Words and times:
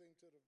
to 0.00 0.26
the 0.32 0.40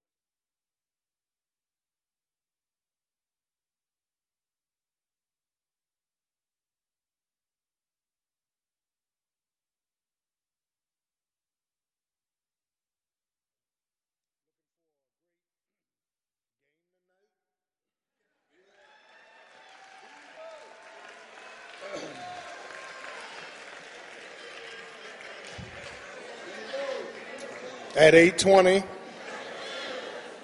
at 28.01 28.15
820. 28.15 29.02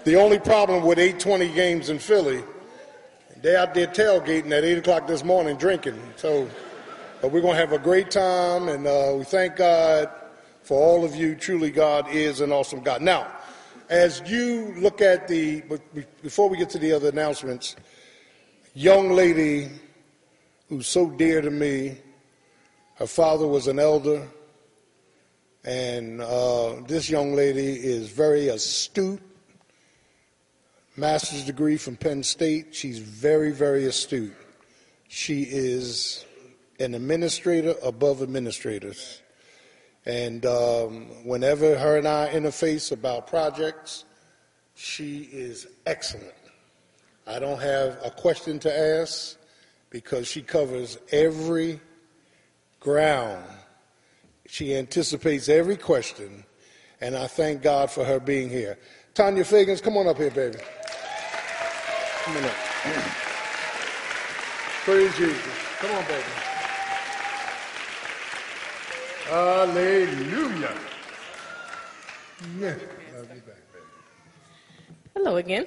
The 0.09 0.17
only 0.17 0.39
problem 0.39 0.87
with 0.87 0.99
820 0.99 1.53
games 1.53 1.91
in 1.91 1.99
Philly, 1.99 2.43
they 3.43 3.55
out 3.55 3.75
there 3.75 3.89
tailgating 3.89 4.51
at 4.53 4.65
8 4.65 4.79
o'clock 4.79 5.07
this 5.07 5.23
morning 5.23 5.59
drinking. 5.59 6.01
So, 6.17 6.49
but 7.21 7.31
we're 7.31 7.43
going 7.43 7.53
to 7.53 7.61
have 7.61 7.73
a 7.73 7.79
great 7.79 8.11
time, 8.11 8.71
and 8.71 8.87
uh, 8.87 9.17
we 9.19 9.25
thank 9.25 9.57
God 9.57 10.09
for 10.63 10.81
all 10.81 11.05
of 11.05 11.15
you. 11.15 11.35
Truly, 11.35 11.71
God 11.71 12.09
is 12.09 12.41
an 12.41 12.53
awesome 12.53 12.81
God. 12.81 13.03
Now, 13.03 13.31
as 13.91 14.23
you 14.25 14.73
look 14.79 15.03
at 15.03 15.29
the, 15.29 15.63
before 16.23 16.49
we 16.49 16.57
get 16.57 16.71
to 16.71 16.79
the 16.79 16.91
other 16.95 17.11
announcements, 17.11 17.77
young 18.73 19.11
lady 19.11 19.69
who's 20.71 20.87
so 20.87 21.11
dear 21.11 21.43
to 21.43 21.51
me, 21.51 21.99
her 22.95 23.07
father 23.07 23.47
was 23.47 23.67
an 23.67 23.79
elder 23.79 24.27
and 25.65 26.23
uh, 26.23 26.77
this 26.87 27.11
young 27.11 27.35
lady 27.35 27.75
is 27.75 28.09
very 28.09 28.49
astute, 28.49 29.21
master's 30.99 31.45
degree 31.45 31.77
from 31.77 31.97
Penn 31.97 32.23
State. 32.23 32.75
She's 32.75 32.99
very, 32.99 33.53
very 33.53 33.87
astute. 33.87 34.35
She 35.09 35.43
is 35.43 36.25
an 36.79 36.95
administrator 36.95 37.75
above 37.83 38.23
administrators. 38.23 39.23
And 40.05 40.45
um, 40.47 41.07
whenever 41.25 41.79
her 41.79 41.97
and 41.97 42.07
I 42.07 42.31
interface 42.33 42.93
about 42.93 43.27
projects, 43.27 44.05
she 44.75 45.29
is 45.33 45.67
excellent. 45.87 46.35
I 47.27 47.39
don't 47.39 47.61
have 47.61 47.99
a 48.05 48.11
question 48.11 48.59
to 48.61 48.79
ask 49.01 49.37
because 49.91 50.27
she 50.27 50.43
covers 50.43 50.99
every 51.13 51.81
ground 52.81 53.45
she 54.49 54.75
anticipates 54.75 55.51
every 55.51 55.77
question, 55.77 56.43
and 57.03 57.15
I 57.15 57.27
thank 57.27 57.63
God 57.63 57.91
for 57.91 58.03
her 58.05 58.19
being 58.19 58.49
here. 58.49 58.79
Tanya 59.13 59.45
Fagans, 59.45 59.83
come 59.83 59.99
on 59.99 60.09
up 60.09 60.17
here, 60.17 60.31
baby. 60.31 60.59
Come 62.29 62.37
on 62.37 62.45
up. 62.45 62.57
Praise 64.85 65.17
Jesus. 65.17 65.55
Come 65.79 65.91
on, 65.93 66.05
baby. 66.05 66.23
Hallelujah. 69.25 70.75
Yeah. 72.59 72.69
Love 72.69 73.31
you 73.35 73.41
back, 73.41 73.63
baby. 73.73 73.87
Hello 75.15 75.37
again. 75.37 75.67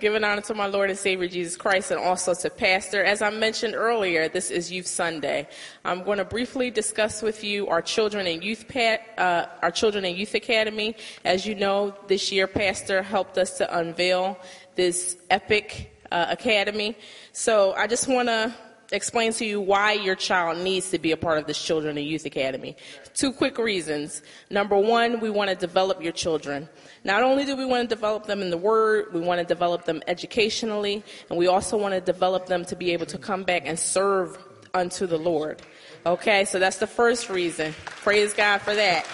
Giving 0.00 0.24
honor 0.24 0.42
to 0.42 0.54
my 0.54 0.66
Lord 0.66 0.90
and 0.90 0.98
Savior 0.98 1.28
Jesus 1.28 1.56
Christ 1.56 1.90
and 1.90 2.00
also 2.00 2.34
to 2.34 2.50
Pastor. 2.50 3.02
As 3.02 3.22
I 3.22 3.30
mentioned 3.30 3.74
earlier, 3.74 4.28
this 4.28 4.50
is 4.50 4.70
Youth 4.70 4.86
Sunday. 4.86 5.48
I'm 5.84 6.02
going 6.02 6.18
to 6.18 6.24
briefly 6.24 6.70
discuss 6.70 7.22
with 7.22 7.42
you 7.42 7.66
our 7.68 7.80
children 7.80 8.26
and 8.26 8.44
youth 8.44 8.68
pat, 8.68 9.00
uh, 9.16 9.46
our 9.62 9.70
children 9.70 10.04
and 10.04 10.16
youth 10.16 10.34
academy. 10.34 10.96
As 11.24 11.46
you 11.46 11.54
know, 11.54 11.94
this 12.08 12.30
year 12.30 12.46
Pastor 12.46 13.02
helped 13.02 13.38
us 13.38 13.56
to 13.58 13.78
unveil 13.78 14.38
this 14.76 15.16
epic 15.30 15.92
uh, 16.12 16.26
academy. 16.28 16.96
So 17.32 17.74
I 17.74 17.86
just 17.86 18.08
want 18.08 18.28
to 18.28 18.54
explain 18.92 19.32
to 19.32 19.44
you 19.44 19.60
why 19.60 19.92
your 19.92 20.14
child 20.14 20.58
needs 20.58 20.90
to 20.90 20.98
be 20.98 21.12
a 21.12 21.16
part 21.16 21.38
of 21.38 21.46
this 21.46 21.60
Children 21.60 21.98
and 21.98 22.06
Youth 22.06 22.24
Academy. 22.24 22.76
Two 23.14 23.32
quick 23.32 23.58
reasons. 23.58 24.22
Number 24.50 24.76
one, 24.76 25.20
we 25.20 25.30
want 25.30 25.50
to 25.50 25.56
develop 25.56 26.02
your 26.02 26.12
children. 26.12 26.68
Not 27.04 27.22
only 27.22 27.44
do 27.44 27.56
we 27.56 27.64
want 27.64 27.88
to 27.88 27.94
develop 27.94 28.26
them 28.26 28.42
in 28.42 28.50
the 28.50 28.58
Word, 28.58 29.12
we 29.12 29.20
want 29.20 29.40
to 29.40 29.46
develop 29.46 29.84
them 29.84 30.02
educationally, 30.06 31.02
and 31.28 31.38
we 31.38 31.46
also 31.46 31.76
want 31.76 31.94
to 31.94 32.00
develop 32.00 32.46
them 32.46 32.64
to 32.66 32.76
be 32.76 32.92
able 32.92 33.06
to 33.06 33.18
come 33.18 33.42
back 33.42 33.62
and 33.66 33.78
serve 33.78 34.38
unto 34.74 35.06
the 35.06 35.18
Lord. 35.18 35.62
Okay, 36.04 36.44
so 36.44 36.60
that's 36.60 36.78
the 36.78 36.86
first 36.86 37.28
reason. 37.28 37.74
Praise 38.02 38.32
God 38.32 38.58
for 38.58 38.74
that. 38.74 39.06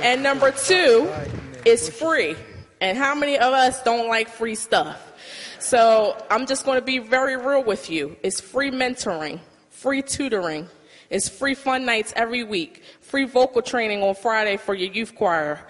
And 0.00 0.22
number 0.22 0.50
two, 0.52 1.12
it's 1.66 1.90
free. 1.90 2.36
And 2.80 2.98
how 2.98 3.14
many 3.14 3.38
of 3.38 3.52
us 3.52 3.82
don't 3.82 4.08
like 4.08 4.28
free 4.28 4.54
stuff? 4.54 5.00
So 5.58 6.16
I'm 6.30 6.46
just 6.46 6.64
going 6.64 6.78
to 6.78 6.84
be 6.84 6.98
very 6.98 7.36
real 7.36 7.64
with 7.64 7.90
you. 7.90 8.16
It's 8.22 8.40
free 8.40 8.70
mentoring, 8.70 9.40
free 9.70 10.02
tutoring, 10.02 10.68
it's 11.08 11.28
free 11.28 11.54
fun 11.54 11.86
nights 11.86 12.12
every 12.16 12.44
week, 12.44 12.82
free 13.00 13.24
vocal 13.24 13.62
training 13.62 14.02
on 14.02 14.14
Friday 14.14 14.56
for 14.56 14.74
your 14.74 14.92
youth 14.92 15.14
choir. 15.14 15.60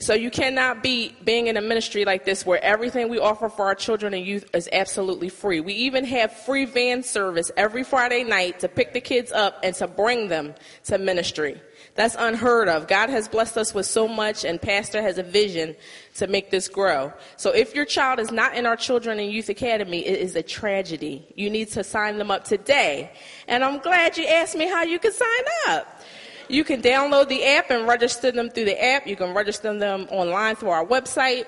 So 0.00 0.14
you 0.14 0.30
cannot 0.30 0.80
be 0.80 1.16
being 1.24 1.48
in 1.48 1.56
a 1.56 1.60
ministry 1.60 2.04
like 2.04 2.24
this 2.24 2.46
where 2.46 2.62
everything 2.62 3.08
we 3.08 3.18
offer 3.18 3.48
for 3.48 3.66
our 3.66 3.74
children 3.74 4.14
and 4.14 4.24
youth 4.24 4.48
is 4.54 4.68
absolutely 4.72 5.28
free. 5.28 5.58
We 5.60 5.72
even 5.74 6.04
have 6.04 6.32
free 6.32 6.66
van 6.66 7.02
service 7.02 7.50
every 7.56 7.82
Friday 7.82 8.22
night 8.22 8.60
to 8.60 8.68
pick 8.68 8.92
the 8.92 9.00
kids 9.00 9.32
up 9.32 9.58
and 9.64 9.74
to 9.76 9.88
bring 9.88 10.28
them 10.28 10.54
to 10.84 10.98
ministry. 10.98 11.60
That's 11.96 12.14
unheard 12.16 12.68
of. 12.68 12.86
God 12.86 13.10
has 13.10 13.26
blessed 13.26 13.58
us 13.58 13.74
with 13.74 13.86
so 13.86 14.06
much 14.06 14.44
and 14.44 14.62
pastor 14.62 15.02
has 15.02 15.18
a 15.18 15.24
vision 15.24 15.74
to 16.18 16.26
make 16.26 16.50
this 16.50 16.68
grow. 16.68 17.12
So 17.36 17.50
if 17.50 17.74
your 17.74 17.84
child 17.84 18.20
is 18.20 18.30
not 18.30 18.54
in 18.54 18.66
our 18.66 18.76
children 18.76 19.18
and 19.18 19.30
youth 19.30 19.48
academy, 19.48 20.06
it 20.06 20.20
is 20.20 20.36
a 20.36 20.42
tragedy. 20.42 21.26
You 21.34 21.50
need 21.50 21.68
to 21.72 21.82
sign 21.82 22.18
them 22.18 22.30
up 22.30 22.44
today. 22.44 23.12
And 23.46 23.64
I'm 23.64 23.78
glad 23.78 24.16
you 24.16 24.26
asked 24.26 24.56
me 24.56 24.68
how 24.68 24.82
you 24.82 24.98
can 24.98 25.12
sign 25.12 25.44
up. 25.68 26.00
You 26.48 26.64
can 26.64 26.80
download 26.80 27.28
the 27.28 27.44
app 27.44 27.70
and 27.70 27.86
register 27.86 28.32
them 28.32 28.48
through 28.50 28.64
the 28.66 28.82
app. 28.82 29.06
You 29.06 29.16
can 29.16 29.34
register 29.34 29.76
them 29.78 30.06
online 30.10 30.56
through 30.56 30.70
our 30.70 30.84
website. 30.84 31.44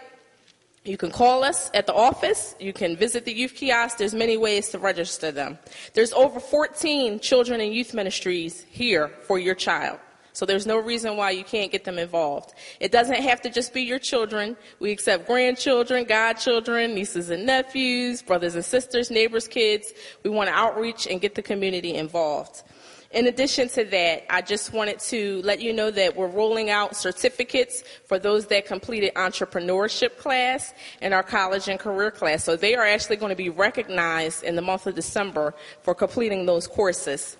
You 0.84 0.96
can 0.96 1.10
call 1.10 1.44
us 1.44 1.70
at 1.74 1.86
the 1.86 1.94
office. 1.94 2.54
You 2.58 2.72
can 2.72 2.96
visit 2.96 3.24
the 3.24 3.32
youth 3.32 3.54
kiosk. 3.54 3.98
There's 3.98 4.14
many 4.14 4.36
ways 4.36 4.70
to 4.70 4.78
register 4.78 5.30
them. 5.30 5.58
There's 5.94 6.12
over 6.12 6.40
14 6.40 7.20
children 7.20 7.60
and 7.60 7.72
youth 7.72 7.92
ministries 7.92 8.64
here 8.70 9.08
for 9.26 9.38
your 9.38 9.54
child. 9.54 9.98
So 10.32 10.46
there's 10.46 10.66
no 10.66 10.78
reason 10.78 11.16
why 11.16 11.30
you 11.30 11.44
can't 11.44 11.72
get 11.72 11.84
them 11.84 11.98
involved. 11.98 12.54
It 12.78 12.92
doesn't 12.92 13.16
have 13.16 13.40
to 13.42 13.50
just 13.50 13.74
be 13.74 13.82
your 13.82 13.98
children. 13.98 14.56
We 14.78 14.90
accept 14.92 15.26
grandchildren, 15.26 16.04
godchildren, 16.04 16.94
nieces 16.94 17.30
and 17.30 17.46
nephews, 17.46 18.22
brothers 18.22 18.54
and 18.54 18.64
sisters, 18.64 19.10
neighbors' 19.10 19.48
kids. 19.48 19.92
We 20.22 20.30
want 20.30 20.48
to 20.48 20.54
outreach 20.54 21.06
and 21.06 21.20
get 21.20 21.34
the 21.34 21.42
community 21.42 21.94
involved. 21.94 22.62
In 23.12 23.26
addition 23.26 23.68
to 23.70 23.84
that, 23.86 24.32
I 24.32 24.40
just 24.40 24.72
wanted 24.72 25.00
to 25.00 25.42
let 25.42 25.60
you 25.60 25.72
know 25.72 25.90
that 25.90 26.14
we're 26.14 26.28
rolling 26.28 26.70
out 26.70 26.94
certificates 26.94 27.82
for 28.06 28.20
those 28.20 28.46
that 28.46 28.66
completed 28.66 29.12
entrepreneurship 29.14 30.16
class 30.16 30.72
and 31.00 31.12
our 31.12 31.24
college 31.24 31.66
and 31.66 31.80
career 31.80 32.12
class. 32.12 32.44
So 32.44 32.54
they 32.54 32.76
are 32.76 32.86
actually 32.86 33.16
going 33.16 33.30
to 33.30 33.36
be 33.36 33.50
recognized 33.50 34.44
in 34.44 34.54
the 34.54 34.62
month 34.62 34.86
of 34.86 34.94
December 34.94 35.54
for 35.82 35.92
completing 35.92 36.46
those 36.46 36.68
courses. 36.68 37.36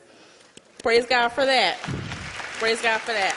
Praise 0.83 1.07
God 1.07 1.28
for 1.28 1.47
that. 1.47 1.78
Praise 2.60 2.82
God 2.82 2.98
for 3.00 3.12
that. 3.12 3.34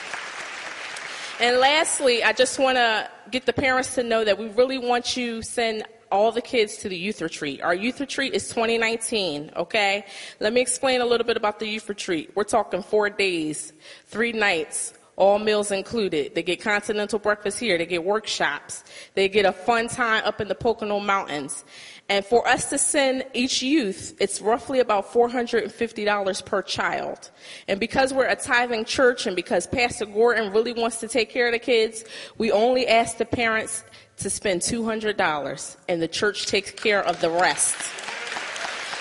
And 1.40 1.56
lastly, 1.56 2.22
I 2.22 2.34
just 2.34 2.58
want 2.58 2.76
to 2.76 3.08
get 3.30 3.46
the 3.46 3.54
parents 3.54 3.94
to 3.94 4.02
know 4.02 4.22
that 4.22 4.38
we 4.38 4.48
really 4.48 4.76
want 4.76 5.16
you 5.16 5.40
send 5.40 5.84
all 6.12 6.30
the 6.30 6.42
kids 6.42 6.76
to 6.78 6.90
the 6.90 6.96
youth 6.98 7.22
retreat. 7.22 7.62
Our 7.62 7.74
youth 7.74 8.00
retreat 8.00 8.34
is 8.34 8.46
2019, 8.50 9.52
okay? 9.56 10.04
Let 10.40 10.52
me 10.52 10.60
explain 10.60 11.00
a 11.00 11.06
little 11.06 11.26
bit 11.26 11.38
about 11.38 11.58
the 11.58 11.66
youth 11.66 11.88
retreat. 11.88 12.32
We're 12.34 12.44
talking 12.44 12.82
four 12.82 13.08
days, 13.08 13.72
three 14.08 14.32
nights, 14.32 14.92
all 15.16 15.38
meals 15.38 15.70
included. 15.70 16.34
They 16.34 16.42
get 16.42 16.60
continental 16.60 17.18
breakfast 17.18 17.58
here. 17.58 17.78
They 17.78 17.86
get 17.86 18.04
workshops. 18.04 18.84
They 19.14 19.28
get 19.28 19.46
a 19.46 19.52
fun 19.52 19.88
time 19.88 20.22
up 20.24 20.40
in 20.40 20.48
the 20.48 20.54
Pocono 20.54 21.00
Mountains. 21.00 21.64
And 22.08 22.24
for 22.24 22.46
us 22.46 22.68
to 22.68 22.76
send 22.76 23.24
each 23.32 23.62
youth, 23.62 24.14
it's 24.20 24.42
roughly 24.42 24.80
about 24.80 25.10
$450 25.10 26.44
per 26.44 26.62
child. 26.62 27.30
And 27.66 27.80
because 27.80 28.12
we're 28.12 28.26
a 28.26 28.36
tithing 28.36 28.84
church 28.84 29.26
and 29.26 29.34
because 29.34 29.66
Pastor 29.66 30.04
Gordon 30.04 30.52
really 30.52 30.74
wants 30.74 30.98
to 31.00 31.08
take 31.08 31.30
care 31.30 31.46
of 31.46 31.52
the 31.52 31.58
kids, 31.58 32.04
we 32.36 32.52
only 32.52 32.86
ask 32.86 33.16
the 33.16 33.24
parents 33.24 33.84
to 34.18 34.28
spend 34.28 34.60
$200 34.60 35.76
and 35.88 36.02
the 36.02 36.08
church 36.08 36.46
takes 36.46 36.70
care 36.70 37.02
of 37.02 37.20
the 37.22 37.30
rest. 37.30 37.76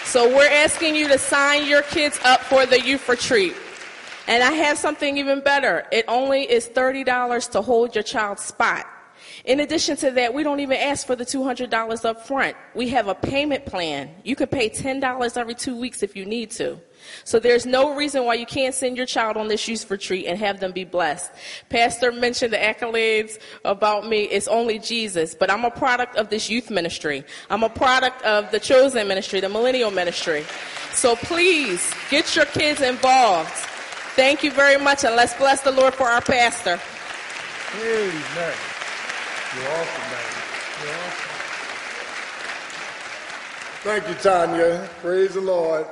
So 0.05 0.33
we're 0.33 0.49
asking 0.49 0.95
you 0.95 1.09
to 1.09 1.17
sign 1.17 1.67
your 1.67 1.81
kids 1.81 2.19
up 2.23 2.41
for 2.41 2.65
the 2.65 2.79
youth 2.79 3.09
retreat. 3.09 3.55
And 4.27 4.41
I 4.41 4.51
have 4.51 4.77
something 4.77 5.17
even 5.17 5.41
better. 5.41 5.85
It 5.91 6.05
only 6.07 6.49
is 6.49 6.69
$30 6.69 7.51
to 7.51 7.61
hold 7.61 7.95
your 7.95 8.03
child's 8.03 8.43
spot. 8.43 8.85
In 9.45 9.59
addition 9.59 9.97
to 9.97 10.11
that, 10.11 10.33
we 10.33 10.41
don't 10.41 10.61
even 10.61 10.77
ask 10.77 11.05
for 11.05 11.17
the 11.17 11.25
$200 11.25 12.05
up 12.05 12.25
front. 12.25 12.55
We 12.75 12.89
have 12.89 13.09
a 13.09 13.15
payment 13.15 13.65
plan. 13.65 14.09
You 14.23 14.37
can 14.37 14.47
pay 14.47 14.69
$10 14.69 15.37
every 15.37 15.53
two 15.53 15.75
weeks 15.75 16.01
if 16.01 16.15
you 16.15 16.25
need 16.25 16.49
to. 16.51 16.79
So 17.25 17.39
there's 17.39 17.65
no 17.65 17.93
reason 17.93 18.23
why 18.23 18.35
you 18.35 18.45
can't 18.45 18.73
send 18.73 18.95
your 18.95 19.05
child 19.05 19.35
on 19.35 19.49
this 19.49 19.67
youth 19.67 19.91
retreat 19.91 20.27
and 20.27 20.39
have 20.39 20.61
them 20.61 20.71
be 20.71 20.85
blessed. 20.85 21.29
Pastor 21.67 22.13
mentioned 22.13 22.53
the 22.53 22.57
accolades 22.57 23.37
about 23.65 24.07
me. 24.07 24.23
It's 24.23 24.47
only 24.47 24.79
Jesus, 24.79 25.35
but 25.35 25.51
I'm 25.51 25.65
a 25.65 25.71
product 25.71 26.15
of 26.15 26.29
this 26.29 26.49
youth 26.49 26.69
ministry. 26.69 27.25
I'm 27.49 27.63
a 27.63 27.69
product 27.69 28.21
of 28.21 28.49
the 28.51 28.61
chosen 28.61 29.09
ministry, 29.09 29.41
the 29.41 29.49
millennial 29.49 29.91
ministry. 29.91 30.45
So 30.93 31.17
please 31.17 31.93
get 32.09 32.33
your 32.33 32.45
kids 32.45 32.79
involved. 32.79 33.51
Thank 34.15 34.41
you 34.43 34.51
very 34.51 34.81
much, 34.81 35.03
and 35.03 35.17
let's 35.17 35.33
bless 35.33 35.61
the 35.61 35.71
Lord 35.71 35.93
for 35.93 36.07
our 36.07 36.21
pastor. 36.21 36.79
Amen. 37.81 38.72
You're 39.55 39.69
awesome, 39.69 40.01
man. 40.09 40.33
You're 40.81 40.95
awesome. 40.95 41.33
Thank 43.83 44.07
you, 44.07 44.15
Tanya. 44.15 44.89
Praise 44.99 45.35
the 45.35 45.41
Lord. 45.41 45.85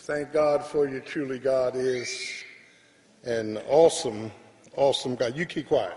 Thank 0.00 0.32
God 0.34 0.62
for 0.62 0.86
you. 0.86 1.00
Truly, 1.00 1.38
God 1.38 1.74
is 1.74 2.44
an 3.24 3.56
awesome, 3.66 4.30
awesome 4.76 5.14
God. 5.14 5.36
You 5.36 5.46
keep 5.46 5.68
quiet. 5.68 5.94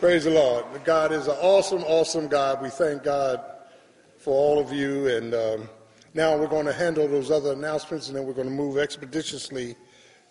Praise 0.00 0.24
the 0.24 0.30
Lord. 0.30 0.64
God 0.84 1.12
is 1.12 1.26
an 1.26 1.36
awesome, 1.42 1.82
awesome 1.82 2.28
God. 2.28 2.62
We 2.62 2.70
thank 2.70 3.02
God 3.02 3.44
for 4.16 4.32
all 4.32 4.58
of 4.58 4.72
you. 4.72 5.08
And 5.08 5.34
um, 5.34 5.68
now 6.14 6.34
we're 6.38 6.46
going 6.46 6.64
to 6.64 6.72
handle 6.72 7.06
those 7.08 7.30
other 7.30 7.52
announcements, 7.52 8.08
and 8.08 8.16
then 8.16 8.24
we're 8.24 8.32
going 8.32 8.48
to 8.48 8.54
move 8.54 8.78
expeditiously 8.78 9.76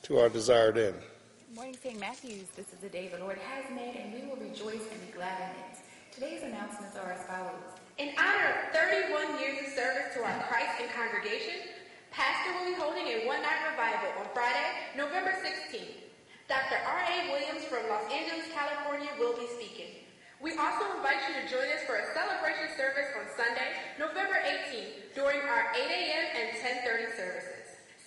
to 0.02 0.18
our 0.18 0.30
desired 0.30 0.80
end. 0.80 0.98
Morning, 1.56 1.80
St. 1.80 1.96
Matthews. 1.96 2.52
This 2.52 2.68
is 2.76 2.84
the 2.84 2.92
day 2.92 3.08
the 3.08 3.24
Lord 3.24 3.40
has 3.40 3.64
made, 3.72 3.96
and 3.96 4.12
we 4.12 4.28
will 4.28 4.36
rejoice 4.36 4.84
and 4.92 5.00
be 5.00 5.08
glad 5.16 5.40
in 5.40 5.56
it. 5.64 5.80
Today's 6.12 6.44
announcements 6.44 7.00
are 7.00 7.16
as 7.16 7.24
follows. 7.32 7.64
In 7.96 8.12
honor 8.20 8.52
of 8.52 8.76
31 8.76 9.40
years 9.40 9.64
of 9.64 9.72
service 9.72 10.12
to 10.20 10.28
our 10.28 10.36
Christ 10.52 10.84
and 10.84 10.92
congregation, 10.92 11.72
Pastor 12.12 12.52
will 12.60 12.68
be 12.68 12.76
holding 12.76 13.08
a 13.08 13.24
one-night 13.24 13.72
revival 13.72 14.12
on 14.20 14.28
Friday, 14.36 15.00
November 15.00 15.32
16th. 15.32 16.04
Dr. 16.52 16.76
R.A. 16.76 17.32
Williams 17.32 17.64
from 17.72 17.88
Los 17.88 18.04
Angeles, 18.12 18.52
California 18.52 19.16
will 19.16 19.40
be 19.40 19.48
speaking. 19.56 20.04
We 20.44 20.60
also 20.60 20.92
invite 21.00 21.24
you 21.24 21.40
to 21.40 21.48
join 21.48 21.72
us 21.72 21.88
for 21.88 22.04
a 22.04 22.06
celebration 22.12 22.68
service 22.76 23.16
on 23.16 23.32
Sunday, 23.32 23.80
November 23.96 24.44
18th, 24.44 25.16
during 25.16 25.40
our 25.48 25.72
8 25.72 25.88
a.m. 25.88 26.26
and 26.36 26.50
10.30 26.84 27.16
services. 27.16 27.55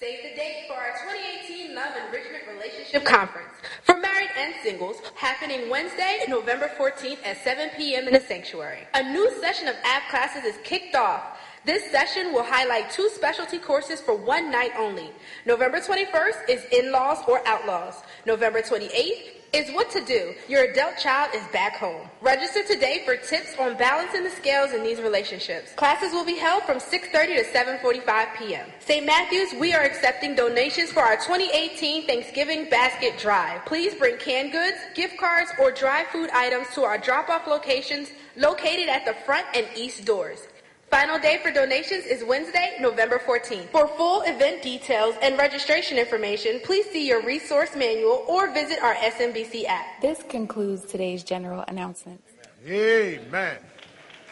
Save 0.00 0.22
the 0.22 0.36
date 0.36 0.66
for 0.68 0.74
our 0.74 0.92
2018 1.10 1.74
Love 1.74 1.92
Enrichment 2.06 2.44
Relationship 2.54 3.04
Conference 3.04 3.50
for 3.82 3.98
married 3.98 4.28
and 4.38 4.54
singles 4.62 4.98
happening 5.16 5.68
Wednesday, 5.68 6.20
November 6.28 6.70
14th 6.78 7.18
at 7.24 7.42
7 7.42 7.70
p.m. 7.76 8.06
in 8.06 8.14
the 8.14 8.20
sanctuary. 8.20 8.86
A 8.94 9.02
new 9.02 9.28
session 9.40 9.66
of 9.66 9.74
app 9.82 10.08
classes 10.08 10.44
is 10.44 10.54
kicked 10.62 10.94
off. 10.94 11.40
This 11.64 11.90
session 11.90 12.32
will 12.32 12.44
highlight 12.44 12.92
two 12.92 13.10
specialty 13.12 13.58
courses 13.58 14.00
for 14.00 14.14
one 14.14 14.52
night 14.52 14.70
only. 14.78 15.10
November 15.46 15.80
21st 15.80 16.48
is 16.48 16.64
In-Laws 16.70 17.24
or 17.26 17.44
Outlaws. 17.44 17.96
November 18.24 18.62
28th 18.62 19.37
is 19.52 19.70
what 19.72 19.90
to 19.90 20.04
do. 20.04 20.34
Your 20.48 20.64
adult 20.64 20.98
child 20.98 21.30
is 21.34 21.42
back 21.52 21.76
home. 21.76 22.08
Register 22.20 22.62
today 22.64 23.02
for 23.04 23.16
tips 23.16 23.56
on 23.58 23.76
balancing 23.76 24.24
the 24.24 24.30
scales 24.30 24.72
in 24.72 24.82
these 24.82 25.00
relationships. 25.00 25.72
Classes 25.74 26.12
will 26.12 26.24
be 26.24 26.36
held 26.36 26.64
from 26.64 26.78
6.30 26.78 27.36
to 27.36 27.44
7.45 27.44 28.36
p.m. 28.38 28.66
St. 28.80 29.06
Matthews, 29.06 29.54
we 29.58 29.72
are 29.72 29.82
accepting 29.82 30.34
donations 30.34 30.90
for 30.90 31.00
our 31.00 31.16
2018 31.16 32.06
Thanksgiving 32.06 32.68
Basket 32.68 33.18
Drive. 33.18 33.64
Please 33.64 33.94
bring 33.94 34.16
canned 34.18 34.52
goods, 34.52 34.76
gift 34.94 35.16
cards, 35.18 35.50
or 35.58 35.70
dry 35.70 36.04
food 36.12 36.28
items 36.34 36.68
to 36.74 36.82
our 36.82 36.98
drop-off 36.98 37.46
locations 37.46 38.10
located 38.36 38.88
at 38.88 39.04
the 39.04 39.14
front 39.24 39.46
and 39.54 39.66
east 39.76 40.04
doors. 40.04 40.40
Final 40.90 41.18
day 41.18 41.38
for 41.42 41.50
donations 41.50 42.06
is 42.06 42.24
Wednesday, 42.24 42.76
November 42.80 43.18
14th. 43.18 43.68
For 43.68 43.86
full 43.88 44.22
event 44.22 44.62
details 44.62 45.16
and 45.20 45.36
registration 45.36 45.98
information, 45.98 46.60
please 46.64 46.86
see 46.90 47.06
your 47.06 47.22
resource 47.22 47.76
manual 47.76 48.24
or 48.26 48.50
visit 48.54 48.78
our 48.82 48.94
SMBC 48.94 49.66
app. 49.66 50.00
This 50.00 50.22
concludes 50.30 50.86
today's 50.86 51.22
general 51.22 51.62
announcements. 51.68 52.32
Amen. 52.66 53.58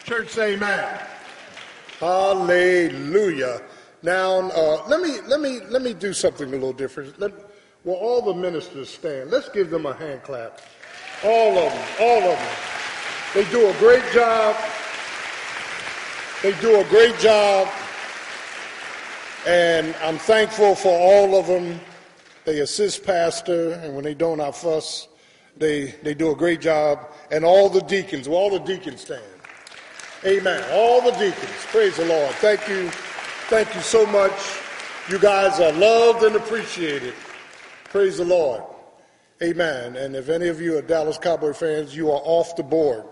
Church 0.05 0.31
say 0.31 0.55
amen. 0.55 0.99
Hallelujah. 2.01 3.61
Now, 4.03 4.49
uh, 4.51 4.83
let 4.89 5.03
me 5.03 5.19
let 5.27 5.41
me 5.41 5.61
let 5.69 5.83
me 5.83 5.93
do 5.93 6.15
something 6.15 6.49
a 6.49 6.51
little 6.51 6.73
different. 6.73 7.21
Let, 7.21 7.33
will 7.85 7.95
all 7.95 8.23
the 8.23 8.35
ministers 8.35 8.89
stand? 8.89 9.31
Let's 9.31 9.51
give 9.51 9.69
them 9.69 9.85
a 9.85 9.93
hand 9.93 10.23
clap. 10.23 10.63
All 11.23 11.59
of 11.59 11.73
them, 11.73 11.87
all 12.01 12.33
of 12.33 12.39
them. 12.39 12.57
They 13.35 13.45
do 13.51 13.69
a 13.69 13.75
great 13.75 14.05
job. 14.13 14.57
They 16.43 16.53
do 16.61 16.81
a 16.81 16.85
great 16.85 17.19
job, 17.19 17.67
and 19.47 19.95
I'm 20.03 20.19
thankful 20.19 20.75
for 20.75 20.93
all 20.93 21.35
of 21.39 21.47
them. 21.47 21.81
They 22.45 22.61
assist 22.61 23.05
Pastor, 23.05 23.73
and 23.73 23.95
when 23.95 24.05
they 24.05 24.15
don't, 24.15 24.41
I 24.41 24.53
fuss. 24.53 25.09
They, 25.57 25.95
they 26.03 26.13
do 26.13 26.33
a 26.33 26.37
great 26.37 26.61
job. 26.61 27.11
And 27.31 27.45
all 27.45 27.71
the 27.71 27.81
deacons, 27.81 28.29
will 28.29 28.37
all 28.37 28.51
the 28.51 28.59
deacons 28.59 29.01
stand? 29.01 29.23
Amen. 30.25 30.63
All 30.73 31.01
the 31.01 31.13
deacons. 31.13 31.51
Praise 31.69 31.97
the 31.97 32.05
Lord. 32.05 32.31
Thank 32.37 32.69
you. 32.69 32.91
Thank 33.49 33.75
you 33.75 33.81
so 33.81 34.05
much. 34.07 34.33
You 35.09 35.19
guys 35.19 35.59
are 35.59 35.73
loved 35.73 36.23
and 36.23 36.37
appreciated. 36.37 37.15
Praise 37.85 38.19
the 38.19 38.25
Lord. 38.25 38.63
Amen. 39.43 39.97
And 39.97 40.15
if 40.15 40.29
any 40.29 40.49
of 40.49 40.61
you 40.61 40.77
are 40.77 40.83
Dallas 40.83 41.17
Cowboy 41.17 41.55
fans, 41.55 41.97
you 41.97 42.11
are 42.11 42.21
off 42.25 42.57
the 42.57 42.63
board. 42.63 43.05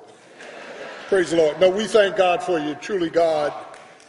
Praise 1.15 1.31
the 1.31 1.37
Lord. 1.37 1.61
No, 1.61 1.71
we 1.71 1.87
thank 1.87 2.17
God 2.17 2.43
for 2.43 2.59
you. 2.59 2.75
Truly, 2.75 3.09
God 3.09 3.55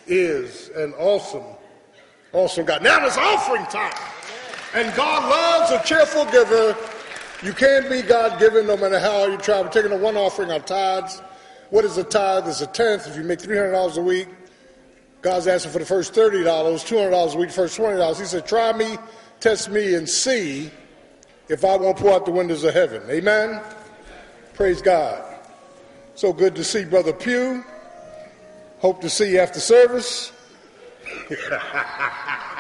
is 0.08 0.70
an 0.70 0.92
awesome, 0.94 1.44
awesome 2.34 2.66
God. 2.66 2.82
Now 2.82 3.06
it's 3.06 3.16
offering 3.16 3.64
time. 3.68 3.94
And 4.74 4.92
God 4.96 5.30
loves 5.30 5.70
a 5.72 5.88
cheerful 5.88 6.26
giver. 6.32 6.76
You 7.44 7.54
can't 7.54 7.88
be 7.92 8.02
God 8.02 8.40
given 8.40 8.66
no 8.66 8.76
matter 8.76 9.00
how 9.00 9.28
you 9.28 9.38
try. 9.38 9.62
We're 9.62 9.70
taking 9.70 9.92
a 9.92 9.98
one 9.98 10.18
offering 10.18 10.50
on 10.50 10.64
tithes. 10.64 11.22
What 11.70 11.86
is 11.86 11.96
a 12.00 12.04
tithe? 12.04 12.48
It's 12.48 12.62
a 12.62 12.66
tenth. 12.66 13.06
If 13.06 13.16
you 13.16 13.22
make 13.22 13.38
$300 13.38 13.98
a 13.98 14.02
week, 14.02 14.28
God's 15.22 15.46
asking 15.46 15.74
for 15.74 15.78
the 15.78 15.86
first 15.86 16.12
$30, 16.16 16.44
$200 16.44 17.36
a 17.36 17.38
week, 17.38 17.52
first 17.52 17.78
$20. 17.78 18.18
He 18.18 18.26
said, 18.26 18.48
try 18.48 18.74
me, 18.74 18.98
test 19.40 19.70
me, 19.70 19.94
and 19.94 20.10
see 20.10 20.72
if 21.50 21.64
I 21.64 21.78
won't 21.78 21.98
pour 21.98 22.14
out 22.14 22.26
the 22.26 22.32
windows 22.32 22.64
of 22.64 22.74
heaven. 22.74 23.04
Amen? 23.12 23.62
Praise 24.56 24.82
God. 24.82 25.35
So 26.16 26.32
good 26.32 26.56
to 26.56 26.64
see 26.64 26.86
Brother 26.86 27.12
Pugh. 27.12 27.62
Hope 28.80 29.02
to 29.02 29.10
see 29.10 29.34
you 29.34 29.40
after 29.40 29.60
service. 29.60 30.32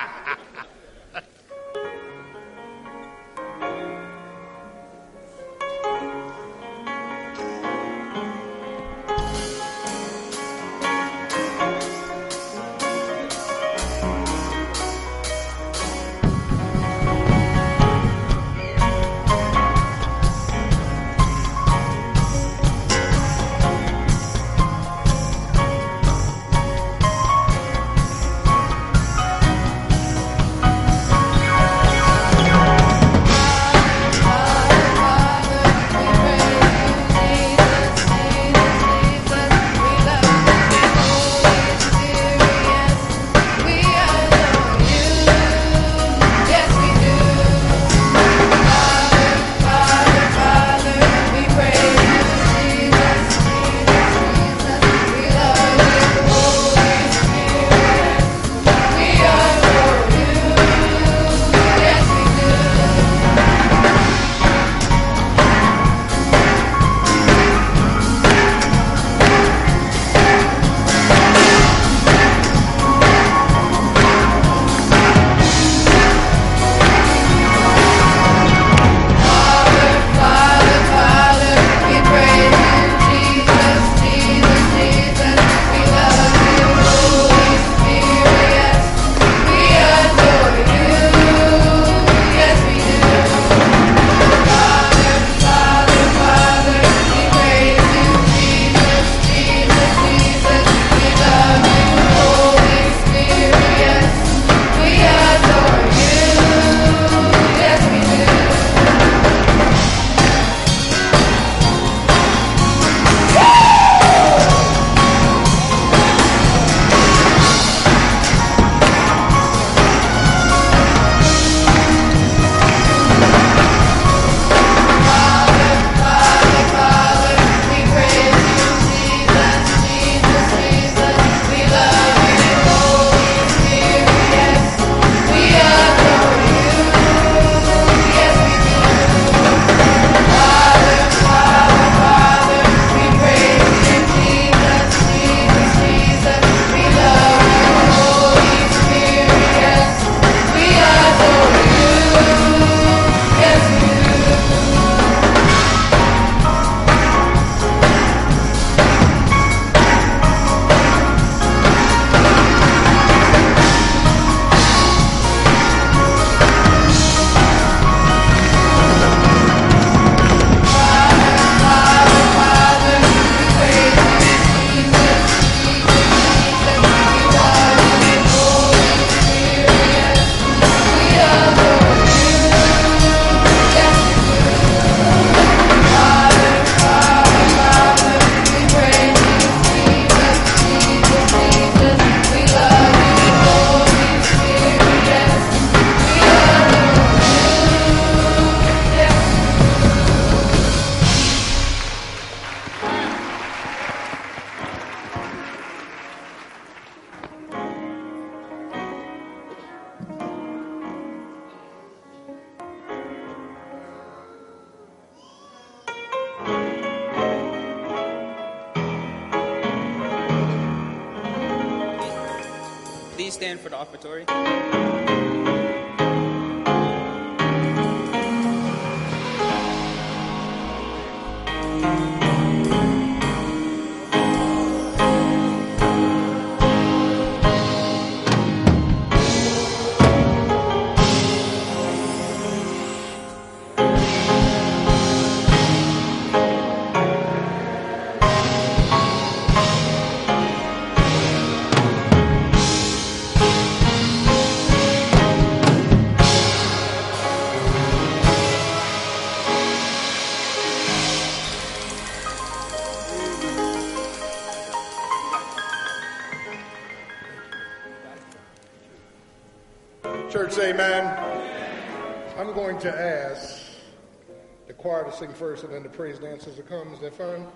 sing 275.15 275.33
first 275.33 275.63
and 275.63 275.73
then 275.73 275.83
the 275.83 275.89
praise 275.89 276.19
dancers 276.19 276.55
to 276.55 276.61
come. 276.61 276.93
Is 276.93 276.99
that 276.99 277.15
fine? 277.15 277.47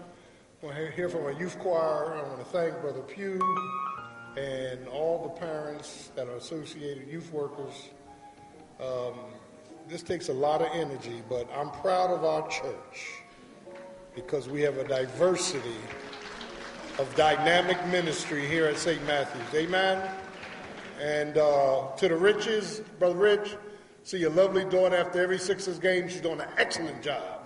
I 0.61 0.65
want 0.65 0.77
to 0.77 0.91
hear 0.91 1.09
from 1.09 1.25
a 1.25 1.37
youth 1.37 1.59
choir. 1.59 2.15
I 2.15 2.23
want 2.23 2.39
to 2.39 2.45
thank 2.45 2.79
Brother 2.79 3.01
Pugh 3.01 3.41
and 4.37 4.87
all 4.87 5.23
the 5.23 5.45
parents 5.45 6.11
that 6.15 6.27
are 6.27 6.35
associated, 6.35 7.09
youth 7.09 7.31
workers. 7.33 7.89
Um, 8.79 9.13
this 9.89 10.03
takes 10.03 10.29
a 10.29 10.33
lot 10.33 10.61
of 10.61 10.69
energy, 10.73 11.21
but 11.27 11.49
I'm 11.53 11.71
proud 11.71 12.11
of 12.11 12.23
our 12.23 12.47
church 12.47 13.23
because 14.15 14.47
we 14.47 14.61
have 14.61 14.77
a 14.77 14.87
diversity 14.87 15.75
of 16.97 17.13
dynamic 17.15 17.83
ministry 17.87 18.45
here 18.47 18.67
at 18.67 18.77
St. 18.77 19.05
Matthew's. 19.05 19.53
Amen. 19.53 20.09
And 21.01 21.37
uh, 21.37 21.87
to 21.97 22.07
the 22.07 22.15
Riches, 22.15 22.81
Brother 22.99 23.15
Rich, 23.15 23.57
see 24.03 24.19
your 24.19 24.31
lovely 24.31 24.63
daughter 24.65 24.95
after 24.95 25.21
every 25.21 25.39
Sixers 25.39 25.79
game. 25.79 26.07
She's 26.07 26.21
doing 26.21 26.39
an 26.39 26.49
excellent 26.57 27.01
job. 27.01 27.38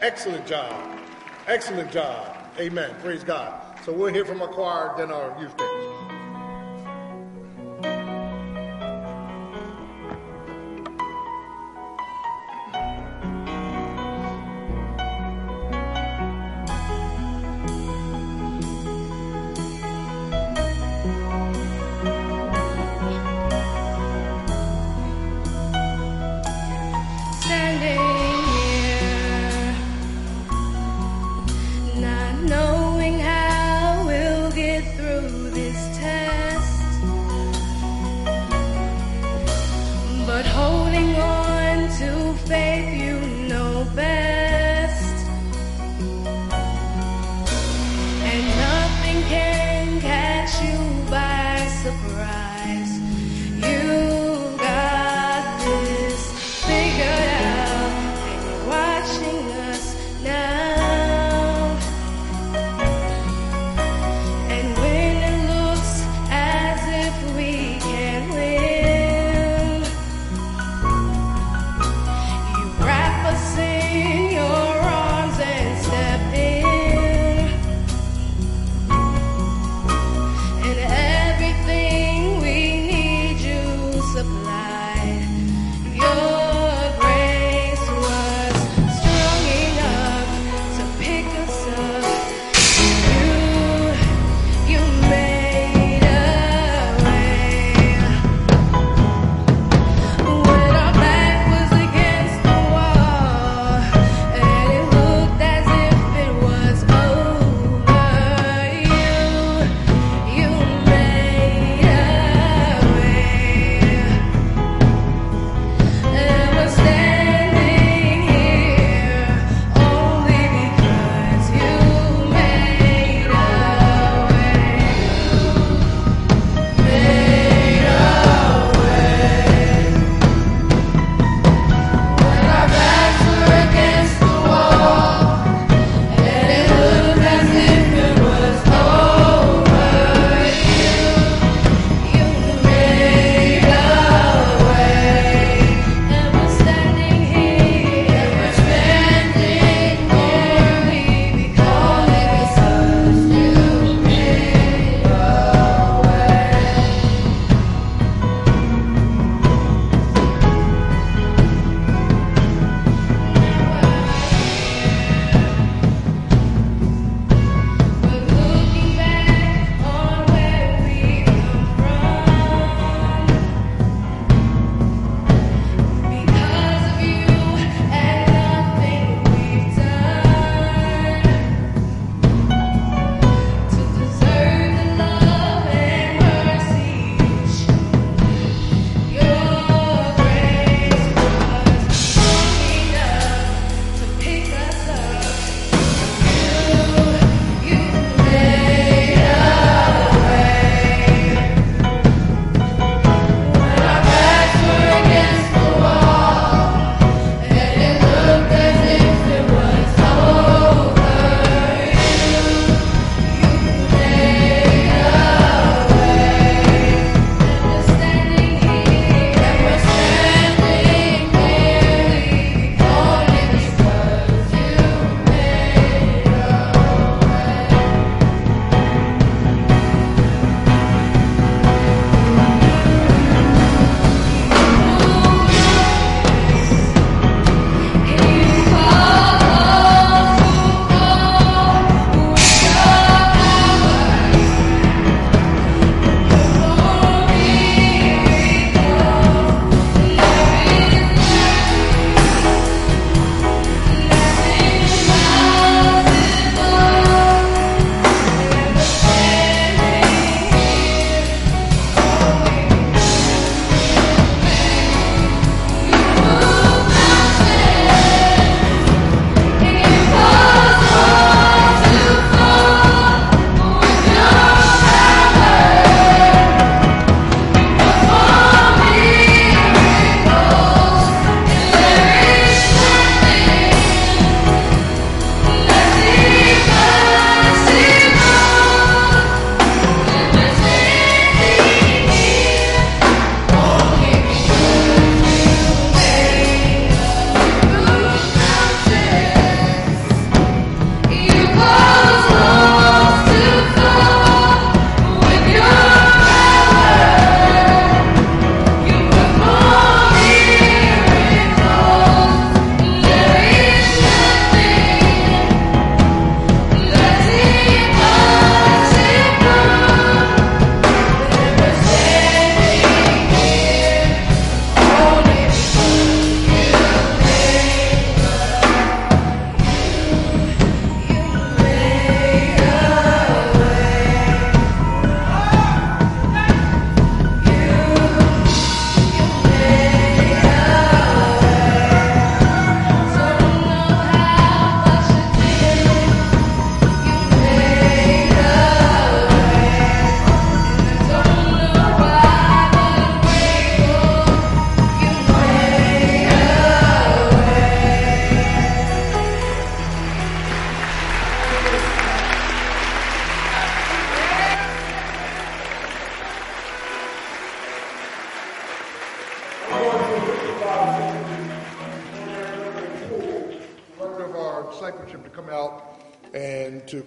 Excellent 0.00 0.46
job. 0.46 0.96
Excellent 1.48 1.90
job. 1.90 2.36
Amen. 2.60 2.94
Praise 3.02 3.24
God. 3.24 3.60
So 3.84 3.92
we'll 3.92 4.12
hear 4.12 4.24
from 4.24 4.40
our 4.40 4.48
choir, 4.48 4.94
then 4.96 5.10
our 5.10 5.36
youth 5.40 5.56
dancers. 5.56 5.97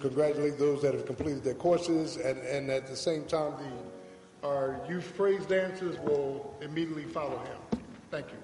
Congratulate 0.02 0.58
those 0.58 0.82
that 0.82 0.92
have 0.94 1.06
completed 1.06 1.42
their 1.42 1.54
courses. 1.54 2.16
And, 2.16 2.38
and 2.40 2.70
at 2.70 2.86
the 2.86 2.96
same 2.96 3.24
time, 3.24 3.54
the, 3.62 4.46
our 4.46 4.80
youth 4.88 5.12
praise 5.16 5.46
dancers 5.46 5.98
will 6.00 6.54
immediately 6.60 7.04
follow 7.04 7.38
him. 7.38 7.80
Thank 8.10 8.26
you. 8.32 8.41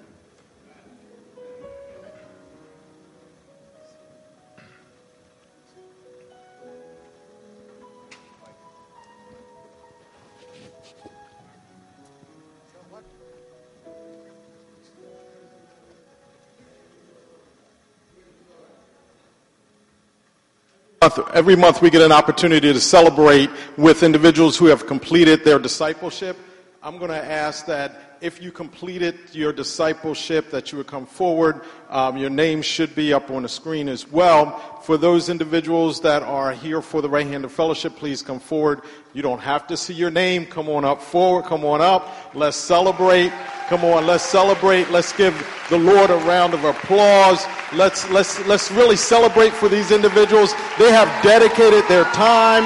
Every 21.01 21.55
month 21.55 21.81
we 21.81 21.89
get 21.89 22.01
an 22.01 22.11
opportunity 22.11 22.73
to 22.73 22.81
celebrate 22.81 23.49
with 23.77 24.03
individuals 24.03 24.57
who 24.57 24.65
have 24.65 24.85
completed 24.85 25.45
their 25.45 25.57
discipleship. 25.57 26.35
I'm 26.83 26.97
going 26.97 27.11
to 27.11 27.23
ask 27.23 27.65
that 27.67 28.08
if 28.21 28.41
you 28.41 28.51
completed 28.51 29.17
your 29.31 29.53
discipleship, 29.53 30.51
that 30.51 30.71
you 30.71 30.77
would 30.77 30.87
come 30.87 31.05
forward. 31.05 31.61
Um, 31.89 32.17
your 32.17 32.29
name 32.29 32.61
should 32.61 32.93
be 32.95 33.13
up 33.13 33.31
on 33.31 33.43
the 33.43 33.49
screen 33.49 33.87
as 33.87 34.09
well. 34.11 34.79
For 34.83 34.97
those 34.97 35.29
individuals 35.29 36.01
that 36.01 36.23
are 36.23 36.51
here 36.51 36.81
for 36.81 37.01
the 37.01 37.09
right 37.09 37.25
hand 37.25 37.45
of 37.45 37.51
fellowship, 37.51 37.95
please 37.95 38.21
come 38.21 38.39
forward. 38.39 38.81
You 39.13 39.21
don't 39.21 39.39
have 39.39 39.67
to 39.67 39.77
see 39.77 39.93
your 39.93 40.11
name. 40.11 40.45
Come 40.45 40.69
on 40.69 40.85
up 40.85 41.01
forward. 41.01 41.45
Come 41.45 41.63
on 41.63 41.81
up. 41.81 42.35
Let's 42.35 42.57
celebrate. 42.57 43.31
Come 43.67 43.85
on, 43.85 44.07
let's 44.07 44.23
celebrate. 44.23 44.89
Let's 44.89 45.13
give 45.13 45.35
the 45.69 45.77
Lord 45.77 46.09
a 46.09 46.17
round 46.25 46.55
of 46.55 46.63
applause. 46.63 47.45
Let's, 47.71 48.09
let's, 48.09 48.43
let's 48.47 48.71
really 48.71 48.95
celebrate 48.95 49.53
for 49.53 49.69
these 49.69 49.91
individuals. 49.91 50.53
They 50.79 50.91
have 50.91 51.07
dedicated 51.23 51.87
their 51.87 52.05
time, 52.05 52.63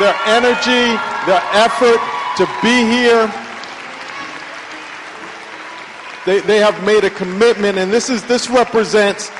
their 0.00 0.16
energy, 0.24 0.96
their 1.26 1.42
effort 1.52 2.00
to 2.38 2.46
be 2.62 2.86
here. 2.88 3.30
They, 6.26 6.40
they 6.40 6.58
have 6.58 6.82
made 6.84 7.04
a 7.04 7.10
commitment, 7.10 7.78
and 7.78 7.92
this 7.92 8.10
is 8.10 8.22
this 8.24 8.50
represents 8.50 9.30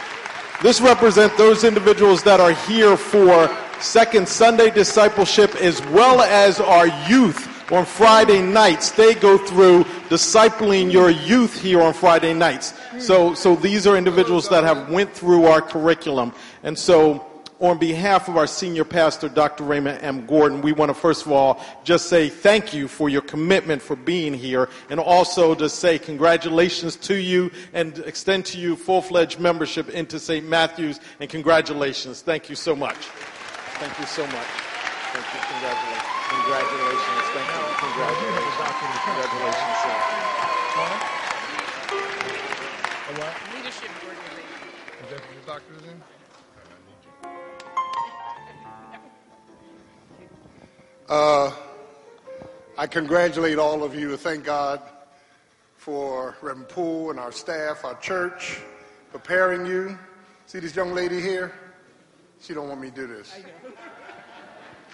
this 0.62 0.80
represents 0.80 1.36
those 1.38 1.64
individuals 1.64 2.22
that 2.24 2.38
are 2.38 2.52
here 2.52 2.96
for 2.96 3.48
Second 3.80 4.28
Sunday 4.28 4.70
discipleship 4.70 5.54
as 5.56 5.80
well 5.86 6.20
as 6.20 6.60
our 6.60 6.86
youth 7.08 7.48
on 7.72 7.86
Friday 7.86 8.42
nights. 8.42 8.90
They 8.90 9.14
go 9.14 9.38
through 9.38 9.84
discipling 10.10 10.92
your 10.92 11.08
youth 11.08 11.58
here 11.60 11.80
on 11.80 11.94
Friday 11.94 12.34
nights. 12.34 12.74
So, 12.98 13.32
so 13.32 13.56
these 13.56 13.86
are 13.86 13.96
individuals 13.96 14.48
that 14.50 14.64
have 14.64 14.90
went 14.90 15.14
through 15.14 15.44
our 15.44 15.62
curriculum. 15.62 16.34
And 16.62 16.78
so 16.78 17.29
on 17.60 17.78
behalf 17.78 18.28
of 18.28 18.36
our 18.36 18.46
senior 18.46 18.84
pastor, 18.84 19.28
Dr. 19.28 19.64
Raymond 19.64 20.02
M. 20.02 20.26
Gordon, 20.26 20.62
we 20.62 20.72
want 20.72 20.88
to 20.88 20.94
first 20.94 21.26
of 21.26 21.32
all 21.32 21.62
just 21.84 22.08
say 22.08 22.28
thank 22.28 22.72
you 22.72 22.88
for 22.88 23.08
your 23.08 23.22
commitment 23.22 23.82
for 23.82 23.96
being 23.96 24.32
here 24.32 24.68
and 24.88 24.98
also 24.98 25.54
to 25.54 25.68
say 25.68 25.98
congratulations 25.98 26.96
to 26.96 27.14
you 27.14 27.50
and 27.74 27.98
extend 28.00 28.46
to 28.46 28.58
you 28.58 28.76
full-fledged 28.76 29.38
membership 29.38 29.90
into 29.90 30.18
St. 30.18 30.46
Matthew's 30.46 31.00
and 31.20 31.28
congratulations. 31.28 32.22
Thank 32.22 32.48
you 32.48 32.56
so 32.56 32.74
much. 32.74 32.96
Thank 33.78 33.98
you 33.98 34.06
so 34.06 34.26
much. 34.26 34.46
Thank 35.12 35.26
you. 35.34 35.40
Congratulations. 35.48 36.20
Congratulations. 36.30 37.09
Uh, 51.10 51.52
I 52.78 52.86
congratulate 52.86 53.58
all 53.58 53.82
of 53.82 53.96
you. 53.96 54.16
Thank 54.16 54.44
God 54.44 54.80
for 55.76 56.36
Reverend 56.40 56.68
Poole 56.68 57.10
and 57.10 57.18
our 57.18 57.32
staff, 57.32 57.84
our 57.84 57.96
church, 57.96 58.60
preparing 59.10 59.66
you. 59.66 59.98
See 60.46 60.60
this 60.60 60.76
young 60.76 60.94
lady 60.94 61.20
here? 61.20 61.52
She 62.40 62.54
don't 62.54 62.68
want 62.68 62.80
me 62.80 62.90
to 62.90 62.94
do 62.94 63.06
this. 63.08 63.34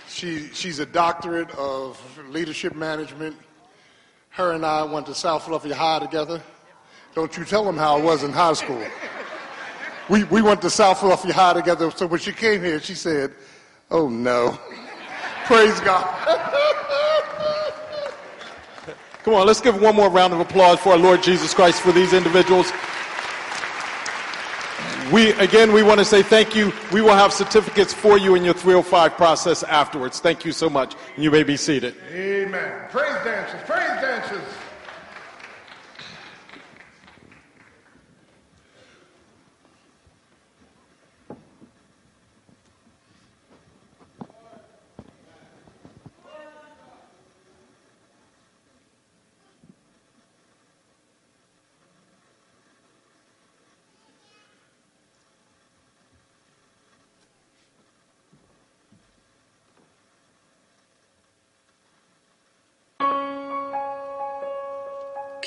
She, 0.09 0.49
she's 0.55 0.79
a 0.79 0.87
doctorate 0.87 1.51
of 1.51 2.01
leadership 2.31 2.75
management. 2.75 3.37
Her 4.31 4.53
and 4.53 4.65
I 4.65 4.85
went 4.85 5.05
to 5.09 5.15
South 5.15 5.45
Philadelphia 5.45 5.75
High 5.75 5.99
together. 5.99 6.43
Don't 7.15 7.37
you 7.37 7.45
tell 7.45 7.63
them 7.63 7.77
how 7.77 7.99
I 7.99 8.01
was 8.01 8.23
in 8.23 8.33
high 8.33 8.55
school. 8.55 8.83
We, 10.09 10.25
we 10.25 10.41
went 10.41 10.63
to 10.63 10.71
South 10.71 11.01
Philadelphia 11.01 11.35
High 11.35 11.53
together. 11.53 11.91
So 11.91 12.07
when 12.07 12.21
she 12.21 12.33
came 12.33 12.63
here, 12.63 12.81
she 12.81 12.95
said, 12.95 13.35
oh 13.91 14.09
no. 14.09 14.59
Praise 15.47 15.79
God. 15.81 16.05
Come 19.23 19.35
on, 19.35 19.47
let's 19.47 19.61
give 19.61 19.81
one 19.81 19.95
more 19.95 20.09
round 20.11 20.33
of 20.33 20.41
applause 20.41 20.81
for 20.81 20.91
our 20.91 20.99
Lord 20.99 21.23
Jesus 21.23 21.55
Christ 21.55 21.81
for 21.81 21.93
these 21.93 22.13
individuals. 22.13 22.73
We, 25.13 25.31
again, 25.35 25.73
we 25.73 25.85
want 25.85 26.01
to 26.01 26.05
say 26.05 26.25
thank 26.25 26.57
you. 26.57 26.73
We 26.93 27.01
will 27.01 27.15
have 27.15 27.33
certificates 27.33 27.93
for 27.93 28.19
you 28.19 28.35
in 28.35 28.45
your 28.45 28.55
305 28.55 29.17
process 29.17 29.63
afterwards. 29.63 30.19
Thank 30.19 30.45
you 30.45 30.51
so 30.51 30.69
much. 30.69 30.97
And 31.15 31.23
You 31.23 31.31
may 31.31 31.45
be 31.45 31.57
seated. 31.57 31.95
Amen. 32.13 32.89
Praise 32.91 33.25
dancers, 33.25 33.61
praise 33.67 34.01
dancers. 34.01 34.43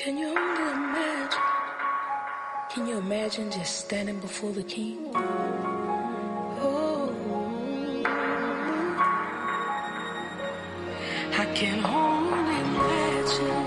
Can 0.10 0.17
you 0.17 0.30
only 0.30 0.72
imagine? 0.72 1.45
Can 2.72 2.88
you 2.88 2.98
imagine 2.98 3.52
just 3.52 3.86
standing 3.86 4.19
before 4.19 4.52
the 4.52 4.63
king? 4.63 5.12
Oh, 6.65 7.13
I 11.38 11.45
can 11.54 11.86
only 11.86 12.56
imagine 12.69 13.65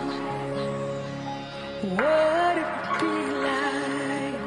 what 1.97 2.55
it 2.63 2.71
would 2.83 2.99
be 2.99 3.17
like 3.47 4.43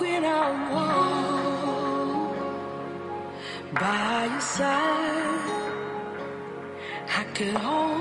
when 0.00 0.24
I 0.24 0.44
walk 0.72 2.36
by 3.74 4.28
your 4.32 4.40
side. 4.40 5.44
I 7.20 7.22
could 7.34 7.56
only 7.56 7.93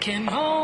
I 0.00 0.02
can 0.02 0.59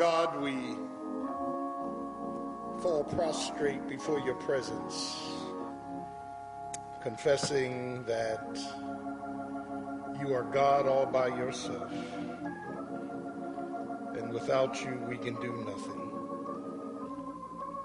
God, 0.00 0.40
we 0.40 0.54
fall 2.80 3.04
prostrate 3.04 3.86
before 3.86 4.18
your 4.20 4.36
presence, 4.36 5.20
confessing 7.02 8.02
that 8.04 8.58
you 10.18 10.32
are 10.32 10.44
God 10.54 10.88
all 10.88 11.04
by 11.04 11.26
yourself, 11.26 11.92
and 14.16 14.32
without 14.32 14.82
you 14.82 14.98
we 15.06 15.18
can 15.18 15.34
do 15.34 15.52
nothing. 15.66 16.10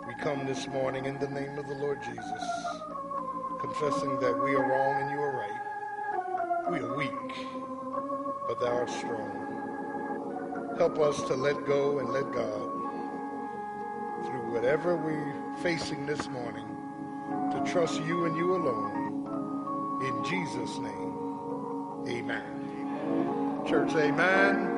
We 0.07 0.15
come 0.23 0.47
this 0.47 0.69
morning 0.69 1.07
in 1.07 1.19
the 1.19 1.27
name 1.27 1.57
of 1.57 1.67
the 1.67 1.75
Lord 1.75 2.01
Jesus, 2.01 2.47
confessing 3.59 4.21
that 4.21 4.41
we 4.41 4.55
are 4.55 4.65
wrong 4.65 5.01
and 5.01 5.11
you 5.11 5.17
are 5.17 5.35
right. 5.35 6.71
We 6.71 6.79
are 6.79 6.95
weak, 6.95 7.45
but 8.47 8.61
thou 8.61 8.67
art 8.67 8.89
strong. 8.89 9.44
Help 10.77 10.99
us 10.99 11.21
to 11.23 11.35
let 11.35 11.65
go 11.65 11.99
and 11.99 12.09
let 12.09 12.33
God 12.33 12.69
through 14.25 14.51
whatever 14.51 14.97
we're 14.97 15.33
facing 15.63 16.05
this 16.05 16.27
morning 16.27 16.67
to 17.53 17.63
trust 17.71 18.01
you 18.03 18.25
and 18.25 18.35
you 18.35 18.55
alone. 18.55 20.01
In 20.03 20.23
Jesus' 20.25 20.77
name, 20.79 21.15
amen. 22.09 23.63
Church, 23.65 23.95
amen. 23.95 24.73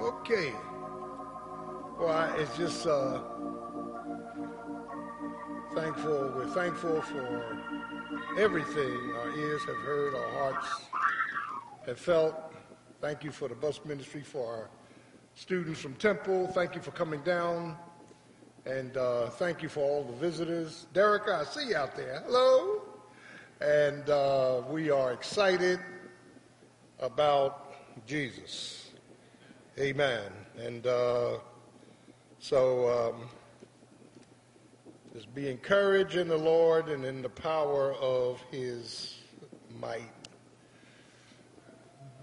Okay. 0.00 0.52
Well, 1.96 2.34
it's 2.40 2.56
just. 2.56 2.88
Uh, 2.88 3.20
thankful. 5.74 6.32
We're 6.36 6.46
thankful 6.48 7.00
for 7.00 7.56
everything 8.38 9.12
our 9.16 9.30
ears 9.30 9.64
have 9.64 9.76
heard, 9.76 10.14
our 10.14 10.30
hearts 10.32 10.68
have 11.86 11.98
felt. 11.98 12.34
Thank 13.00 13.24
you 13.24 13.30
for 13.30 13.48
the 13.48 13.54
bus 13.54 13.80
ministry, 13.84 14.22
for 14.22 14.46
our 14.46 14.70
students 15.34 15.80
from 15.80 15.94
Temple. 15.94 16.48
Thank 16.48 16.74
you 16.74 16.82
for 16.82 16.90
coming 16.90 17.22
down. 17.22 17.76
And 18.66 18.96
uh, 18.96 19.30
thank 19.30 19.62
you 19.62 19.68
for 19.68 19.80
all 19.80 20.04
the 20.04 20.12
visitors. 20.12 20.86
Derek, 20.92 21.28
I 21.28 21.44
see 21.44 21.68
you 21.68 21.76
out 21.76 21.96
there. 21.96 22.22
Hello. 22.26 22.82
And 23.60 24.08
uh, 24.10 24.62
we 24.68 24.90
are 24.90 25.12
excited 25.12 25.80
about 27.00 27.72
Jesus. 28.06 28.90
Amen. 29.78 30.30
And 30.58 30.86
uh, 30.86 31.38
so 32.38 33.14
um, 33.14 33.28
just 35.12 35.34
be 35.34 35.50
encouraged 35.50 36.16
in 36.16 36.26
the 36.26 36.36
Lord 36.36 36.88
and 36.88 37.04
in 37.04 37.20
the 37.20 37.28
power 37.28 37.92
of 37.94 38.40
his 38.50 39.18
might. 39.78 40.10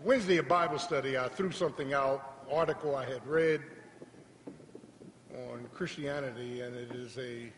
Wednesday 0.03 0.39
at 0.39 0.47
Bible 0.47 0.79
study, 0.79 1.15
I 1.15 1.27
threw 1.27 1.51
something 1.51 1.93
out, 1.93 2.45
article 2.51 2.95
I 2.95 3.05
had 3.05 3.25
read 3.27 3.61
on 5.51 5.67
Christianity, 5.71 6.61
and 6.61 6.75
it 6.75 6.91
is 6.95 7.17
a 7.19 7.51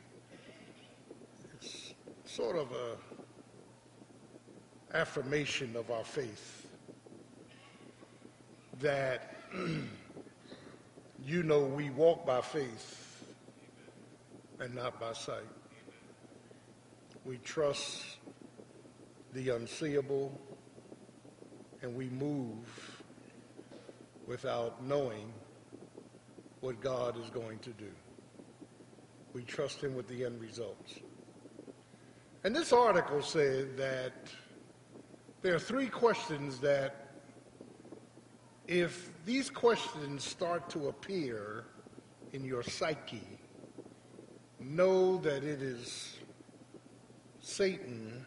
sort 2.25 2.57
of 2.57 2.71
a 2.73 2.97
affirmation 4.93 5.77
of 5.77 5.89
our 5.91 6.03
faith 6.03 6.67
that 8.81 9.35
you 11.25 11.43
know 11.43 11.61
we 11.61 11.89
walk 11.91 12.25
by 12.25 12.41
faith 12.41 13.10
and 14.61 14.75
not 14.75 14.99
by 14.99 15.11
sight. 15.11 15.49
We 17.25 17.37
trust 17.37 18.03
the 19.33 19.49
unseeable 19.49 20.39
and 21.81 21.95
we 21.95 22.09
move 22.09 23.03
without 24.27 24.83
knowing 24.85 25.33
what 26.59 26.79
God 26.79 27.19
is 27.19 27.29
going 27.31 27.57
to 27.59 27.71
do. 27.71 27.91
We 29.33 29.41
trust 29.43 29.81
him 29.81 29.95
with 29.95 30.07
the 30.07 30.25
end 30.25 30.39
results. 30.39 30.93
And 32.43 32.55
this 32.55 32.71
article 32.71 33.21
said 33.23 33.77
that 33.77 34.13
there 35.41 35.55
are 35.55 35.59
three 35.59 35.87
questions 35.87 36.59
that 36.59 37.07
if 38.67 39.09
these 39.25 39.49
questions 39.49 40.23
start 40.23 40.69
to 40.69 40.87
appear 40.87 41.65
in 42.31 42.45
your 42.45 42.61
psyche, 42.61 43.40
know 44.63 45.17
that 45.17 45.43
it 45.43 45.61
is 45.61 46.17
Satan 47.39 48.25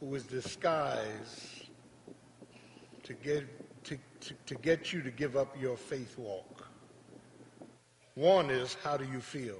who 0.00 0.14
is 0.14 0.24
disguised 0.24 1.68
to 3.02 3.12
get, 3.14 3.84
to, 3.84 3.98
to, 4.20 4.34
to 4.46 4.54
get 4.56 4.92
you 4.92 5.02
to 5.02 5.10
give 5.10 5.36
up 5.36 5.56
your 5.60 5.76
faith 5.76 6.16
walk. 6.18 6.68
One 8.14 8.50
is, 8.50 8.76
how 8.82 8.96
do 8.96 9.04
you 9.04 9.20
feel? 9.20 9.58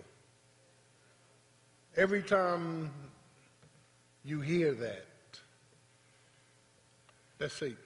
Every 1.97 2.23
time 2.23 2.91
you 4.25 4.41
hear 4.41 4.73
that, 4.75 5.07
that's 7.39 7.55
Satan. 7.55 7.77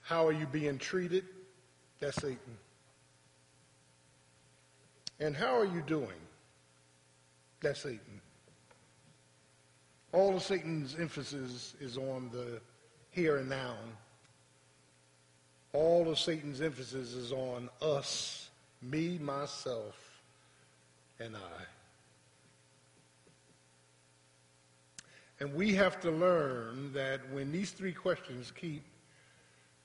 How 0.00 0.26
are 0.26 0.32
you 0.32 0.46
being 0.46 0.78
treated? 0.78 1.24
That's 2.00 2.16
Satan. 2.16 2.58
And 5.22 5.36
how 5.36 5.56
are 5.56 5.64
you 5.64 5.82
doing? 5.82 6.08
That's 7.60 7.82
Satan. 7.82 8.20
All 10.10 10.34
of 10.34 10.42
Satan's 10.42 10.96
emphasis 10.98 11.74
is 11.80 11.96
on 11.96 12.28
the 12.32 12.60
here 13.12 13.36
and 13.36 13.48
now. 13.48 13.76
All 15.72 16.10
of 16.10 16.18
Satan's 16.18 16.60
emphasis 16.60 17.14
is 17.14 17.30
on 17.30 17.70
us, 17.80 18.50
me, 18.82 19.16
myself, 19.18 19.96
and 21.20 21.36
I. 21.36 21.62
And 25.38 25.54
we 25.54 25.72
have 25.74 26.00
to 26.00 26.10
learn 26.10 26.92
that 26.94 27.20
when 27.30 27.52
these 27.52 27.70
three 27.70 27.92
questions 27.92 28.50
keep 28.50 28.82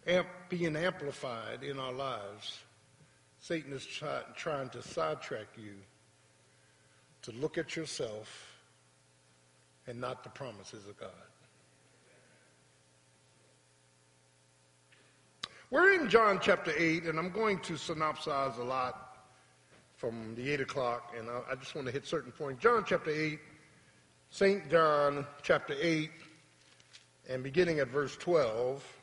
amp- 0.08 0.28
being 0.50 0.76
amplified 0.76 1.63
in 1.63 1.80
our 1.80 1.93
lives, 1.93 2.60
Satan 3.47 3.71
is 3.71 3.86
try- 3.86 4.23
trying 4.36 4.67
to 4.71 4.81
sidetrack 4.81 5.47
you 5.55 5.75
to 7.21 7.31
look 7.31 7.57
at 7.57 7.77
yourself 7.77 8.60
and 9.88 10.01
not 10.01 10.21
the 10.21 10.29
promises 10.29 10.86
of 10.86 10.99
God. 10.99 11.10
We're 15.71 15.93
in 15.93 16.10
John 16.10 16.39
chapter 16.41 16.73
8, 16.75 17.05
and 17.05 17.17
I'm 17.17 17.29
going 17.29 17.60
to 17.62 17.73
synopsize 17.75 18.57
a 18.57 18.63
lot 18.63 19.17
from 19.95 20.36
the 20.36 20.51
8 20.51 20.60
o'clock, 20.60 21.13
and 21.17 21.29
I, 21.29 21.39
I 21.51 21.55
just 21.55 21.73
want 21.73 21.88
to 21.88 21.93
hit 21.93 22.05
certain 22.05 22.33
points. 22.33 22.62
John 22.62 22.83
chapter 22.86 23.12
8, 23.12 23.39
St. 24.29 24.69
John 24.69 25.25
chapter 25.41 25.73
8, 25.79 26.12
and 27.29 27.43
beginning 27.43 27.79
at 27.79 27.88
verse 27.88 28.17
12. 28.17 28.96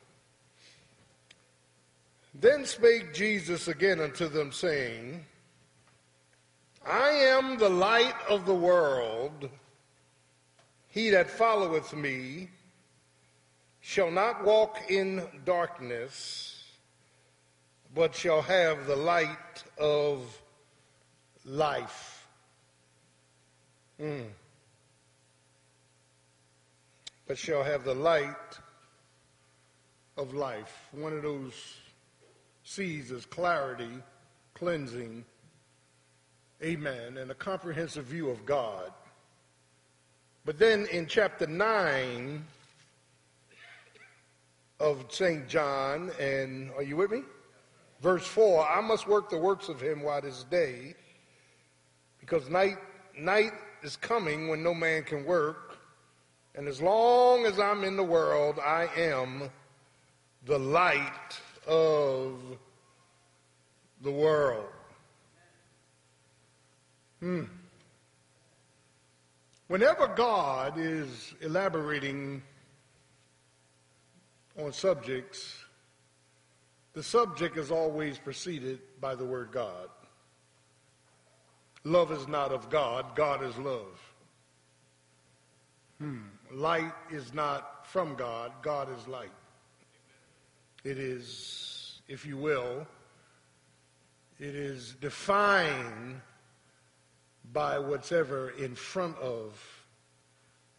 Then 2.34 2.64
spake 2.64 3.14
Jesus 3.14 3.68
again 3.68 4.00
unto 4.00 4.28
them, 4.28 4.50
saying, 4.50 5.24
I 6.84 7.10
am 7.10 7.58
the 7.58 7.68
light 7.68 8.16
of 8.28 8.44
the 8.44 8.54
world. 8.54 9.48
He 10.88 11.10
that 11.10 11.30
followeth 11.30 11.94
me 11.94 12.50
shall 13.80 14.10
not 14.10 14.44
walk 14.44 14.78
in 14.88 15.22
darkness, 15.44 16.64
but 17.94 18.14
shall 18.14 18.42
have 18.42 18.86
the 18.86 18.96
light 18.96 19.64
of 19.78 20.20
life. 21.44 22.26
Mm. 24.00 24.26
But 27.26 27.38
shall 27.38 27.62
have 27.62 27.84
the 27.84 27.94
light 27.94 28.58
of 30.16 30.34
life. 30.34 30.88
One 30.92 31.12
of 31.12 31.22
those 31.22 31.54
sees 32.64 33.12
as 33.12 33.26
clarity, 33.26 33.90
cleansing, 34.54 35.24
amen, 36.62 37.18
and 37.18 37.30
a 37.30 37.34
comprehensive 37.34 38.06
view 38.06 38.30
of 38.30 38.44
God. 38.46 38.90
But 40.46 40.58
then 40.58 40.86
in 40.86 41.06
chapter 41.06 41.46
9 41.46 42.44
of 44.80 45.04
St. 45.10 45.46
John, 45.46 46.10
and 46.18 46.70
are 46.72 46.82
you 46.82 46.96
with 46.96 47.10
me? 47.10 47.22
Verse 48.00 48.26
4 48.26 48.66
I 48.66 48.80
must 48.80 49.06
work 49.06 49.30
the 49.30 49.38
works 49.38 49.68
of 49.68 49.80
him 49.80 50.02
while 50.02 50.18
it 50.18 50.24
is 50.24 50.44
day, 50.50 50.94
because 52.18 52.48
night, 52.48 52.78
night 53.16 53.52
is 53.82 53.96
coming 53.96 54.48
when 54.48 54.62
no 54.62 54.74
man 54.74 55.04
can 55.04 55.24
work. 55.24 55.76
And 56.54 56.68
as 56.68 56.80
long 56.80 57.44
as 57.46 57.58
I'm 57.58 57.84
in 57.84 57.96
the 57.96 58.04
world, 58.04 58.58
I 58.58 58.88
am 58.96 59.50
the 60.46 60.58
light 60.58 61.40
of 61.66 62.40
the 64.02 64.10
world. 64.10 64.66
Hmm. 67.20 67.44
Whenever 69.68 70.06
God 70.08 70.78
is 70.78 71.34
elaborating 71.40 72.42
on 74.58 74.72
subjects, 74.72 75.56
the 76.92 77.02
subject 77.02 77.56
is 77.56 77.70
always 77.70 78.18
preceded 78.18 78.80
by 79.00 79.14
the 79.14 79.24
word 79.24 79.50
God. 79.52 79.88
Love 81.82 82.12
is 82.12 82.28
not 82.28 82.52
of 82.52 82.70
God, 82.70 83.16
God 83.16 83.42
is 83.42 83.56
love. 83.58 84.00
Hmm. 85.98 86.22
Light 86.52 86.92
is 87.10 87.32
not 87.32 87.86
from 87.86 88.14
God, 88.16 88.52
God 88.62 88.88
is 88.96 89.08
light. 89.08 89.30
It 90.84 90.98
is, 90.98 92.02
if 92.08 92.26
you 92.26 92.36
will, 92.36 92.86
it 94.38 94.54
is 94.54 94.94
defined 95.00 96.20
by 97.52 97.78
what's 97.78 98.12
ever 98.12 98.50
in 98.50 98.74
front 98.74 99.16
of 99.18 99.58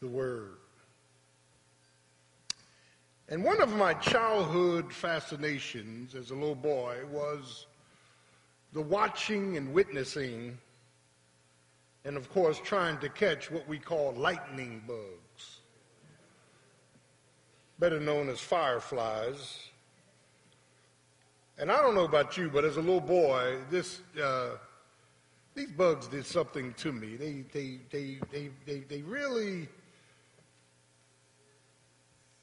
the 0.01 0.07
word. 0.07 0.57
And 3.29 3.43
one 3.43 3.59
of 3.59 3.75
my 3.75 3.95
childhood 3.95 4.93
fascinations 4.93 6.13
as 6.13 6.29
a 6.29 6.35
little 6.35 6.53
boy 6.53 6.97
was 7.09 7.65
the 8.73 8.81
watching 8.81 9.57
and 9.57 9.73
witnessing, 9.73 10.55
and 12.03 12.15
of 12.15 12.31
course, 12.31 12.61
trying 12.63 12.99
to 12.99 13.09
catch 13.09 13.49
what 13.49 13.67
we 13.67 13.79
call 13.79 14.13
lightning 14.13 14.83
bugs, 14.85 15.61
better 17.79 17.99
known 17.99 18.29
as 18.29 18.39
fireflies. 18.39 19.69
And 21.57 21.71
I 21.71 21.81
don't 21.81 21.95
know 21.95 22.03
about 22.03 22.37
you, 22.37 22.49
but 22.49 22.65
as 22.65 22.75
a 22.75 22.81
little 22.81 22.99
boy, 22.99 23.57
this, 23.71 24.01
uh, 24.21 24.57
these 25.53 25.71
bugs 25.71 26.07
did 26.07 26.25
something 26.25 26.73
to 26.73 26.91
me. 26.91 27.15
They, 27.15 27.45
they, 27.53 27.79
they, 27.89 28.19
they, 28.31 28.49
they, 28.65 28.79
they 28.79 29.01
really 29.01 29.69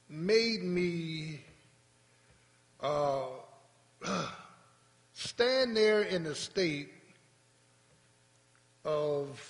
made 0.09 0.63
me 0.63 1.41
uh, 2.81 3.27
stand 5.13 5.77
there 5.77 6.03
in 6.03 6.25
a 6.27 6.35
state 6.35 6.91
of 8.85 9.41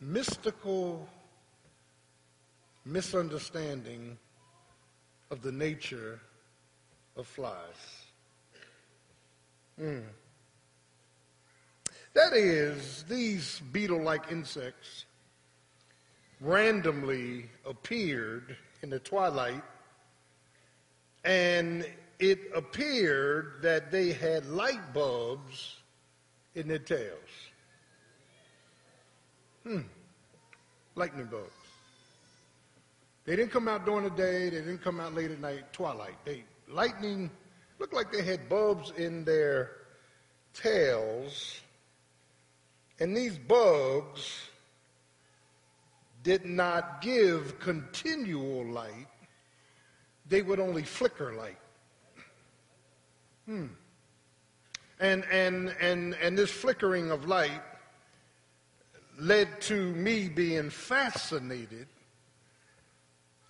mystical 0.00 1.08
misunderstanding 2.84 4.18
of 5.30 5.40
the 5.42 5.52
nature 5.52 6.20
of 7.16 7.26
flies. 7.26 8.02
Mm. 9.80 10.02
That 12.14 12.34
is, 12.34 13.04
these 13.08 13.60
beetle 13.72 14.02
like 14.02 14.30
insects 14.30 15.06
randomly 16.40 17.48
appeared 17.64 18.56
in 18.82 18.90
the 18.90 18.98
twilight, 18.98 19.62
and 21.24 21.86
it 22.18 22.38
appeared 22.54 23.62
that 23.62 23.90
they 23.90 24.12
had 24.12 24.46
light 24.46 24.92
bulbs 24.92 25.76
in 26.54 26.68
their 26.68 26.78
tails. 26.78 27.18
Hmm. 29.62 29.80
Lightning 30.94 31.26
bugs. 31.26 31.50
They 33.24 33.36
didn't 33.36 33.52
come 33.52 33.68
out 33.68 33.86
during 33.86 34.04
the 34.04 34.10
day, 34.10 34.50
they 34.50 34.58
didn't 34.58 34.82
come 34.82 35.00
out 35.00 35.14
late 35.14 35.30
at 35.30 35.40
night, 35.40 35.72
twilight. 35.72 36.16
They 36.24 36.44
lightning 36.72 37.30
looked 37.78 37.94
like 37.94 38.12
they 38.12 38.22
had 38.22 38.48
bulbs 38.48 38.92
in 38.96 39.24
their 39.24 39.72
tails. 40.54 41.60
And 43.00 43.16
these 43.16 43.38
bugs 43.38 44.48
did 46.22 46.44
not 46.44 47.02
give 47.02 47.58
continual 47.58 48.64
light, 48.64 49.08
they 50.28 50.42
would 50.42 50.60
only 50.60 50.82
flicker 50.82 51.34
light. 51.34 51.58
Hmm. 53.46 53.66
And, 55.00 55.24
and, 55.32 55.74
and, 55.80 56.14
and 56.14 56.38
this 56.38 56.50
flickering 56.50 57.10
of 57.10 57.26
light 57.26 57.60
led 59.18 59.60
to 59.62 59.92
me 59.94 60.28
being 60.28 60.70
fascinated. 60.70 61.88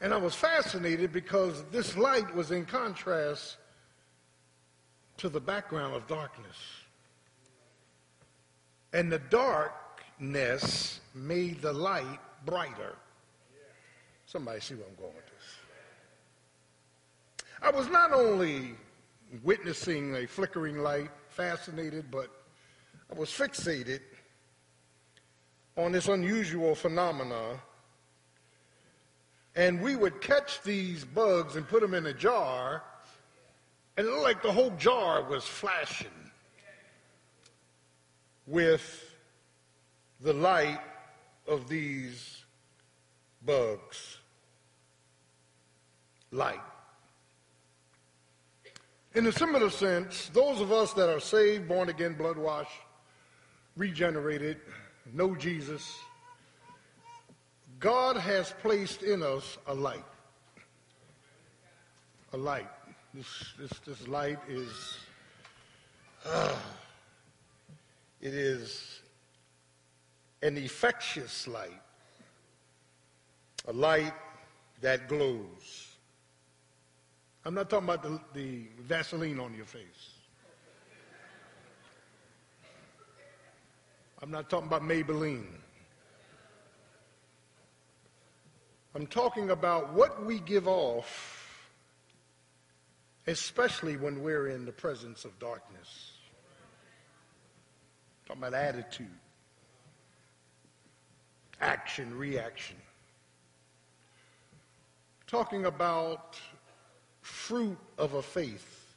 And 0.03 0.13
I 0.13 0.17
was 0.17 0.35
fascinated 0.35 1.13
because 1.13 1.63
this 1.71 1.97
light 1.97 2.35
was 2.35 2.51
in 2.51 2.67
contrast 2.67 3.57
to 5.19 5.29
the 5.29 5.41
background 5.41 5.95
of 5.95 6.09
darkness. 6.09 6.57
And 8.93 9.13
the 9.13 9.21
darkness 9.21 10.99
made 11.15 11.63
the 11.63 11.73
light 11.73 12.19
brighter. 12.45 12.97
Somebody 14.27 14.61
see 14.61 14.75
where 14.75 14.89
I'm 14.89 14.97
going 14.97 15.15
with 15.15 15.27
this. 15.27 17.47
I 17.63 17.71
was 17.71 17.89
not 17.89 18.13
only 18.13 18.75
witnessing 19.45 20.17
a 20.17 20.27
flickering 20.27 20.79
light, 20.79 21.13
fascinated, 21.29 22.11
but 22.11 22.29
I 23.09 23.15
was 23.17 23.31
fixated 23.31 24.01
on 25.77 25.93
this 25.93 26.09
unusual 26.09 26.75
phenomena. 26.75 27.61
And 29.55 29.83
we 29.83 29.97
would 29.97 30.21
catch 30.21 30.63
these 30.63 31.05
bugs 31.05 31.57
and 31.57 31.69
put 31.69 31.83
them 31.83 31.95
in 31.95 32.07
a 32.07 32.15
jar, 32.15 32.83
and 33.97 34.07
it 34.07 34.11
looked 34.11 34.23
like 34.23 34.43
the 34.43 34.53
whole 34.53 34.71
jar 34.71 35.23
was 35.23 35.45
flashing 35.45 36.09
with 38.47 39.15
the 40.21 40.33
light 40.33 40.81
of 41.47 41.69
these 41.69 42.45
bugs. 43.45 44.19
Light. 46.31 46.61
In 49.15 49.27
a 49.27 49.33
similar 49.33 49.69
sense, 49.69 50.31
those 50.33 50.63
of 50.63 50.73
us 50.73 50.95
that 50.95 51.11
are 51.11 51.21
saved, 51.21 51.69
born 51.69 51.91
again, 51.91 52.15
blood 52.15 52.39
washed, 52.39 52.71
regenerated, 53.77 54.57
know 55.13 55.35
Jesus, 55.35 55.99
God 57.83 58.17
has 58.17 58.55
placed 58.63 59.03
in 59.03 59.25
us 59.25 59.59
a 59.67 59.75
light. 59.75 60.05
A 62.33 62.37
light. 62.37 62.71
This, 63.13 63.27
this, 63.59 63.73
this 63.85 64.07
light 64.07 64.39
is, 64.49 64.99
uh, 66.25 66.55
it 68.21 68.33
is 68.33 69.01
an 70.43 70.57
infectious 70.57 71.49
light, 71.49 71.83
a 73.67 73.73
light 73.73 74.15
that 74.81 75.09
glows. 75.09 75.97
I'm 77.45 77.55
not 77.55 77.69
talking 77.69 77.89
about 77.89 78.05
the, 78.05 78.21
the 78.33 78.63
Vaseline 78.79 79.41
on 79.41 79.55
your 79.55 79.67
face. 79.67 79.83
I'm 84.23 84.31
not 84.31 84.49
talking 84.49 84.69
about 84.69 84.83
Maybelline. 84.83 85.62
I'm 88.95 89.07
talking 89.07 89.51
about 89.51 89.93
what 89.95 90.25
we 90.25 90.39
give 90.41 90.69
off, 90.69 91.65
especially 93.27 93.97
when 93.97 94.23
we're 94.23 94.49
in 94.49 94.67
the 94.67 94.73
presence 94.73 95.25
of 95.25 95.39
darkness. 95.39 96.19
I'm 98.21 98.37
talking 98.37 98.43
about 98.43 98.55
attitude 98.55 99.09
action, 101.63 102.17
reaction. 102.19 102.77
Talking 105.27 105.65
about 105.65 106.39
fruit 107.23 107.79
of 107.97 108.15
a 108.15 108.23
faith. 108.23 108.97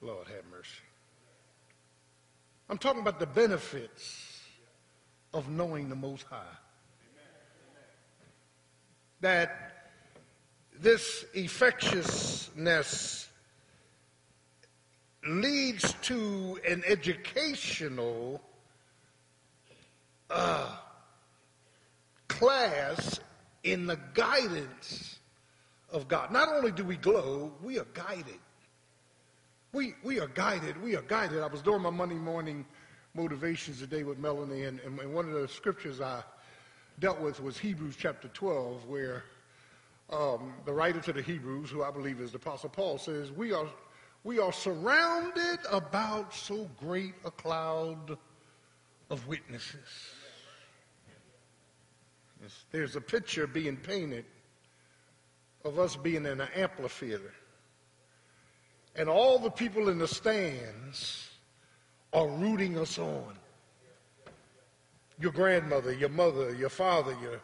Lord 0.00 0.28
have 0.28 0.44
mercy. 0.52 0.70
I'm 2.68 2.78
talking 2.78 3.00
about 3.00 3.18
the 3.18 3.26
benefits 3.26 4.42
of 5.32 5.48
knowing 5.48 5.88
the 5.88 5.96
Most 5.96 6.24
High. 6.24 6.44
That 9.26 9.90
this 10.78 11.24
infectiousness 11.34 13.28
leads 15.26 15.94
to 16.02 16.60
an 16.64 16.84
educational 16.86 18.40
uh, 20.30 20.76
class 22.28 23.18
in 23.64 23.86
the 23.86 23.98
guidance 24.14 25.18
of 25.90 26.06
God. 26.06 26.30
Not 26.30 26.48
only 26.48 26.70
do 26.70 26.84
we 26.84 26.96
glow, 26.96 27.52
we 27.60 27.80
are 27.80 27.88
guided. 27.94 28.38
We, 29.72 29.94
we 30.04 30.20
are 30.20 30.28
guided. 30.28 30.80
We 30.80 30.94
are 30.94 31.02
guided. 31.02 31.42
I 31.42 31.48
was 31.48 31.62
doing 31.62 31.82
my 31.82 31.90
Monday 31.90 32.14
morning 32.14 32.64
motivations 33.12 33.80
today 33.80 34.04
with 34.04 34.18
Melanie, 34.18 34.62
and, 34.62 34.78
and 34.78 35.12
one 35.12 35.24
of 35.24 35.32
the 35.32 35.48
scriptures 35.48 36.00
I 36.00 36.22
dealt 36.98 37.20
with 37.20 37.40
was 37.42 37.58
Hebrews 37.58 37.96
chapter 37.98 38.28
12, 38.28 38.86
where 38.86 39.24
um, 40.10 40.54
the 40.64 40.72
writer 40.72 41.00
to 41.00 41.12
the 41.12 41.22
Hebrews, 41.22 41.70
who 41.70 41.82
I 41.82 41.90
believe 41.90 42.20
is 42.20 42.30
the 42.30 42.38
Apostle 42.38 42.70
Paul, 42.70 42.98
says, 42.98 43.32
We 43.32 43.52
are, 43.52 43.66
we 44.24 44.38
are 44.38 44.52
surrounded 44.52 45.58
about 45.70 46.34
so 46.34 46.68
great 46.80 47.14
a 47.24 47.30
cloud 47.30 48.16
of 49.10 49.26
witnesses. 49.26 50.10
There's 52.70 52.96
a 52.96 53.00
picture 53.00 53.46
being 53.46 53.76
painted 53.76 54.24
of 55.64 55.78
us 55.78 55.96
being 55.96 56.26
in 56.26 56.40
an 56.40 56.48
amphitheater. 56.54 57.34
And 58.94 59.08
all 59.08 59.38
the 59.38 59.50
people 59.50 59.88
in 59.88 59.98
the 59.98 60.08
stands 60.08 61.28
are 62.12 62.28
rooting 62.28 62.78
us 62.78 62.98
on. 62.98 63.36
Your 65.18 65.32
grandmother, 65.32 65.92
your 65.92 66.08
mother, 66.10 66.54
your 66.54 66.68
father, 66.68 67.16
your, 67.22 67.40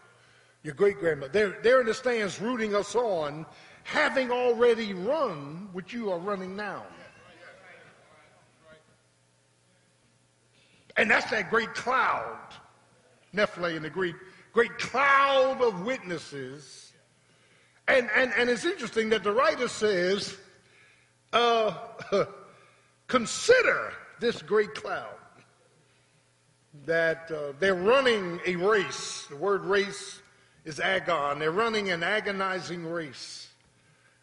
your 0.62 0.74
great 0.74 0.98
grandmother, 0.98 1.32
they're, 1.32 1.56
they're 1.62 1.80
in 1.80 1.86
the 1.86 1.94
stands 1.94 2.40
rooting 2.40 2.74
us 2.74 2.94
on, 2.94 3.46
having 3.84 4.30
already 4.30 4.92
run 4.92 5.68
what 5.72 5.92
you 5.92 6.10
are 6.10 6.18
running 6.18 6.54
now. 6.54 6.84
And 10.96 11.10
that's 11.10 11.30
that 11.30 11.48
great 11.48 11.72
cloud, 11.74 12.36
Nephilim 13.34 13.76
in 13.76 13.82
the 13.82 13.90
Greek, 13.90 14.14
great 14.52 14.76
cloud 14.78 15.62
of 15.62 15.82
witnesses. 15.86 16.92
And, 17.88 18.10
and, 18.14 18.32
and 18.36 18.50
it's 18.50 18.66
interesting 18.66 19.08
that 19.10 19.24
the 19.24 19.32
writer 19.32 19.68
says, 19.68 20.36
uh, 21.32 21.74
consider 23.08 23.94
this 24.20 24.42
great 24.42 24.74
cloud 24.74 25.14
that 26.86 27.30
uh, 27.30 27.52
they're 27.58 27.74
running 27.74 28.40
a 28.46 28.56
race. 28.56 29.26
The 29.28 29.36
word 29.36 29.64
race 29.64 30.20
is 30.64 30.80
agon. 30.80 31.38
They're 31.38 31.50
running 31.50 31.90
an 31.90 32.02
agonizing 32.02 32.86
race. 32.86 33.48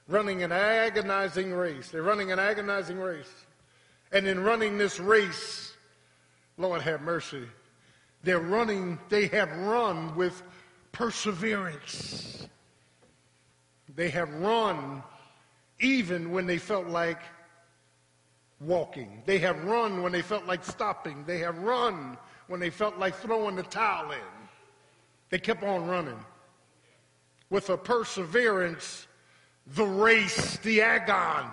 Running 0.07 0.43
an 0.43 0.51
agonizing 0.51 1.53
race. 1.53 1.89
They're 1.89 2.01
running 2.03 2.31
an 2.31 2.39
agonizing 2.39 2.99
race. 2.99 3.31
And 4.11 4.27
in 4.27 4.39
running 4.39 4.77
this 4.77 4.99
race, 4.99 5.73
Lord 6.57 6.81
have 6.81 7.01
mercy, 7.01 7.43
they're 8.23 8.39
running, 8.39 8.99
they 9.09 9.27
have 9.27 9.49
run 9.59 10.15
with 10.15 10.41
perseverance. 10.91 12.47
They 13.95 14.09
have 14.09 14.29
run 14.33 15.03
even 15.79 16.31
when 16.31 16.45
they 16.45 16.57
felt 16.57 16.87
like 16.87 17.21
walking. 18.59 19.23
They 19.25 19.39
have 19.39 19.63
run 19.63 20.01
when 20.01 20.11
they 20.11 20.21
felt 20.21 20.45
like 20.45 20.65
stopping. 20.65 21.23
They 21.25 21.39
have 21.39 21.57
run 21.59 22.17
when 22.49 22.59
they 22.59 22.71
felt 22.71 22.97
like 22.97 23.15
throwing 23.15 23.55
the 23.55 23.63
towel 23.63 24.11
in. 24.11 24.17
They 25.29 25.37
kept 25.37 25.63
on 25.63 25.87
running. 25.87 26.19
With 27.51 27.69
a 27.69 27.77
perseverance, 27.77 29.07
the 29.75 29.85
race, 29.85 30.57
the 30.57 30.81
agon 30.81 31.49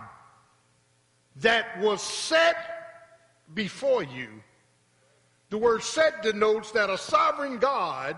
that 1.36 1.78
was 1.80 2.00
set 2.00 2.56
before 3.52 4.02
you. 4.02 4.28
The 5.50 5.58
word 5.58 5.82
set 5.82 6.22
denotes 6.22 6.72
that 6.72 6.88
a 6.88 6.96
sovereign 6.96 7.58
God 7.58 8.16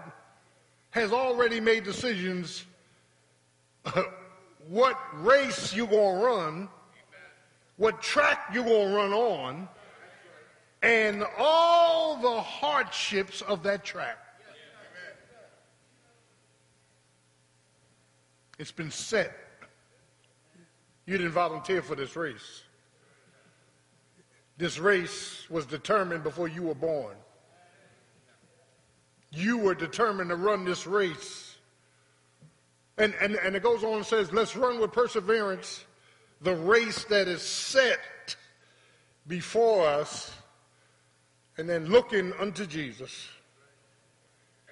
has 0.90 1.12
already 1.12 1.60
made 1.60 1.82
decisions 1.82 2.64
what 4.68 4.96
race 5.14 5.74
you're 5.74 5.86
going 5.88 6.20
to 6.20 6.24
run, 6.24 6.68
what 7.76 8.00
track 8.00 8.50
you're 8.52 8.64
going 8.64 8.88
to 8.88 8.94
run 8.94 9.12
on, 9.12 9.68
and 10.82 11.24
all 11.36 12.16
the 12.16 12.40
hardships 12.40 13.42
of 13.42 13.62
that 13.64 13.84
track. 13.84 14.18
It's 18.58 18.72
been 18.72 18.90
set. 18.90 19.32
You 21.06 21.16
didn't 21.16 21.32
volunteer 21.32 21.80
for 21.80 21.94
this 21.94 22.16
race. 22.16 22.62
This 24.56 24.78
race 24.78 25.48
was 25.48 25.64
determined 25.66 26.24
before 26.24 26.48
you 26.48 26.64
were 26.64 26.74
born. 26.74 27.16
You 29.30 29.58
were 29.58 29.74
determined 29.74 30.30
to 30.30 30.36
run 30.36 30.64
this 30.64 30.86
race. 30.86 31.56
And, 32.96 33.14
and, 33.20 33.36
and 33.36 33.54
it 33.54 33.62
goes 33.62 33.84
on 33.84 33.94
and 33.98 34.06
says, 34.06 34.32
let's 34.32 34.56
run 34.56 34.80
with 34.80 34.92
perseverance 34.92 35.84
the 36.40 36.54
race 36.54 37.04
that 37.04 37.28
is 37.28 37.42
set 37.42 38.36
before 39.26 39.86
us 39.86 40.32
and 41.58 41.68
then 41.68 41.86
looking 41.86 42.32
unto 42.34 42.64
Jesus, 42.64 43.28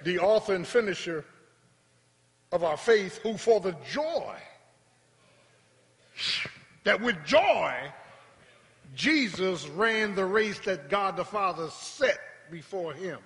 the 0.04 0.20
author 0.20 0.54
and 0.54 0.66
finisher 0.66 1.24
of 2.52 2.62
our 2.62 2.76
faith, 2.76 3.18
who 3.18 3.36
for 3.36 3.58
the 3.60 3.76
joy, 3.90 4.36
that 6.84 7.00
with 7.00 7.16
joy, 7.24 7.74
Jesus 8.94 9.68
ran 9.68 10.14
the 10.14 10.24
race 10.24 10.60
that 10.60 10.88
God 10.88 11.16
the 11.16 11.24
Father 11.24 11.68
set 11.70 12.18
before 12.52 12.94
him, 12.94 13.18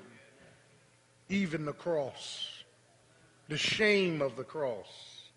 even 1.29 1.67
the 1.67 1.75
cross, 1.75 2.49
the 3.49 3.59
shame 3.59 4.23
of 4.23 4.37
the 4.37 4.45
cross, 4.45 5.29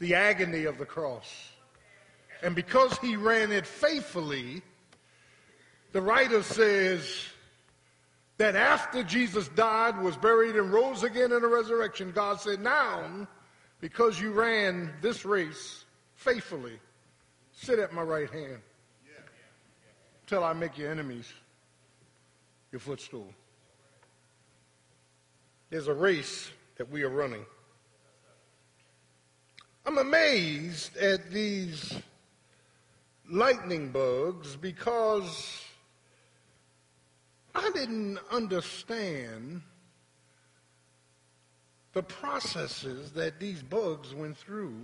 the 0.00 0.16
agony 0.16 0.64
of 0.64 0.78
the 0.78 0.84
cross. 0.84 1.50
And 2.42 2.56
because 2.56 2.98
he 2.98 3.14
ran 3.14 3.52
it 3.52 3.66
faithfully, 3.66 4.62
the 5.92 6.02
writer 6.02 6.42
says, 6.42 7.08
that 8.38 8.54
after 8.54 9.02
Jesus 9.02 9.48
died, 9.48 10.00
was 10.00 10.16
buried, 10.16 10.56
and 10.56 10.72
rose 10.72 11.02
again 11.02 11.32
in 11.32 11.40
the 11.40 11.48
resurrection, 11.48 12.12
God 12.12 12.40
said, 12.40 12.60
Now, 12.60 13.26
because 13.80 14.20
you 14.20 14.32
ran 14.32 14.92
this 15.00 15.24
race 15.24 15.84
faithfully, 16.14 16.78
sit 17.52 17.78
at 17.78 17.92
my 17.92 18.02
right 18.02 18.30
hand 18.30 18.58
till 20.26 20.44
I 20.44 20.52
make 20.52 20.76
your 20.76 20.90
enemies 20.90 21.32
your 22.72 22.80
footstool. 22.80 23.32
There's 25.70 25.88
a 25.88 25.94
race 25.94 26.50
that 26.76 26.90
we 26.90 27.02
are 27.02 27.08
running. 27.08 27.44
I'm 29.84 29.98
amazed 29.98 30.96
at 30.96 31.30
these 31.30 31.94
lightning 33.30 33.90
bugs 33.90 34.56
because 34.56 35.62
I 37.56 37.70
didn't 37.70 38.18
understand 38.30 39.62
the 41.94 42.02
processes 42.02 43.12
that 43.12 43.40
these 43.40 43.62
bugs 43.62 44.14
went 44.14 44.36
through 44.36 44.76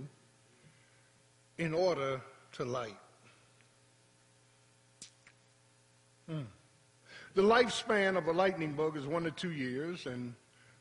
in 1.59 1.71
order 1.71 2.19
to 2.53 2.65
light. 2.65 2.97
Mm. 6.27 6.45
The 7.35 7.43
lifespan 7.43 8.17
of 8.17 8.25
a 8.25 8.31
lightning 8.31 8.73
bug 8.73 8.97
is 8.97 9.05
one 9.05 9.23
to 9.23 9.31
two 9.31 9.51
years, 9.51 10.07
and 10.07 10.33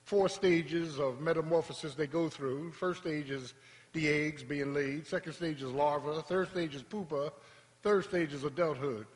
four 0.04 0.30
stages 0.30 0.98
of 0.98 1.20
metamorphosis 1.20 1.94
they 1.94 2.06
go 2.06 2.30
through. 2.30 2.72
First 2.72 3.02
stage 3.02 3.30
is 3.30 3.52
the 3.92 4.08
eggs 4.08 4.42
being 4.42 4.72
laid. 4.72 5.06
Second 5.06 5.34
stage 5.34 5.60
is 5.60 5.70
larva. 5.70 6.22
Third 6.22 6.48
stage 6.48 6.74
is 6.74 6.82
pupa. 6.82 7.32
Third 7.82 8.04
stage 8.04 8.32
is 8.32 8.44
adulthood. 8.44 9.06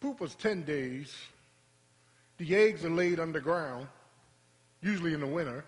Pupa's 0.00 0.34
10 0.34 0.64
days. 0.64 1.14
The 2.40 2.56
eggs 2.56 2.86
are 2.86 2.90
laid 2.90 3.20
underground, 3.20 3.86
usually 4.80 5.12
in 5.12 5.20
the 5.20 5.26
winter. 5.26 5.62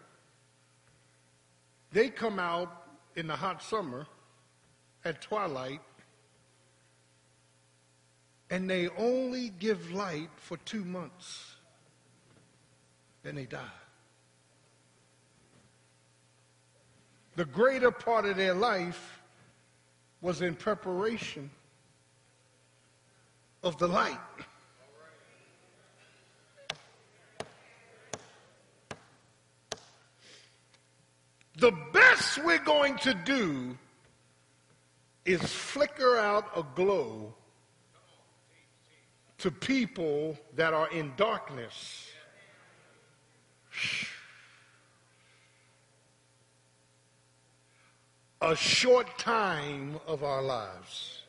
They 1.93 2.09
come 2.09 2.39
out 2.39 2.87
in 3.15 3.27
the 3.27 3.37
hot 3.37 3.63
summer 3.63 4.07
at 5.05 5.21
twilight, 5.21 5.83
and 8.49 8.71
they 8.71 8.89
only 8.97 9.51
give 9.51 9.93
light 9.93 10.31
for 10.37 10.57
two 10.65 10.83
months. 10.83 11.57
Then 13.23 13.35
they 13.35 13.45
die. 13.45 13.61
The 17.37 17.45
greater 17.45 17.91
part 17.91 18.25
of 18.25 18.39
their 18.39 18.55
life 18.55 19.21
was 20.23 20.41
in 20.41 20.55
preparation 20.55 21.51
of 23.63 23.77
the 23.77 23.89
light. 23.89 24.19
The 31.57 31.73
best 31.93 32.43
we're 32.45 32.59
going 32.59 32.97
to 32.99 33.15
do 33.15 33.77
is 35.25 35.41
flicker 35.43 36.17
out 36.19 36.47
a 36.57 36.65
glow 36.75 37.35
to 39.39 39.51
people 39.51 40.39
that 40.57 40.73
are 40.73 40.91
in 40.91 41.13
darkness. 41.17 42.09
A 48.41 48.57
short 48.57 49.19
time 49.19 50.01
of 50.07 50.25
our 50.25 50.43
lives. 50.43 51.23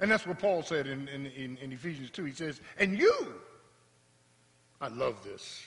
And 0.00 0.10
that's 0.10 0.26
what 0.26 0.38
Paul 0.38 0.62
said 0.62 0.86
in, 0.86 1.08
in, 1.08 1.56
in, 1.58 1.72
Ephesians 1.72 2.10
2. 2.10 2.24
He 2.24 2.32
says, 2.32 2.60
And 2.78 2.98
you, 2.98 3.34
I 4.80 4.88
love 4.88 5.22
this 5.22 5.64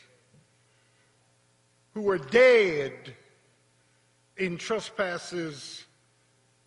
who 1.96 2.02
were 2.02 2.18
dead 2.18 3.16
in 4.38 4.58
trespasses, 4.58 5.86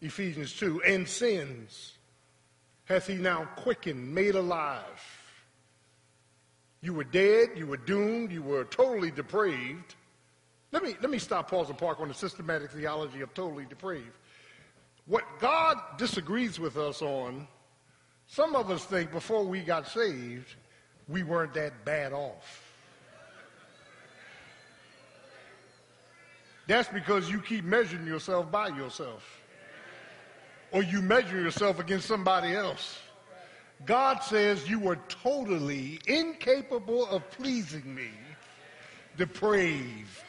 Ephesians 0.00 0.54
2, 0.54 0.82
and 0.82 1.06
sins, 1.06 1.92
hath 2.86 3.06
he 3.06 3.14
now 3.14 3.44
quickened, 3.56 4.14
made 4.14 4.34
alive. 4.34 4.82
You 6.80 6.94
were 6.94 7.04
dead, 7.04 7.50
you 7.56 7.66
were 7.66 7.76
doomed, 7.76 8.32
you 8.32 8.40
were 8.40 8.64
totally 8.64 9.10
depraved. 9.10 9.96
Let 10.72 10.82
me, 10.82 10.96
let 11.02 11.10
me 11.10 11.18
stop, 11.18 11.50
pause, 11.50 11.68
and 11.68 11.76
park 11.76 12.00
on 12.00 12.08
the 12.08 12.14
systematic 12.14 12.70
theology 12.70 13.20
of 13.20 13.34
totally 13.34 13.66
depraved. 13.66 14.16
What 15.04 15.24
God 15.40 15.76
disagrees 15.98 16.58
with 16.58 16.78
us 16.78 17.02
on, 17.02 17.46
some 18.26 18.56
of 18.56 18.70
us 18.70 18.84
think 18.86 19.12
before 19.12 19.44
we 19.44 19.60
got 19.60 19.88
saved, 19.88 20.54
we 21.06 21.22
weren't 21.22 21.52
that 21.54 21.84
bad 21.84 22.14
off. 22.14 22.67
That's 26.68 26.88
because 26.88 27.30
you 27.30 27.40
keep 27.40 27.64
measuring 27.64 28.06
yourself 28.06 28.52
by 28.52 28.68
yourself. 28.68 29.40
Or 30.70 30.82
you 30.82 31.00
measure 31.00 31.40
yourself 31.40 31.80
against 31.80 32.06
somebody 32.06 32.54
else. 32.54 32.98
God 33.86 34.18
says 34.18 34.68
you 34.68 34.78
were 34.78 34.98
totally 35.08 35.98
incapable 36.06 37.06
of 37.06 37.28
pleasing 37.30 37.94
me, 37.94 38.10
depraved. 39.16 40.24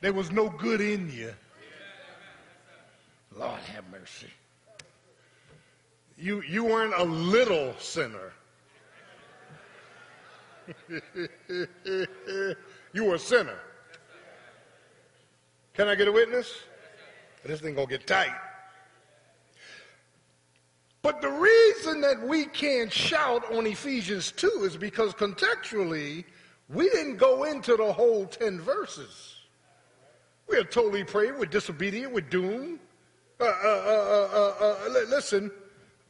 There 0.00 0.12
was 0.12 0.30
no 0.30 0.48
good 0.48 0.80
in 0.80 1.10
you. 1.10 1.34
Lord 3.36 3.60
have 3.74 3.84
mercy. 3.90 4.30
You, 6.16 6.42
you 6.42 6.64
weren't 6.64 6.94
a 6.96 7.02
little 7.04 7.74
sinner. 7.80 8.32
you 12.92 13.04
were 13.04 13.16
a 13.16 13.18
sinner. 13.18 13.58
Can 15.74 15.88
I 15.88 15.94
get 15.94 16.06
a 16.06 16.12
witness? 16.12 16.52
This 17.44 17.60
thing 17.60 17.74
gonna 17.74 17.86
get 17.86 18.06
tight. 18.06 18.34
But 21.00 21.20
the 21.20 21.30
reason 21.30 22.00
that 22.02 22.20
we 22.22 22.44
can't 22.46 22.92
shout 22.92 23.50
on 23.52 23.66
Ephesians 23.66 24.32
2 24.32 24.64
is 24.64 24.76
because 24.76 25.14
contextually, 25.14 26.24
we 26.68 26.88
didn't 26.90 27.16
go 27.16 27.44
into 27.44 27.76
the 27.76 27.92
whole 27.92 28.26
10 28.26 28.60
verses. 28.60 29.36
We 30.48 30.56
are 30.58 30.64
totally 30.64 31.02
praying, 31.02 31.38
we're 31.38 31.46
disobedient, 31.46 32.12
we're 32.12 32.20
doomed. 32.20 32.78
Uh, 33.40 33.44
uh, 33.44 33.48
uh, 33.66 34.54
uh, 34.60 34.76
uh 34.86 34.88
listen, 35.08 35.50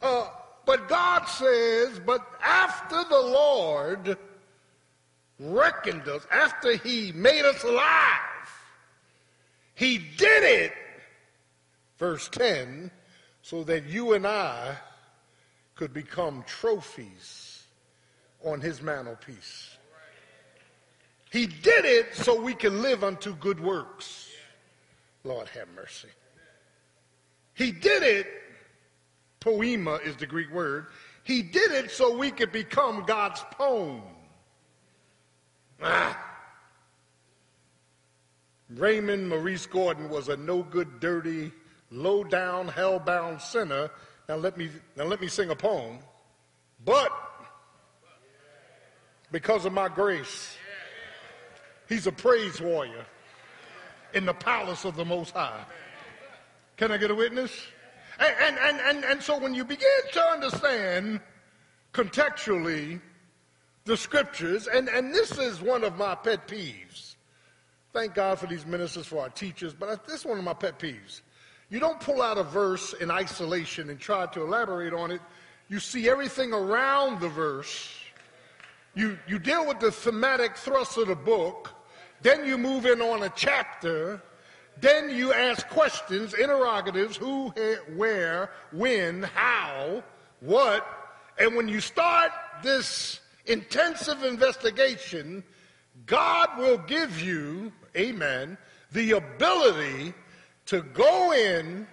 uh, 0.02 0.28
but 0.66 0.88
God 0.88 1.24
says, 1.24 1.98
but 2.04 2.26
after 2.42 3.02
the 3.08 3.20
Lord 3.20 4.18
reckoned 5.38 6.08
us, 6.08 6.26
after 6.30 6.76
he 6.76 7.12
made 7.12 7.44
us 7.44 7.62
alive, 7.64 8.31
he 9.74 9.98
did 9.98 10.44
it, 10.44 10.72
verse 11.98 12.28
10, 12.28 12.90
so 13.42 13.64
that 13.64 13.84
you 13.86 14.14
and 14.14 14.26
I 14.26 14.76
could 15.74 15.92
become 15.92 16.44
trophies 16.46 17.64
on 18.44 18.60
his 18.60 18.82
mantelpiece. 18.82 19.76
He 21.30 21.46
did 21.46 21.84
it 21.84 22.14
so 22.14 22.40
we 22.40 22.54
can 22.54 22.82
live 22.82 23.02
unto 23.02 23.34
good 23.36 23.58
works. 23.58 24.28
Lord 25.24 25.48
have 25.48 25.68
mercy. 25.74 26.08
He 27.54 27.72
did 27.72 28.02
it, 28.02 28.26
poema 29.40 29.98
is 30.04 30.16
the 30.16 30.26
Greek 30.26 30.50
word. 30.52 30.86
He 31.24 31.42
did 31.42 31.70
it 31.72 31.90
so 31.90 32.16
we 32.16 32.30
could 32.30 32.52
become 32.52 33.04
God's 33.06 33.42
poem. 33.52 34.02
Ah. 35.82 36.31
Raymond 38.76 39.28
Maurice 39.28 39.66
Gordon 39.66 40.08
was 40.08 40.28
a 40.28 40.36
no 40.36 40.62
good, 40.62 41.00
dirty, 41.00 41.52
low 41.90 42.24
down, 42.24 42.68
hell 42.68 42.98
bound 42.98 43.40
sinner. 43.40 43.90
Now 44.28 44.36
let 44.36 44.56
me 44.56 44.70
now 44.96 45.04
let 45.04 45.20
me 45.20 45.28
sing 45.28 45.50
a 45.50 45.56
poem. 45.56 45.98
But 46.84 47.10
because 49.30 49.64
of 49.64 49.72
my 49.72 49.88
grace, 49.88 50.56
he's 51.88 52.06
a 52.06 52.12
praise 52.12 52.60
warrior 52.60 53.04
in 54.14 54.26
the 54.26 54.34
palace 54.34 54.84
of 54.84 54.96
the 54.96 55.04
Most 55.04 55.32
High. 55.32 55.64
Can 56.76 56.90
I 56.90 56.96
get 56.96 57.10
a 57.10 57.14
witness? 57.14 57.52
And, 58.18 58.58
and, 58.58 58.80
and, 58.80 59.04
and, 59.04 59.22
so 59.22 59.38
when 59.38 59.54
you 59.54 59.64
begin 59.64 59.88
to 60.12 60.22
understand 60.22 61.20
contextually 61.92 63.00
the 63.84 63.96
scriptures, 63.96 64.68
and, 64.68 64.88
and 64.88 65.14
this 65.14 65.38
is 65.38 65.62
one 65.62 65.82
of 65.82 65.96
my 65.96 66.14
pet 66.14 66.46
peeves. 66.46 67.11
Thank 67.92 68.14
God 68.14 68.38
for 68.38 68.46
these 68.46 68.64
ministers, 68.64 69.06
for 69.06 69.20
our 69.20 69.28
teachers, 69.28 69.74
but 69.74 70.06
this 70.06 70.20
is 70.20 70.24
one 70.24 70.38
of 70.38 70.44
my 70.44 70.54
pet 70.54 70.78
peeves. 70.78 71.20
You 71.68 71.78
don't 71.78 72.00
pull 72.00 72.22
out 72.22 72.38
a 72.38 72.42
verse 72.42 72.94
in 72.94 73.10
isolation 73.10 73.90
and 73.90 74.00
try 74.00 74.26
to 74.26 74.42
elaborate 74.42 74.94
on 74.94 75.10
it. 75.10 75.20
You 75.68 75.78
see 75.78 76.08
everything 76.08 76.52
around 76.52 77.20
the 77.20 77.28
verse. 77.28 77.90
You, 78.94 79.18
you 79.26 79.38
deal 79.38 79.66
with 79.66 79.80
the 79.80 79.90
thematic 79.90 80.56
thrust 80.56 80.96
of 80.96 81.08
the 81.08 81.14
book. 81.14 81.70
Then 82.22 82.46
you 82.46 82.56
move 82.56 82.86
in 82.86 83.00
on 83.00 83.22
a 83.22 83.32
chapter. 83.34 84.22
Then 84.80 85.10
you 85.10 85.32
ask 85.32 85.68
questions, 85.68 86.34
interrogatives 86.34 87.16
who, 87.16 87.52
where, 87.94 88.50
when, 88.72 89.22
how, 89.22 90.02
what. 90.40 90.86
And 91.38 91.56
when 91.56 91.68
you 91.68 91.80
start 91.80 92.32
this 92.62 93.20
intensive 93.46 94.22
investigation, 94.22 95.42
God 96.06 96.58
will 96.58 96.78
give 96.78 97.20
you, 97.20 97.72
amen, 97.96 98.58
the 98.92 99.12
ability 99.12 100.14
to 100.66 100.82
go 100.82 101.32
in 101.32 101.86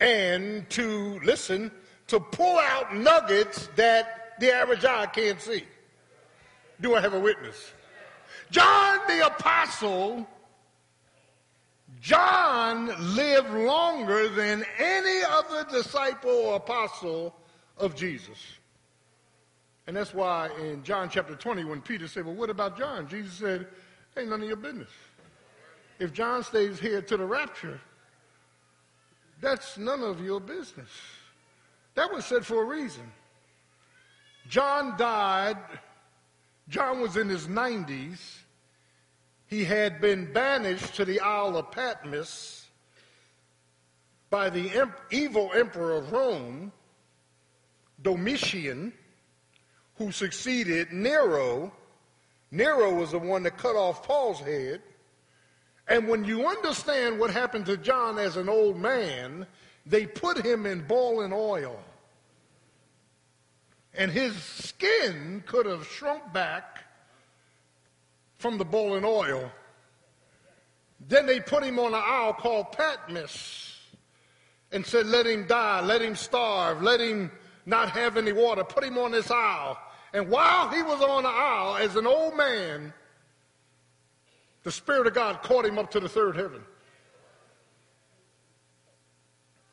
and 0.00 0.68
to, 0.70 1.20
listen, 1.24 1.70
to 2.06 2.20
pull 2.20 2.58
out 2.58 2.94
nuggets 2.94 3.68
that 3.76 4.34
the 4.40 4.52
average 4.52 4.84
eye 4.84 5.06
can't 5.06 5.40
see. 5.40 5.64
Do 6.80 6.94
I 6.94 7.00
have 7.00 7.14
a 7.14 7.20
witness? 7.20 7.72
John 8.50 9.00
the 9.08 9.26
Apostle, 9.26 10.26
John 12.00 13.14
lived 13.14 13.50
longer 13.50 14.28
than 14.28 14.64
any 14.78 15.22
other 15.28 15.64
disciple 15.70 16.30
or 16.30 16.56
apostle 16.56 17.34
of 17.76 17.94
Jesus. 17.94 18.57
And 19.88 19.96
that's 19.96 20.14
why 20.14 20.50
in 20.60 20.84
John 20.84 21.08
chapter 21.10 21.34
20, 21.34 21.64
when 21.64 21.80
Peter 21.80 22.06
said, 22.06 22.24
Well, 22.24 22.36
what 22.36 22.50
about 22.50 22.78
John? 22.78 23.08
Jesus 23.08 23.32
said, 23.32 23.66
Ain't 24.16 24.30
none 24.30 24.42
of 24.42 24.46
your 24.46 24.56
business 24.56 24.90
if 25.98 26.12
John 26.12 26.42
stays 26.42 26.78
here 26.78 27.02
to 27.02 27.16
the 27.16 27.24
rapture, 27.24 27.80
that's 29.40 29.78
none 29.78 30.02
of 30.02 30.24
your 30.24 30.40
business. 30.40 30.90
That 31.94 32.12
was 32.12 32.24
said 32.24 32.46
for 32.46 32.62
a 32.62 32.64
reason. 32.64 33.10
John 34.48 34.96
died, 34.96 35.58
John 36.68 37.00
was 37.00 37.16
in 37.16 37.28
his 37.28 37.46
90s. 37.46 38.18
He 39.46 39.64
had 39.64 40.00
been 40.00 40.32
banished 40.32 40.94
to 40.96 41.04
the 41.04 41.20
Isle 41.20 41.56
of 41.56 41.70
Patmos 41.70 42.66
by 44.30 44.50
the 44.50 44.88
evil 45.10 45.50
emperor 45.54 45.96
of 45.96 46.12
Rome, 46.12 46.70
Domitian, 48.02 48.92
who 49.98 50.12
succeeded 50.12 50.92
Nero. 50.92 51.72
Nero 52.50 52.94
was 52.94 53.10
the 53.10 53.18
one 53.18 53.42
that 53.42 53.58
cut 53.58 53.76
off 53.76 54.06
Paul's 54.06 54.40
head. 54.40 54.80
And 55.88 56.06
when 56.06 56.24
you 56.24 56.46
understand 56.46 57.18
what 57.18 57.30
happened 57.30 57.66
to 57.66 57.76
John 57.76 58.18
as 58.18 58.36
an 58.36 58.48
old 58.48 58.78
man, 58.78 59.46
they 59.84 60.06
put 60.06 60.44
him 60.44 60.66
in 60.66 60.86
boiling 60.86 61.32
oil. 61.32 61.78
And 63.94 64.12
his 64.12 64.36
skin 64.36 65.42
could 65.46 65.66
have 65.66 65.86
shrunk 65.86 66.32
back 66.32 66.84
from 68.38 68.58
the 68.58 68.64
boiling 68.64 69.04
oil. 69.04 69.50
Then 71.08 71.26
they 71.26 71.40
put 71.40 71.64
him 71.64 71.78
on 71.78 71.94
an 71.94 72.02
isle 72.04 72.34
called 72.34 72.72
Patmos 72.72 73.80
and 74.70 74.84
said, 74.86 75.06
Let 75.06 75.26
him 75.26 75.46
die, 75.46 75.84
let 75.84 76.02
him 76.02 76.14
starve, 76.14 76.82
let 76.82 77.00
him 77.00 77.30
not 77.66 77.90
have 77.90 78.16
any 78.16 78.32
water. 78.32 78.64
Put 78.64 78.84
him 78.84 78.98
on 78.98 79.12
this 79.12 79.30
isle. 79.30 79.78
And 80.12 80.28
while 80.28 80.68
he 80.70 80.82
was 80.82 81.02
on 81.02 81.22
the 81.22 81.28
isle, 81.28 81.76
as 81.76 81.96
an 81.96 82.06
old 82.06 82.36
man, 82.36 82.92
the 84.62 84.72
Spirit 84.72 85.06
of 85.06 85.14
God 85.14 85.42
caught 85.42 85.66
him 85.66 85.78
up 85.78 85.90
to 85.92 86.00
the 86.00 86.08
third 86.08 86.36
heaven. 86.36 86.62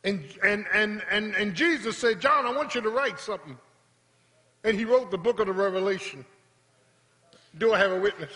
And, 0.03 0.23
and, 0.43 0.65
and, 0.73 1.01
and, 1.09 1.33
and 1.35 1.55
Jesus 1.55 1.97
said, 1.97 2.19
John, 2.19 2.45
I 2.45 2.51
want 2.51 2.75
you 2.75 2.81
to 2.81 2.89
write 2.89 3.19
something. 3.19 3.57
And 4.63 4.77
he 4.77 4.85
wrote 4.85 5.09
the 5.09 5.17
book 5.17 5.39
of 5.39 5.47
the 5.47 5.53
Revelation. 5.53 6.25
Do 7.57 7.73
I 7.73 7.79
have 7.79 7.91
a 7.91 7.99
witness? 7.99 8.31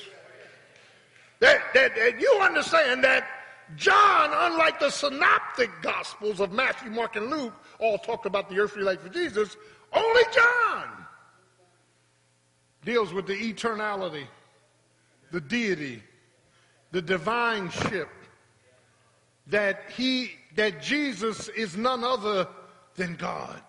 That, 1.40 1.62
that, 1.74 1.96
that 1.96 2.20
you 2.20 2.40
understand 2.42 3.04
that 3.04 3.28
John, 3.76 4.32
unlike 4.34 4.80
the 4.80 4.90
synoptic 4.90 5.70
gospels 5.82 6.40
of 6.40 6.52
Matthew, 6.52 6.90
Mark, 6.90 7.16
and 7.16 7.30
Luke, 7.30 7.54
all 7.80 7.98
talked 7.98 8.26
about 8.26 8.50
the 8.50 8.60
earthly 8.60 8.82
life 8.82 9.06
of 9.06 9.14
Jesus, 9.14 9.56
only 9.94 10.24
John 10.34 10.99
deals 12.84 13.14
with 13.14 13.28
the 13.28 13.34
eternality, 13.34 14.28
the 15.32 15.42
deity, 15.42 16.04
the 16.92 17.02
divine 17.02 17.70
ship 17.70 18.10
that 19.48 19.84
he 19.96 20.32
that 20.56 20.82
Jesus 20.82 21.48
is 21.50 21.78
none 21.78 22.04
other 22.04 22.48
than 22.96 23.16
God. 23.16 23.62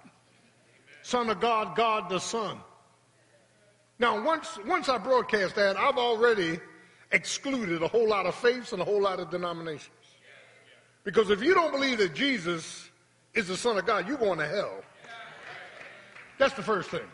Son 1.02 1.30
of 1.30 1.40
God, 1.40 1.76
God 1.76 2.08
the 2.08 2.18
Son. 2.18 2.58
Now, 3.98 4.22
once, 4.24 4.58
once 4.66 4.88
I 4.88 4.96
broadcast 4.96 5.54
that, 5.56 5.76
I've 5.76 5.98
already 5.98 6.58
excluded 7.12 7.82
a 7.82 7.88
whole 7.88 8.08
lot 8.08 8.26
of 8.26 8.34
faiths 8.34 8.72
and 8.72 8.80
a 8.80 8.84
whole 8.84 9.02
lot 9.02 9.20
of 9.20 9.30
denominations. 9.30 9.90
Because 11.04 11.30
if 11.30 11.42
you 11.42 11.54
don't 11.54 11.72
believe 11.72 11.98
that 11.98 12.14
Jesus 12.14 12.90
is 13.34 13.48
the 13.48 13.56
Son 13.56 13.76
of 13.76 13.86
God, 13.86 14.08
you're 14.08 14.16
going 14.16 14.38
to 14.38 14.46
hell. 14.46 14.82
That's 16.38 16.54
the 16.54 16.62
first 16.62 16.90
thing. 16.90 17.06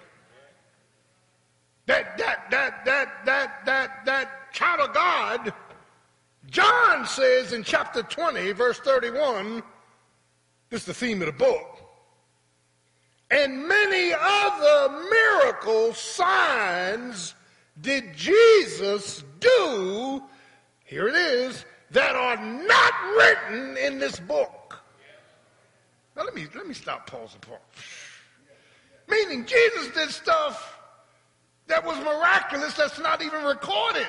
That, 1.87 2.18
that, 2.18 2.51
that, 2.51 2.84
that, 2.84 3.24
that, 3.24 3.66
that, 3.66 4.05
that 4.07 4.53
child 4.53 4.80
of 4.80 4.95
God 4.95 5.53
John 6.51 7.07
says 7.07 7.53
in 7.53 7.64
chapter 7.64 8.03
20, 8.03 8.53
verse 8.53 8.78
31, 8.78 9.62
this 10.70 10.82
is 10.82 10.87
the 10.87 10.95
theme 10.95 11.20
of 11.22 11.26
the 11.26 11.32
book, 11.32 11.78
and 13.30 13.66
many 13.66 14.12
other 14.18 15.09
miracle 15.11 15.93
signs 15.93 17.34
did 17.80 18.16
Jesus 18.16 19.24
do, 19.41 20.22
here 20.84 21.09
it 21.09 21.16
is, 21.16 21.64
that 21.91 22.14
are 22.14 22.37
not 22.37 22.93
written 23.16 23.76
in 23.76 23.99
this 23.99 24.20
book. 24.20 24.78
Now 26.16 26.24
let 26.24 26.34
me 26.34 26.47
let 26.55 26.66
me 26.66 26.74
stop, 26.74 27.11
pause 27.11 27.32
and 27.34 27.43
pause. 27.43 27.59
Meaning 29.09 29.45
Jesus 29.45 29.89
did 29.95 30.11
stuff 30.11 30.76
that 31.69 31.85
was 31.85 31.97
miraculous 31.99 32.75
that's 32.75 32.99
not 32.99 33.23
even 33.23 33.45
recorded. 33.45 34.09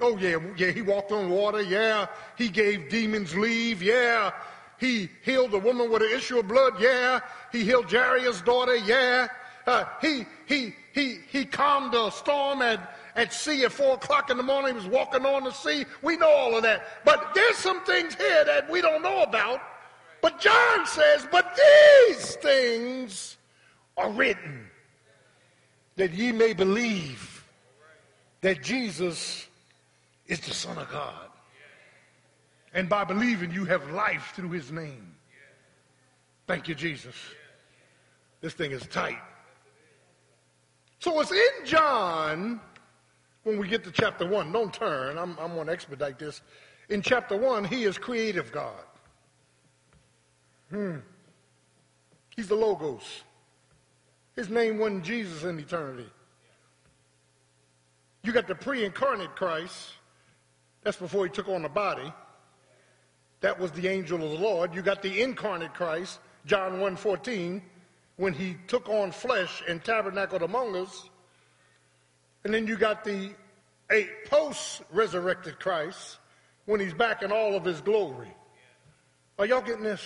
Oh, 0.00 0.16
yeah, 0.16 0.38
yeah, 0.56 0.70
he 0.70 0.82
walked 0.82 1.12
on 1.12 1.30
water. 1.30 1.62
Yeah, 1.62 2.06
he 2.36 2.48
gave 2.48 2.88
demons 2.88 3.36
leave. 3.36 3.82
Yeah, 3.82 4.32
he 4.78 5.08
healed 5.22 5.52
the 5.52 5.58
woman 5.58 5.90
with 5.90 6.02
an 6.02 6.10
issue 6.10 6.38
of 6.38 6.48
blood. 6.48 6.74
Yeah, 6.80 7.20
he 7.52 7.64
healed 7.64 7.90
Jairus' 7.90 8.42
daughter. 8.42 8.76
Yeah, 8.76 9.28
uh, 9.66 9.84
he, 10.00 10.26
he, 10.46 10.74
he, 10.92 11.18
he 11.30 11.44
calmed 11.44 11.92
the 11.92 12.10
storm 12.10 12.62
at, 12.62 12.96
at 13.14 13.32
sea 13.32 13.64
at 13.64 13.72
four 13.72 13.94
o'clock 13.94 14.28
in 14.28 14.36
the 14.36 14.42
morning. 14.42 14.72
He 14.72 14.74
was 14.74 14.88
walking 14.88 15.24
on 15.24 15.44
the 15.44 15.52
sea. 15.52 15.84
We 16.02 16.16
know 16.16 16.30
all 16.30 16.56
of 16.56 16.64
that. 16.64 17.04
But 17.04 17.32
there's 17.34 17.56
some 17.56 17.84
things 17.84 18.16
here 18.16 18.44
that 18.44 18.68
we 18.68 18.80
don't 18.80 19.02
know 19.02 19.22
about. 19.22 19.60
But 20.20 20.40
John 20.40 20.86
says, 20.86 21.26
but 21.30 21.58
these 22.08 22.34
things 22.36 23.36
are 23.96 24.10
written 24.10 24.68
that 25.96 26.12
ye 26.12 26.32
may 26.32 26.52
believe 26.52 27.44
that 28.40 28.62
Jesus 28.62 29.46
is 30.26 30.40
the 30.40 30.54
Son 30.54 30.78
of 30.78 30.90
God. 30.90 31.28
And 32.74 32.88
by 32.88 33.04
believing, 33.04 33.52
you 33.52 33.64
have 33.66 33.90
life 33.90 34.32
through 34.34 34.50
his 34.50 34.72
name. 34.72 35.14
Thank 36.46 36.68
you, 36.68 36.74
Jesus. 36.74 37.14
This 38.40 38.54
thing 38.54 38.72
is 38.72 38.86
tight. 38.86 39.20
So 40.98 41.20
it's 41.20 41.32
in 41.32 41.66
John 41.66 42.60
when 43.42 43.58
we 43.58 43.68
get 43.68 43.84
to 43.84 43.90
chapter 43.90 44.26
1. 44.26 44.52
Don't 44.52 44.72
turn. 44.72 45.18
I'm, 45.18 45.36
I'm 45.38 45.54
going 45.54 45.66
to 45.66 45.72
expedite 45.72 46.18
this. 46.18 46.40
In 46.88 47.02
chapter 47.02 47.36
1, 47.36 47.64
he 47.64 47.84
is 47.84 47.98
creative 47.98 48.50
God. 48.52 48.84
Hmm. 50.70 50.96
He's 52.34 52.48
the 52.48 52.54
Logos. 52.54 53.22
His 54.36 54.48
name 54.48 54.78
wasn't 54.78 55.04
Jesus 55.04 55.44
in 55.44 55.58
eternity. 55.58 56.08
You 58.22 58.32
got 58.32 58.46
the 58.46 58.54
pre 58.54 58.84
incarnate 58.84 59.34
Christ. 59.36 59.92
That's 60.82 60.96
before 60.96 61.24
he 61.24 61.30
took 61.30 61.48
on 61.48 61.62
the 61.62 61.68
body. 61.68 62.12
That 63.40 63.58
was 63.58 63.72
the 63.72 63.88
angel 63.88 64.22
of 64.22 64.30
the 64.30 64.38
Lord. 64.38 64.74
You 64.74 64.82
got 64.82 65.02
the 65.02 65.22
incarnate 65.22 65.74
Christ, 65.74 66.20
John 66.46 66.80
1 66.80 66.96
14, 66.96 67.62
when 68.16 68.32
he 68.32 68.56
took 68.68 68.88
on 68.88 69.10
flesh 69.10 69.62
and 69.68 69.82
tabernacled 69.84 70.42
among 70.42 70.76
us. 70.76 71.08
And 72.44 72.54
then 72.54 72.66
you 72.66 72.76
got 72.76 73.04
the 73.04 73.30
a 73.90 74.08
post 74.26 74.82
resurrected 74.90 75.60
Christ 75.60 76.18
when 76.66 76.80
he's 76.80 76.94
back 76.94 77.22
in 77.22 77.30
all 77.30 77.54
of 77.54 77.64
his 77.64 77.80
glory. 77.80 78.32
Are 79.38 79.46
y'all 79.46 79.60
getting 79.60 79.84
this? 79.84 80.02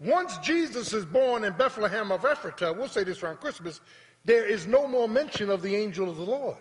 Once 0.00 0.38
Jesus 0.38 0.94
is 0.94 1.04
born 1.04 1.44
in 1.44 1.52
Bethlehem 1.52 2.10
of 2.10 2.22
Ephratah, 2.22 2.74
we'll 2.74 2.88
say 2.88 3.04
this 3.04 3.22
around 3.22 3.38
Christmas, 3.38 3.80
there 4.24 4.46
is 4.46 4.66
no 4.66 4.88
more 4.88 5.06
mention 5.06 5.50
of 5.50 5.60
the 5.60 5.76
angel 5.76 6.08
of 6.08 6.16
the 6.16 6.24
Lord. 6.24 6.56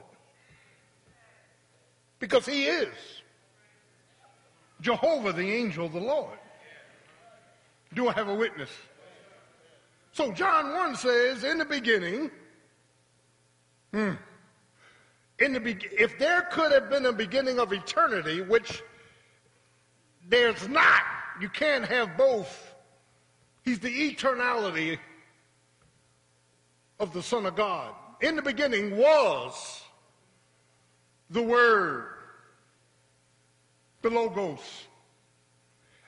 Because 2.20 2.46
he 2.46 2.66
is 2.66 2.94
Jehovah, 4.82 5.32
the 5.32 5.50
angel 5.50 5.86
of 5.86 5.94
the 5.94 6.02
Lord. 6.02 6.38
Do 7.94 8.10
I 8.10 8.14
have 8.14 8.28
a 8.28 8.36
witness? 8.36 8.70
So 10.12 10.34
John 10.34 10.74
1 10.74 10.96
says, 10.98 11.44
in 11.46 11.60
the 11.60 11.66
beginning, 11.66 12.30
hmm, 13.94 14.14
in 15.40 15.54
the 15.54 15.62
be- 15.62 15.78
if 15.98 16.20
there 16.20 16.42
could 16.52 16.74
have 16.74 16.90
been 16.90 17.06
a 17.06 17.14
beginning 17.14 17.58
of 17.58 17.72
eternity, 17.72 18.42
which 18.42 18.84
there's 20.28 20.68
not, 20.68 21.02
you 21.40 21.48
can't 21.48 21.86
have 21.86 22.18
both 22.18 22.69
He's 23.70 23.78
the 23.78 24.16
eternality 24.16 24.98
of 27.00 27.14
the 27.14 27.22
Son 27.22 27.46
of 27.46 27.56
God. 27.56 27.94
In 28.20 28.36
the 28.36 28.42
beginning 28.42 28.98
was 28.98 29.84
the 31.30 31.44
Word, 31.44 32.06
the 34.02 34.10
Logos. 34.10 34.88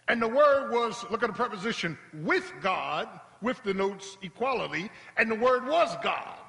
And 0.08 0.20
the 0.20 0.28
Word 0.28 0.72
was, 0.72 1.06
look 1.12 1.22
at 1.22 1.28
the 1.28 1.36
preposition, 1.36 2.00
with 2.24 2.52
God, 2.64 3.08
with 3.44 3.62
the 3.62 3.76
notes 3.76 4.18
equality, 4.24 4.90
and 5.18 5.30
the 5.30 5.36
Word 5.36 5.68
was 5.68 5.96
God. 6.02 6.40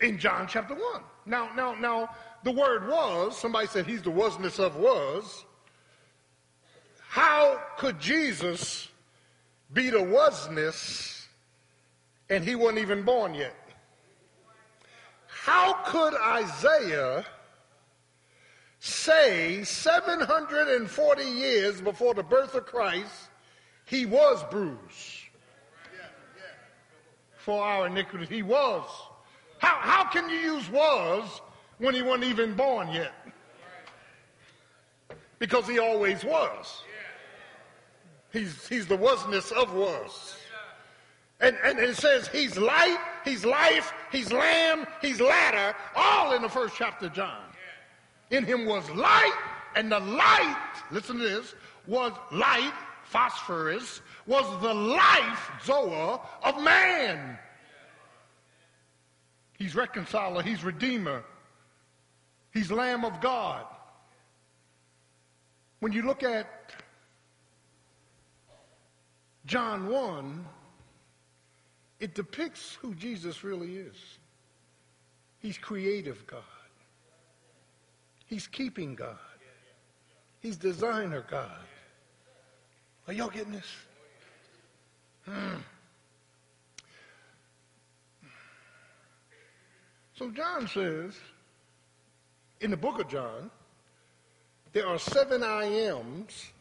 In 0.00 0.16
John 0.16 0.46
chapter 0.48 0.72
1. 0.74 1.02
Now, 1.26 1.50
now, 1.54 1.74
now, 1.74 2.08
the 2.44 2.52
Word 2.52 2.88
was, 2.88 3.36
somebody 3.36 3.66
said 3.66 3.86
he's 3.86 4.00
the 4.00 4.10
wasness 4.10 4.58
of 4.58 4.76
was. 4.76 5.44
How 7.10 7.60
could 7.76 8.00
Jesus 8.00 8.89
be 9.72 9.90
the 9.90 9.98
wasness 9.98 11.26
and 12.28 12.44
he 12.44 12.54
wasn't 12.54 12.78
even 12.78 13.02
born 13.02 13.34
yet. 13.34 13.54
How 15.26 15.72
could 15.84 16.14
Isaiah 16.14 17.24
say 18.78 19.62
740 19.64 21.24
years 21.24 21.80
before 21.80 22.14
the 22.14 22.22
birth 22.22 22.54
of 22.54 22.66
Christ 22.66 23.30
he 23.84 24.06
was 24.06 24.44
bruised 24.50 24.78
for 27.36 27.62
our 27.62 27.86
iniquity? 27.86 28.26
He 28.26 28.42
was. 28.42 28.88
How, 29.58 29.76
how 29.80 30.04
can 30.04 30.28
you 30.30 30.36
use 30.36 30.68
was 30.70 31.40
when 31.78 31.94
he 31.94 32.02
wasn't 32.02 32.24
even 32.24 32.54
born 32.54 32.88
yet? 32.92 33.12
Because 35.38 35.66
he 35.66 35.78
always 35.78 36.22
was. 36.22 36.82
He's, 38.32 38.68
he's 38.68 38.86
the 38.86 38.96
wasness 38.96 39.50
of 39.52 39.74
was. 39.74 40.36
And, 41.40 41.56
and 41.64 41.78
it 41.78 41.96
says 41.96 42.28
he's 42.28 42.58
light, 42.58 42.98
he's 43.24 43.44
life, 43.44 43.92
he's 44.12 44.30
lamb, 44.32 44.86
he's 45.00 45.20
ladder, 45.20 45.74
all 45.96 46.34
in 46.34 46.42
the 46.42 46.48
first 46.48 46.74
chapter 46.76 47.06
of 47.06 47.14
John. 47.14 47.42
In 48.30 48.44
him 48.44 48.66
was 48.66 48.88
light, 48.90 49.38
and 49.74 49.90
the 49.90 50.00
light, 50.00 50.82
listen 50.90 51.16
to 51.16 51.22
this, 51.22 51.54
was 51.86 52.12
light, 52.30 52.74
phosphorus, 53.04 54.02
was 54.26 54.44
the 54.62 54.74
life, 54.74 55.50
Zoa, 55.64 56.20
of 56.44 56.62
man. 56.62 57.38
He's 59.58 59.74
reconciler, 59.74 60.42
he's 60.42 60.62
redeemer, 60.62 61.24
he's 62.52 62.70
Lamb 62.70 63.04
of 63.04 63.20
God. 63.20 63.64
When 65.80 65.92
you 65.92 66.02
look 66.02 66.22
at 66.22 66.74
John 69.50 69.88
1, 69.88 70.46
it 71.98 72.14
depicts 72.14 72.78
who 72.80 72.94
Jesus 72.94 73.42
really 73.42 73.78
is. 73.78 73.96
He's 75.40 75.58
creative 75.58 76.24
God. 76.28 76.44
He's 78.26 78.46
keeping 78.46 78.94
God. 78.94 79.18
He's 80.38 80.56
designer 80.56 81.24
God. 81.28 81.50
Are 83.08 83.12
y'all 83.12 83.28
getting 83.28 83.50
this? 83.50 83.66
Hmm. 85.24 85.56
So 90.14 90.30
John 90.30 90.68
says, 90.68 91.14
in 92.60 92.70
the 92.70 92.76
book 92.76 93.00
of 93.00 93.08
John, 93.08 93.50
there 94.72 94.86
are 94.86 95.00
seven 95.00 95.42
I 95.42 95.64
ams 95.64 96.52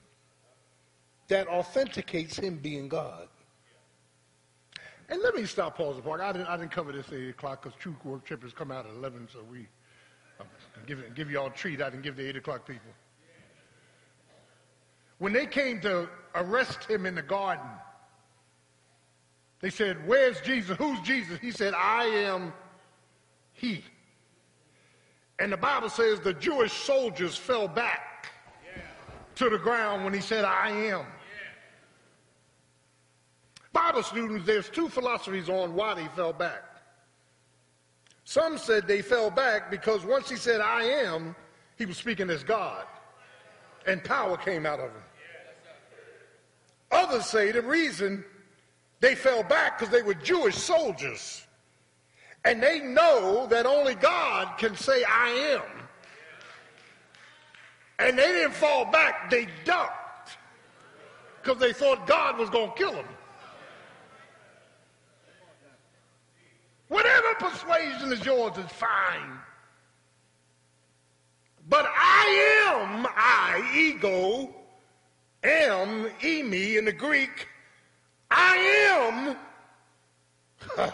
that 1.30 1.48
authenticates 1.48 2.38
him 2.38 2.58
being 2.58 2.90
God. 2.90 3.28
And 5.10 5.22
let 5.24 5.34
me 5.36 5.46
stop, 5.46 5.78
pause 5.78 5.96
the 5.96 6.02
park. 6.02 6.22
I 6.22 6.32
didn't, 6.32 6.48
I 6.48 6.58
didn't 6.58 6.72
cover 6.72 6.92
this 6.92 7.08
at 7.08 7.14
8 7.14 7.30
o'clock 7.30 7.64
because 7.64 7.78
true 7.80 7.96
worshipers 8.04 8.54
come 8.54 8.72
out 8.72 8.86
at 8.86 8.94
11, 8.94 9.30
so 9.32 9.40
we 9.50 9.68
uh, 10.40 10.44
give, 10.86 11.16
give 11.16 11.32
you 11.32 11.40
all 11.40 11.48
a 11.48 11.52
treat 11.52 11.82
I 11.82 11.90
didn't 11.90 12.04
give 12.04 12.16
the 12.16 12.28
8 12.28 12.38
o'clock 12.38 12.68
people. 12.68 12.92
When 15.18 15.34
they 15.34 15.48
came 15.48 15.82
to 15.82 16.08
arrest 16.36 16.86
him 16.86 17.06
in 17.06 17.16
the 17.16 17.22
garden, 17.22 17.66
they 19.62 19.70
said, 19.70 20.08
Where's 20.08 20.40
Jesus? 20.42 20.78
Who's 20.78 21.00
Jesus? 21.02 21.40
He 21.40 21.52
said, 21.52 21.74
I 21.74 22.06
am 22.06 22.54
he. 23.54 23.84
And 25.40 25.52
the 25.52 25.58
Bible 25.58 25.90
says 25.90 26.20
the 26.20 26.34
Jewish 26.34 26.72
soldiers 26.72 27.36
fell 27.36 27.68
back 27.68 28.32
to 29.36 29.50
the 29.50 29.58
ground 29.58 30.04
when 30.04 30.14
he 30.14 30.22
said, 30.22 30.46
I 30.46 30.70
am. 30.70 31.06
Bible 33.72 34.04
students, 34.04 34.46
there's 34.46 34.70
two 34.70 34.90
philosophies 34.90 35.50
on 35.50 35.76
why 35.76 35.94
they 35.94 36.08
fell 36.16 36.34
back. 36.34 36.64
Some 38.24 38.58
said 38.58 38.88
they 38.88 39.02
fell 39.02 39.30
back 39.30 39.72
because 39.72 40.06
once 40.06 40.30
he 40.30 40.36
said, 40.36 40.62
I 40.62 40.84
am, 40.84 41.36
he 41.78 41.86
was 41.86 41.98
speaking 41.98 42.30
as 42.30 42.44
God, 42.44 42.86
and 43.88 44.04
power 44.04 44.38
came 44.38 44.66
out 44.66 44.80
of 44.80 44.92
him. 44.92 45.02
Others 46.92 47.26
say 47.26 47.52
the 47.52 47.62
reason 47.62 48.24
they 49.00 49.16
fell 49.16 49.44
back 49.44 49.78
because 49.78 49.92
they 49.92 50.02
were 50.02 50.14
Jewish 50.14 50.56
soldiers, 50.56 51.46
and 52.46 52.62
they 52.62 52.80
know 52.80 53.48
that 53.48 53.66
only 53.66 53.96
God 53.96 54.58
can 54.58 54.76
say, 54.76 55.04
I 55.04 55.30
am. 55.56 55.88
And 58.00 58.18
they 58.18 58.28
didn't 58.28 58.54
fall 58.54 58.86
back, 58.86 59.30
they 59.30 59.48
ducked 59.66 60.38
because 61.42 61.60
they 61.60 61.74
thought 61.74 62.08
God 62.08 62.38
was 62.38 62.50
going 62.50 62.70
to 62.72 62.76
kill 62.76 62.92
them. 62.94 63.06
Persuasion 67.40 68.12
is 68.14 68.26
yours 68.26 68.58
is 68.58 68.72
fine. 68.72 69.40
But 71.68 71.86
I 71.88 72.68
am, 72.68 73.08
I, 73.16 73.72
ego, 73.76 74.54
am, 75.44 76.10
eimi 76.22 76.78
in 76.78 76.86
the 76.86 76.92
Greek, 76.92 77.48
I 78.32 79.36
am 80.78 80.88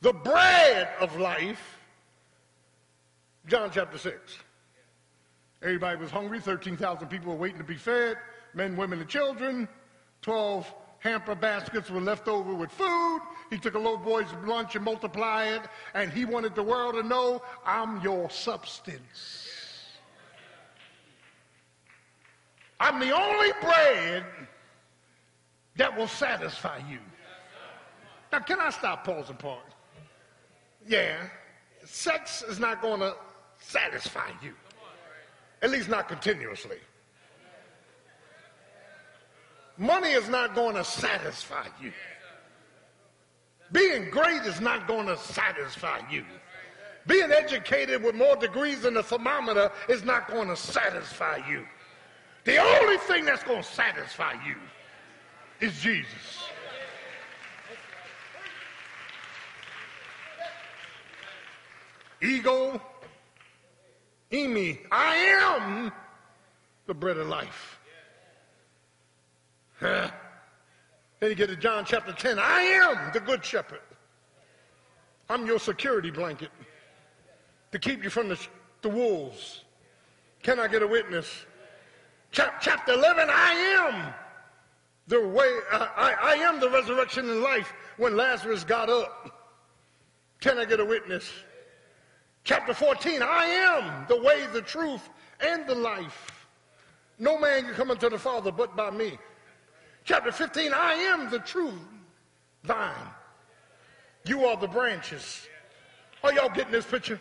the 0.00 0.12
bread 0.12 0.88
of 1.00 1.18
life. 1.18 1.78
John 3.46 3.70
chapter 3.72 3.96
6. 3.96 4.38
Everybody 5.62 5.98
was 5.98 6.10
hungry. 6.10 6.40
13,000 6.40 7.08
people 7.08 7.32
were 7.32 7.38
waiting 7.38 7.58
to 7.58 7.64
be 7.64 7.76
fed 7.76 8.16
men, 8.54 8.76
women, 8.76 9.00
and 9.00 9.08
children. 9.08 9.68
12 10.22 10.72
hamper 11.00 11.34
baskets 11.34 11.90
were 11.90 12.00
left 12.00 12.28
over 12.28 12.54
with 12.54 12.70
food. 12.70 13.20
He 13.50 13.58
took 13.58 13.74
a 13.74 13.78
little 13.78 13.98
boy's 13.98 14.26
lunch 14.44 14.76
and 14.76 14.84
multiplied 14.84 15.54
it, 15.54 15.62
and 15.94 16.12
he 16.12 16.24
wanted 16.24 16.54
the 16.54 16.62
world 16.62 16.94
to 16.94 17.02
know, 17.02 17.42
I'm 17.64 18.00
your 18.02 18.28
substance. 18.30 19.00
I'm 22.80 23.00
the 23.00 23.10
only 23.10 23.50
bread 23.60 24.24
that 25.76 25.96
will 25.96 26.08
satisfy 26.08 26.78
you. 26.88 26.98
Now, 28.32 28.40
can 28.40 28.60
I 28.60 28.70
stop, 28.70 29.04
pause, 29.04 29.30
and 29.30 29.38
part? 29.38 29.60
Yeah, 30.86 31.16
sex 31.84 32.42
is 32.42 32.60
not 32.60 32.82
going 32.82 33.00
to 33.00 33.14
satisfy 33.58 34.30
you, 34.42 34.52
at 35.62 35.70
least 35.70 35.88
not 35.88 36.08
continuously. 36.08 36.78
Money 39.78 40.10
is 40.10 40.28
not 40.28 40.56
going 40.56 40.74
to 40.74 40.82
satisfy 40.82 41.66
you. 41.80 41.92
Being 43.70 44.10
great 44.10 44.42
is 44.42 44.60
not 44.60 44.88
going 44.88 45.06
to 45.06 45.16
satisfy 45.16 46.00
you. 46.10 46.24
Being 47.06 47.30
educated 47.30 48.02
with 48.02 48.16
more 48.16 48.34
degrees 48.34 48.82
than 48.82 48.96
a 48.96 49.02
thermometer 49.02 49.70
is 49.88 50.04
not 50.04 50.28
going 50.28 50.48
to 50.48 50.56
satisfy 50.56 51.38
you. 51.48 51.64
The 52.44 52.58
only 52.58 52.98
thing 52.98 53.24
that's 53.24 53.44
going 53.44 53.62
to 53.62 53.68
satisfy 53.68 54.34
you 54.44 54.56
is 55.60 55.78
Jesus. 55.80 56.48
Ego, 62.20 62.80
eimi, 64.32 64.80
I 64.90 65.14
am 65.16 65.92
the 66.86 66.94
bread 66.94 67.16
of 67.16 67.28
life. 67.28 67.77
Then 69.80 70.10
you 71.22 71.34
get 71.34 71.48
to 71.48 71.56
John 71.56 71.84
chapter 71.84 72.12
10. 72.12 72.38
I 72.38 72.60
am 72.60 73.12
the 73.12 73.20
good 73.20 73.44
shepherd. 73.44 73.80
I'm 75.28 75.46
your 75.46 75.58
security 75.58 76.10
blanket 76.10 76.50
to 77.72 77.78
keep 77.78 78.02
you 78.02 78.10
from 78.10 78.28
the, 78.28 78.38
the 78.82 78.88
wolves. 78.88 79.64
Can 80.42 80.58
I 80.58 80.68
get 80.68 80.82
a 80.82 80.86
witness? 80.86 81.44
Chap, 82.30 82.60
chapter 82.60 82.92
11, 82.92 83.28
I 83.30 83.52
am 83.52 84.14
the 85.06 85.26
way, 85.26 85.58
uh, 85.72 85.88
I, 85.96 86.14
I 86.22 86.34
am 86.34 86.60
the 86.60 86.68
resurrection 86.68 87.28
and 87.30 87.40
life 87.40 87.72
when 87.96 88.16
Lazarus 88.16 88.64
got 88.64 88.90
up. 88.90 89.48
Can 90.40 90.58
I 90.58 90.64
get 90.64 90.80
a 90.80 90.84
witness? 90.84 91.30
Chapter 92.44 92.74
14, 92.74 93.22
I 93.22 93.44
am 93.44 94.06
the 94.08 94.22
way, 94.22 94.46
the 94.52 94.62
truth, 94.62 95.08
and 95.40 95.66
the 95.66 95.74
life. 95.74 96.46
No 97.18 97.38
man 97.38 97.64
can 97.64 97.74
come 97.74 97.90
unto 97.90 98.08
the 98.08 98.18
Father 98.18 98.52
but 98.52 98.76
by 98.76 98.90
me. 98.90 99.18
Chapter 100.08 100.32
15, 100.32 100.72
I 100.72 100.94
am 100.94 101.28
the 101.28 101.38
true 101.40 101.74
vine. 102.64 102.94
You 104.24 104.46
are 104.46 104.56
the 104.56 104.66
branches. 104.66 105.46
Are 106.24 106.32
y'all 106.32 106.48
getting 106.48 106.72
this 106.72 106.86
picture? 106.86 107.20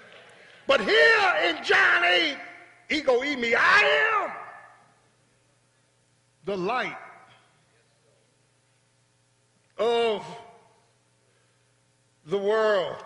But 0.68 0.80
here 0.80 1.34
in 1.50 1.62
John 1.66 2.06
8, 2.06 2.38
ego 2.92 3.26
e 3.26 3.36
me, 3.36 3.56
I 3.56 4.24
am 4.24 4.32
the 6.46 6.56
light 6.56 6.96
of 9.78 10.26
the 12.26 12.38
world. 12.38 13.04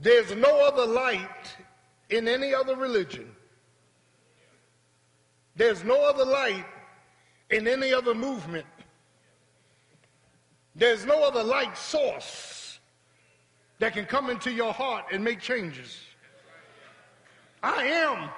There's 0.00 0.34
no 0.34 0.66
other 0.66 0.86
light 0.86 1.56
in 2.10 2.26
any 2.26 2.52
other 2.52 2.74
religion. 2.74 3.30
There's 5.54 5.84
no 5.84 6.04
other 6.04 6.24
light 6.24 6.64
in 7.52 7.68
any 7.68 7.92
other 7.92 8.14
movement. 8.14 8.66
There's 10.74 11.04
no 11.04 11.22
other 11.22 11.44
light 11.44 11.76
source 11.76 12.80
that 13.78 13.92
can 13.92 14.06
come 14.06 14.30
into 14.30 14.50
your 14.50 14.72
heart 14.72 15.04
and 15.12 15.22
make 15.22 15.40
changes. 15.40 16.00
I 17.62 17.84
am 17.84 18.30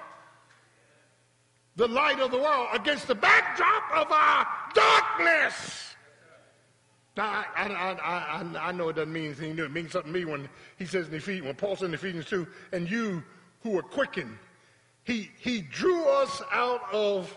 the 1.76 1.88
light 1.88 2.20
of 2.20 2.30
the 2.30 2.38
world 2.38 2.68
against 2.72 3.06
the 3.06 3.14
backdrop 3.14 3.84
of 3.94 4.12
our 4.12 4.46
darkness. 4.74 5.94
Now, 7.16 7.44
I, 7.56 7.66
I, 7.66 7.92
I, 7.92 8.68
I, 8.68 8.72
know 8.72 8.88
it 8.88 8.96
doesn't 8.96 9.12
mean 9.12 9.26
anything 9.26 9.54
new. 9.54 9.64
It 9.64 9.72
means 9.72 9.92
something 9.92 10.12
to 10.12 10.18
me 10.18 10.24
when 10.24 10.48
he 10.78 10.84
says 10.84 11.06
in 11.06 11.14
Ephesians, 11.14 11.46
when 11.46 11.54
Paul 11.54 11.76
says 11.76 11.88
in 11.88 11.94
Ephesians 11.94 12.26
2, 12.26 12.46
and 12.72 12.90
you 12.90 13.22
who 13.62 13.78
are 13.78 13.82
quickened, 13.82 14.36
he, 15.04 15.30
he 15.38 15.60
drew 15.60 16.04
us 16.06 16.42
out 16.50 16.82
of 16.92 17.32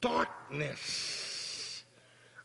darkness. 0.00 1.84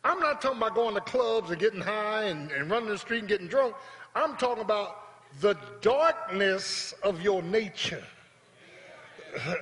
I'm 0.03 0.19
not 0.19 0.41
talking 0.41 0.57
about 0.57 0.75
going 0.75 0.95
to 0.95 1.01
clubs 1.01 1.51
and 1.51 1.59
getting 1.59 1.81
high 1.81 2.23
and, 2.23 2.51
and 2.51 2.69
running 2.69 2.89
the 2.89 2.97
street 2.97 3.19
and 3.19 3.27
getting 3.27 3.47
drunk. 3.47 3.75
I'm 4.15 4.35
talking 4.37 4.63
about 4.63 4.97
the 5.39 5.55
darkness 5.81 6.93
of 7.03 7.21
your 7.21 7.41
nature, 7.43 8.03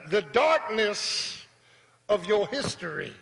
the 0.10 0.22
darkness 0.32 1.46
of 2.08 2.26
your 2.26 2.48
history. 2.48 3.14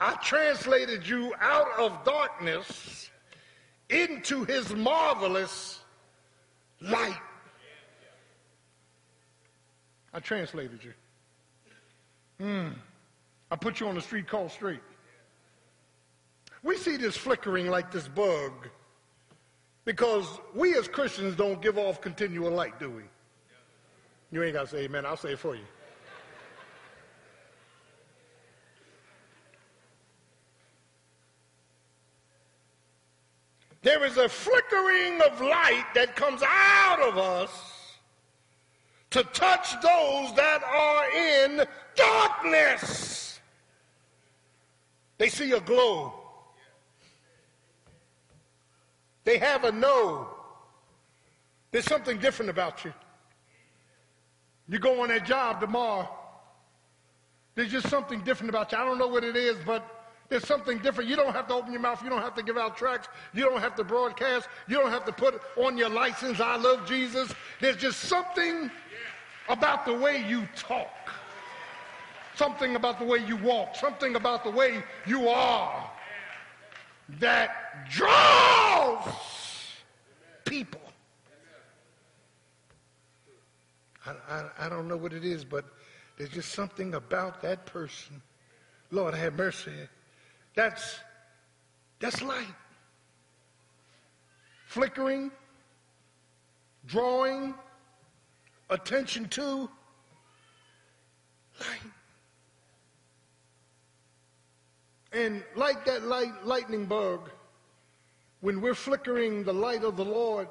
I 0.00 0.14
translated 0.16 1.06
you 1.06 1.32
out 1.40 1.68
of 1.78 2.04
darkness 2.04 3.10
into 3.88 4.44
his 4.44 4.74
marvelous 4.74 5.80
light. 6.80 7.20
I 10.12 10.18
translated 10.18 10.80
you. 10.82 10.92
Hmm. 12.44 12.68
I 13.50 13.56
put 13.56 13.80
you 13.80 13.88
on 13.88 13.94
the 13.94 14.00
street 14.00 14.28
called 14.28 14.50
straight. 14.50 14.80
We 16.62 16.76
see 16.76 16.96
this 16.96 17.16
flickering 17.16 17.68
like 17.68 17.90
this 17.90 18.06
bug 18.06 18.68
because 19.84 20.26
we 20.54 20.76
as 20.76 20.86
Christians 20.86 21.34
don't 21.34 21.60
give 21.60 21.78
off 21.78 22.00
continual 22.00 22.52
light, 22.52 22.78
do 22.78 22.90
we? 22.90 23.02
You 24.30 24.42
ain't 24.44 24.54
got 24.54 24.66
to 24.66 24.68
say 24.68 24.84
amen. 24.84 25.06
I'll 25.06 25.16
say 25.16 25.32
it 25.32 25.38
for 25.38 25.56
you. 25.56 25.64
There 33.82 34.04
is 34.04 34.18
a 34.18 34.28
flickering 34.28 35.22
of 35.22 35.40
light 35.40 35.86
that 35.94 36.14
comes 36.14 36.42
out 36.42 37.00
of 37.00 37.16
us 37.16 37.50
to 39.10 39.22
touch 39.24 39.72
those 39.80 40.34
that 40.34 40.62
are 40.62 41.10
in 41.10 41.66
darkness. 41.96 43.29
They 45.20 45.28
see 45.28 45.52
a 45.52 45.60
glow. 45.60 46.14
They 49.24 49.36
have 49.36 49.64
a 49.64 49.70
no. 49.70 50.28
There's 51.70 51.84
something 51.84 52.16
different 52.16 52.48
about 52.48 52.86
you. 52.86 52.94
You 54.66 54.78
go 54.78 55.02
on 55.02 55.08
that 55.08 55.26
job 55.26 55.60
tomorrow. 55.60 56.08
There's 57.54 57.70
just 57.70 57.90
something 57.90 58.22
different 58.22 58.48
about 58.48 58.72
you. 58.72 58.78
I 58.78 58.84
don't 58.86 58.96
know 58.96 59.08
what 59.08 59.22
it 59.22 59.36
is, 59.36 59.58
but 59.66 59.84
there's 60.30 60.46
something 60.46 60.78
different. 60.78 61.10
You 61.10 61.16
don't 61.16 61.34
have 61.34 61.48
to 61.48 61.54
open 61.54 61.70
your 61.70 61.82
mouth. 61.82 62.02
You 62.02 62.08
don't 62.08 62.22
have 62.22 62.34
to 62.36 62.42
give 62.42 62.56
out 62.56 62.78
tracts. 62.78 63.08
You 63.34 63.44
don't 63.44 63.60
have 63.60 63.74
to 63.74 63.84
broadcast. 63.84 64.48
You 64.68 64.78
don't 64.78 64.90
have 64.90 65.04
to 65.04 65.12
put 65.12 65.42
on 65.58 65.76
your 65.76 65.90
license, 65.90 66.40
I 66.40 66.56
love 66.56 66.88
Jesus. 66.88 67.34
There's 67.60 67.76
just 67.76 68.00
something 68.00 68.70
about 69.50 69.84
the 69.84 69.92
way 69.92 70.24
you 70.26 70.48
talk 70.56 70.88
something 72.40 72.74
about 72.74 72.98
the 72.98 73.04
way 73.04 73.18
you 73.26 73.36
walk, 73.36 73.76
something 73.76 74.16
about 74.16 74.42
the 74.44 74.50
way 74.50 74.82
you 75.06 75.28
are 75.28 75.90
that 77.18 77.86
draws 77.90 79.04
people. 80.46 80.80
I, 84.06 84.12
I, 84.30 84.44
I, 84.58 84.68
don't 84.70 84.88
know 84.88 84.96
what 84.96 85.12
it 85.12 85.22
is, 85.22 85.44
but 85.44 85.66
there's 86.16 86.30
just 86.30 86.52
something 86.52 86.94
about 86.94 87.42
that 87.42 87.66
person. 87.66 88.22
Lord, 88.90 89.12
have 89.12 89.34
mercy. 89.34 89.72
That's, 90.54 90.98
that's 91.98 92.22
light. 92.22 92.56
Flickering, 94.66 95.30
drawing 96.86 97.54
attention 98.70 99.28
to 99.28 99.68
light. 101.60 101.92
And 105.12 105.42
like 105.56 105.84
that 105.86 106.04
light, 106.04 106.44
lightning 106.44 106.86
bug, 106.86 107.30
when 108.40 108.60
we're 108.60 108.74
flickering 108.74 109.44
the 109.44 109.52
light 109.52 109.82
of 109.82 109.96
the 109.96 110.04
Lord, 110.04 110.48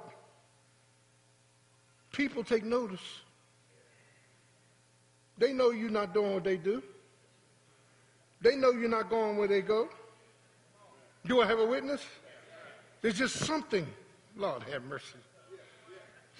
people 2.12 2.44
take 2.44 2.66
notice. 2.66 3.22
They 5.38 5.54
know 5.54 5.72
you're 5.72 5.90
not 5.90 6.14
doing 6.14 6.34
what 6.34 6.44
they 6.44 6.58
do. 6.58 6.84
They 8.42 8.56
know 8.56 8.72
you're 8.72 8.90
not 8.90 9.10
going 9.10 9.38
where 9.38 9.48
they 9.48 9.62
go. 9.62 9.90
Do 11.26 11.42
I 11.42 11.48
have 11.48 11.60
a 11.60 11.66
witness? 11.66 12.06
There's 13.02 13.18
just 13.18 13.38
something. 13.38 13.88
Lord 14.36 14.64
have 14.72 14.84
mercy. 14.84 15.18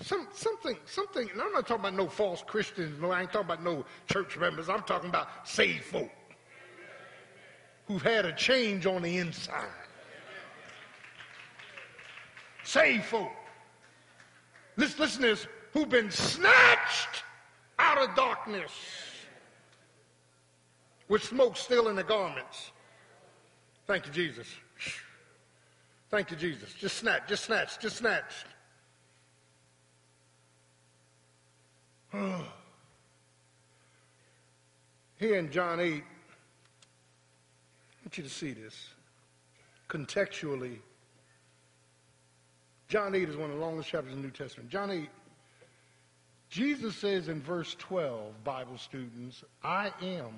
Some, 0.02 0.28
something, 0.34 0.78
something, 0.86 1.30
and 1.30 1.42
I'm 1.42 1.52
not 1.52 1.68
talking 1.68 1.82
about 1.82 1.94
no 1.94 2.08
false 2.08 2.42
Christians, 2.46 3.02
no, 3.02 3.12
I 3.12 3.22
ain't 3.22 3.34
talking 3.34 3.48
about 3.48 3.64
no 3.64 3.86
church 4.08 4.38
members. 4.38 4.70
I'm 4.70 4.84
talking 4.84 5.10
about 5.10 5.28
saved 5.46 5.84
folk 5.84 6.10
who've 7.90 8.02
had 8.04 8.26
a 8.26 8.32
change 8.32 8.86
on 8.86 9.02
the 9.02 9.18
inside. 9.18 9.66
Saved 12.64 13.04
folk. 13.04 13.32
Listen, 14.78 15.00
listen 15.00 15.22
to 15.24 15.28
this, 15.30 15.48
who've 15.74 15.90
been 15.90 16.12
snatched 16.12 17.24
out 17.80 17.98
of 17.98 18.16
darkness 18.16 18.72
with 21.08 21.24
smoke 21.24 21.58
still 21.58 21.88
in 21.88 21.96
their 21.96 22.06
garments. 22.06 22.72
Thank 23.88 24.06
you, 24.06 24.12
Jesus. 24.14 24.48
Thank 26.12 26.30
you, 26.30 26.38
Jesus. 26.38 26.72
Just 26.74 26.98
snatch, 26.98 27.28
just 27.28 27.46
snatch, 27.46 27.80
just 27.80 27.98
snatch. 27.98 28.46
Here 35.18 35.40
in 35.40 35.52
John 35.52 35.80
8, 35.80 36.04
I 36.04 36.04
want 38.10 38.18
you 38.18 38.24
to 38.24 38.30
see 38.32 38.54
this 38.54 38.88
contextually. 39.88 40.80
John 42.88 43.14
8 43.14 43.30
is 43.30 43.38
one 43.38 43.52
of 43.52 43.58
the 43.58 43.62
longest 43.62 43.88
chapters 43.88 44.14
in 44.14 44.22
the 44.24 44.26
New 44.26 44.34
Testament. 44.34 44.72
John 44.72 44.90
8, 44.90 45.08
Jesus 46.50 46.96
says 46.96 47.28
in 47.28 47.40
verse 47.40 47.76
12, 47.78 48.44
Bible 48.44 48.80
students, 48.80 49.44
I 49.64 49.92
am. 50.02 50.34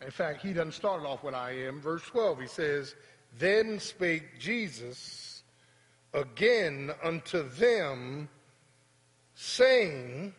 In 0.00 0.10
fact, 0.10 0.40
he 0.40 0.54
doesn't 0.54 0.72
start 0.72 1.02
it 1.02 1.06
off 1.06 1.22
with 1.22 1.34
I 1.34 1.50
am. 1.50 1.78
Verse 1.78 2.04
12, 2.06 2.40
he 2.40 2.46
says, 2.46 2.94
Then 3.38 3.78
spake 3.78 4.38
Jesus 4.38 5.42
again 6.14 6.90
unto 7.04 7.46
them, 7.50 8.30
saying, 9.34 10.32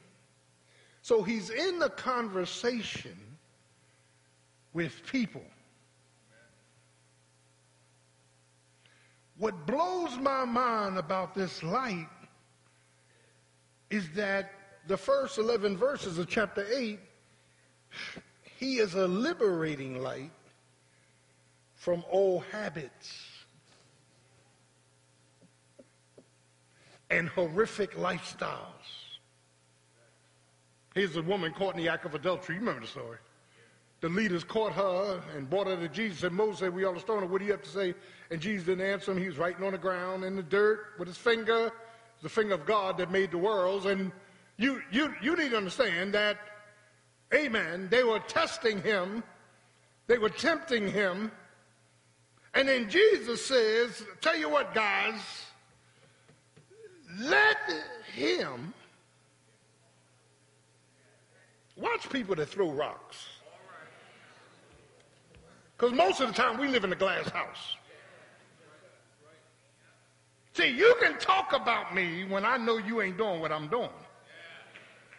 so 1.03 1.21
he's 1.21 1.51
in 1.51 1.77
the 1.77 1.91
conversation 1.91 3.19
with 4.73 5.05
people. 5.05 5.43
What 9.43 9.65
blows 9.65 10.17
my 10.19 10.45
mind 10.45 10.97
about 10.97 11.35
this 11.35 11.63
light 11.63 12.07
is 13.89 14.09
that 14.11 14.53
the 14.87 14.95
first 14.95 15.37
11 15.37 15.75
verses 15.75 16.17
of 16.17 16.29
chapter 16.29 16.65
8, 16.73 16.97
he 18.57 18.77
is 18.77 18.93
a 18.93 19.05
liberating 19.05 20.01
light 20.01 20.31
from 21.75 22.05
old 22.09 22.45
habits 22.53 23.43
and 27.09 27.27
horrific 27.27 27.97
lifestyles. 27.97 29.09
Here's 30.95 31.17
a 31.17 31.21
woman 31.21 31.51
caught 31.51 31.75
in 31.75 31.83
the 31.83 31.89
act 31.89 32.05
of 32.05 32.15
adultery. 32.15 32.55
You 32.55 32.61
remember 32.61 32.79
the 32.79 32.87
story. 32.87 33.17
The 34.03 34.09
leaders 34.09 34.43
caught 34.43 34.73
her 34.73 35.21
and 35.33 35.49
brought 35.49 35.67
her 35.67 35.77
to 35.77 35.87
Jesus. 35.87 36.23
And 36.23 36.35
Moses 36.35 36.59
said, 36.59 36.73
We 36.73 36.83
ought 36.83 36.95
to 36.95 36.99
stone 36.99 37.21
her. 37.21 37.25
What 37.25 37.39
do 37.39 37.45
you 37.45 37.51
have 37.51 37.63
to 37.63 37.69
say? 37.69 37.93
And 38.33 38.41
Jesus 38.41 38.65
didn't 38.65 38.85
answer 38.85 39.11
him. 39.11 39.19
He 39.19 39.27
was 39.27 39.37
writing 39.37 39.63
on 39.63 39.71
the 39.71 39.77
ground 39.77 40.23
in 40.23 40.35
the 40.35 40.43
dirt 40.43 40.87
with 40.97 41.07
his 41.07 41.17
finger, 41.17 41.71
the 42.21 42.29
finger 42.29 42.55
of 42.55 42.65
God 42.65 42.97
that 42.97 43.11
made 43.11 43.31
the 43.31 43.37
worlds. 43.37 43.85
And 43.85 44.11
you, 44.57 44.81
you, 44.91 45.13
you 45.21 45.37
need 45.37 45.51
to 45.51 45.57
understand 45.57 46.13
that, 46.15 46.37
amen, 47.33 47.87
they 47.89 48.03
were 48.03 48.19
testing 48.19 48.81
him, 48.81 49.23
they 50.07 50.17
were 50.17 50.29
tempting 50.29 50.89
him. 50.89 51.31
And 52.55 52.67
then 52.67 52.89
Jesus 52.89 53.45
says, 53.45 54.03
Tell 54.19 54.37
you 54.37 54.49
what, 54.49 54.73
guys, 54.73 55.21
let 57.19 57.57
him 58.13 58.73
Watch 61.75 62.09
people 62.09 62.35
that 62.35 62.49
throw 62.49 62.71
rocks. 62.71 63.25
Because 65.75 65.93
most 65.93 66.21
of 66.21 66.27
the 66.27 66.33
time 66.33 66.59
we 66.59 66.67
live 66.67 66.83
in 66.83 66.93
a 66.93 66.95
glass 66.95 67.27
house. 67.29 67.77
See, 70.53 70.69
you 70.69 70.95
can 71.01 71.17
talk 71.17 71.53
about 71.53 71.95
me 71.95 72.25
when 72.25 72.45
I 72.45 72.57
know 72.57 72.77
you 72.77 73.01
ain't 73.01 73.17
doing 73.17 73.39
what 73.39 73.51
I'm 73.51 73.67
doing. 73.67 73.89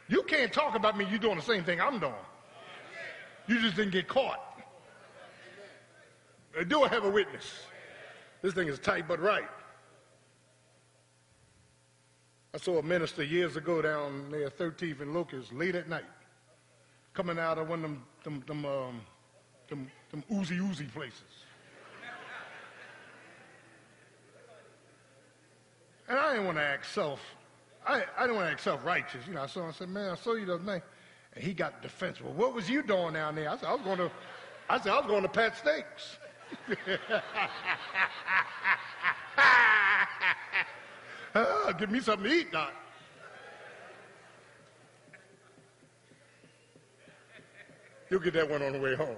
You 0.08 0.22
can't 0.22 0.52
talk 0.52 0.76
about 0.76 0.96
me, 0.96 1.06
you're 1.10 1.18
doing 1.18 1.36
the 1.36 1.42
same 1.42 1.64
thing 1.64 1.80
I'm 1.80 1.98
doing. 1.98 2.14
You 3.46 3.60
just 3.60 3.76
didn't 3.76 3.92
get 3.92 4.06
caught. 4.06 4.40
Do 6.68 6.84
I 6.84 6.88
have 6.88 7.04
a 7.04 7.10
witness? 7.10 7.52
This 8.42 8.54
thing 8.54 8.68
is 8.68 8.78
tight 8.78 9.08
but 9.08 9.20
right. 9.20 9.48
I 12.54 12.58
saw 12.58 12.78
a 12.78 12.82
minister 12.82 13.24
years 13.24 13.56
ago 13.56 13.82
down 13.82 14.30
near 14.30 14.48
13th 14.48 15.00
and 15.00 15.12
Locust 15.12 15.52
late 15.52 15.74
at 15.74 15.88
night 15.88 16.04
coming 17.12 17.38
out 17.38 17.58
of 17.58 17.68
one 17.68 17.84
of 17.84 17.90
them, 17.90 18.02
them, 18.22 18.44
them, 18.46 18.66
um, 18.66 19.00
them, 19.68 19.90
them 20.10 20.22
oozy 20.32 20.58
oozy 20.58 20.84
places. 20.84 21.43
And 26.08 26.18
I 26.18 26.32
didn't 26.32 26.46
want 26.46 26.58
to 26.58 26.64
act 26.64 26.86
self, 26.86 27.20
I, 27.86 28.04
I 28.16 28.22
didn't 28.22 28.36
want 28.36 28.48
to 28.48 28.52
act 28.52 28.62
self-righteous. 28.62 29.26
You 29.26 29.34
know, 29.34 29.42
I 29.42 29.46
saw 29.46 29.68
I 29.68 29.72
said, 29.72 29.88
man, 29.88 30.10
I 30.10 30.16
saw 30.16 30.34
you 30.34 30.46
the 30.46 30.54
other 30.54 30.64
night. 30.64 30.82
And 31.34 31.42
he 31.42 31.54
got 31.54 31.82
defensive. 31.82 32.24
Well, 32.24 32.34
what 32.34 32.54
was 32.54 32.70
you 32.70 32.82
doing 32.82 33.14
down 33.14 33.34
there? 33.34 33.50
I 33.50 33.56
said, 33.56 33.66
I 33.66 33.74
was 33.74 33.82
going 33.82 33.98
to, 33.98 34.10
I 34.68 34.78
said, 34.78 34.92
I 34.92 34.98
was 34.98 35.06
going 35.06 35.22
to 35.22 35.28
Pat's 35.28 35.58
Steaks. 35.58 36.18
give 41.78 41.90
me 41.90 42.00
something 42.00 42.30
to 42.30 42.36
eat, 42.36 42.52
Doc. 42.52 42.72
You'll 48.10 48.20
get 48.20 48.34
that 48.34 48.48
one 48.48 48.62
on 48.62 48.72
the 48.72 48.78
way 48.78 48.94
home. 48.94 49.16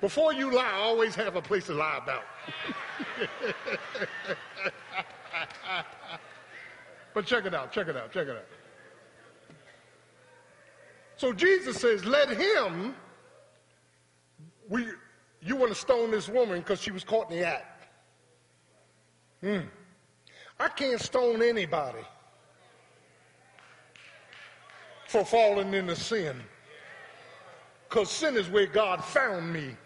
Before 0.00 0.32
you 0.32 0.54
lie, 0.54 0.72
always 0.74 1.14
have 1.14 1.36
a 1.36 1.42
place 1.42 1.66
to 1.66 1.74
lie 1.74 2.00
about. 2.02 2.24
but 7.14 7.26
check 7.26 7.44
it 7.44 7.54
out, 7.54 7.72
check 7.72 7.88
it 7.88 7.96
out, 7.96 8.12
check 8.12 8.28
it 8.28 8.36
out. 8.36 8.46
So 11.16 11.32
Jesus 11.32 11.78
says, 11.80 12.04
let 12.04 12.28
him, 12.28 12.94
we, 14.68 14.86
you 15.40 15.56
want 15.56 15.72
to 15.72 15.78
stone 15.78 16.10
this 16.10 16.28
woman 16.28 16.58
because 16.58 16.80
she 16.80 16.90
was 16.90 17.04
caught 17.04 17.30
in 17.30 17.38
the 17.38 17.46
act. 17.46 17.88
Hmm. 19.40 19.60
I 20.58 20.68
can't 20.68 21.00
stone 21.00 21.42
anybody 21.42 22.04
for 25.08 25.24
falling 25.24 25.72
into 25.72 25.96
sin. 25.96 26.36
Because 27.88 28.10
sin 28.10 28.36
is 28.36 28.48
where 28.48 28.66
God 28.66 29.02
found 29.04 29.52
me. 29.52 29.76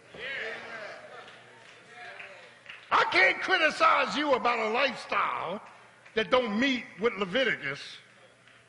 I 2.90 2.99
can't 3.10 3.40
criticize 3.40 4.16
you 4.16 4.32
about 4.32 4.58
a 4.58 4.70
lifestyle 4.70 5.60
that 6.14 6.30
don't 6.30 6.58
meet 6.58 6.84
with 7.00 7.12
Leviticus 7.14 7.80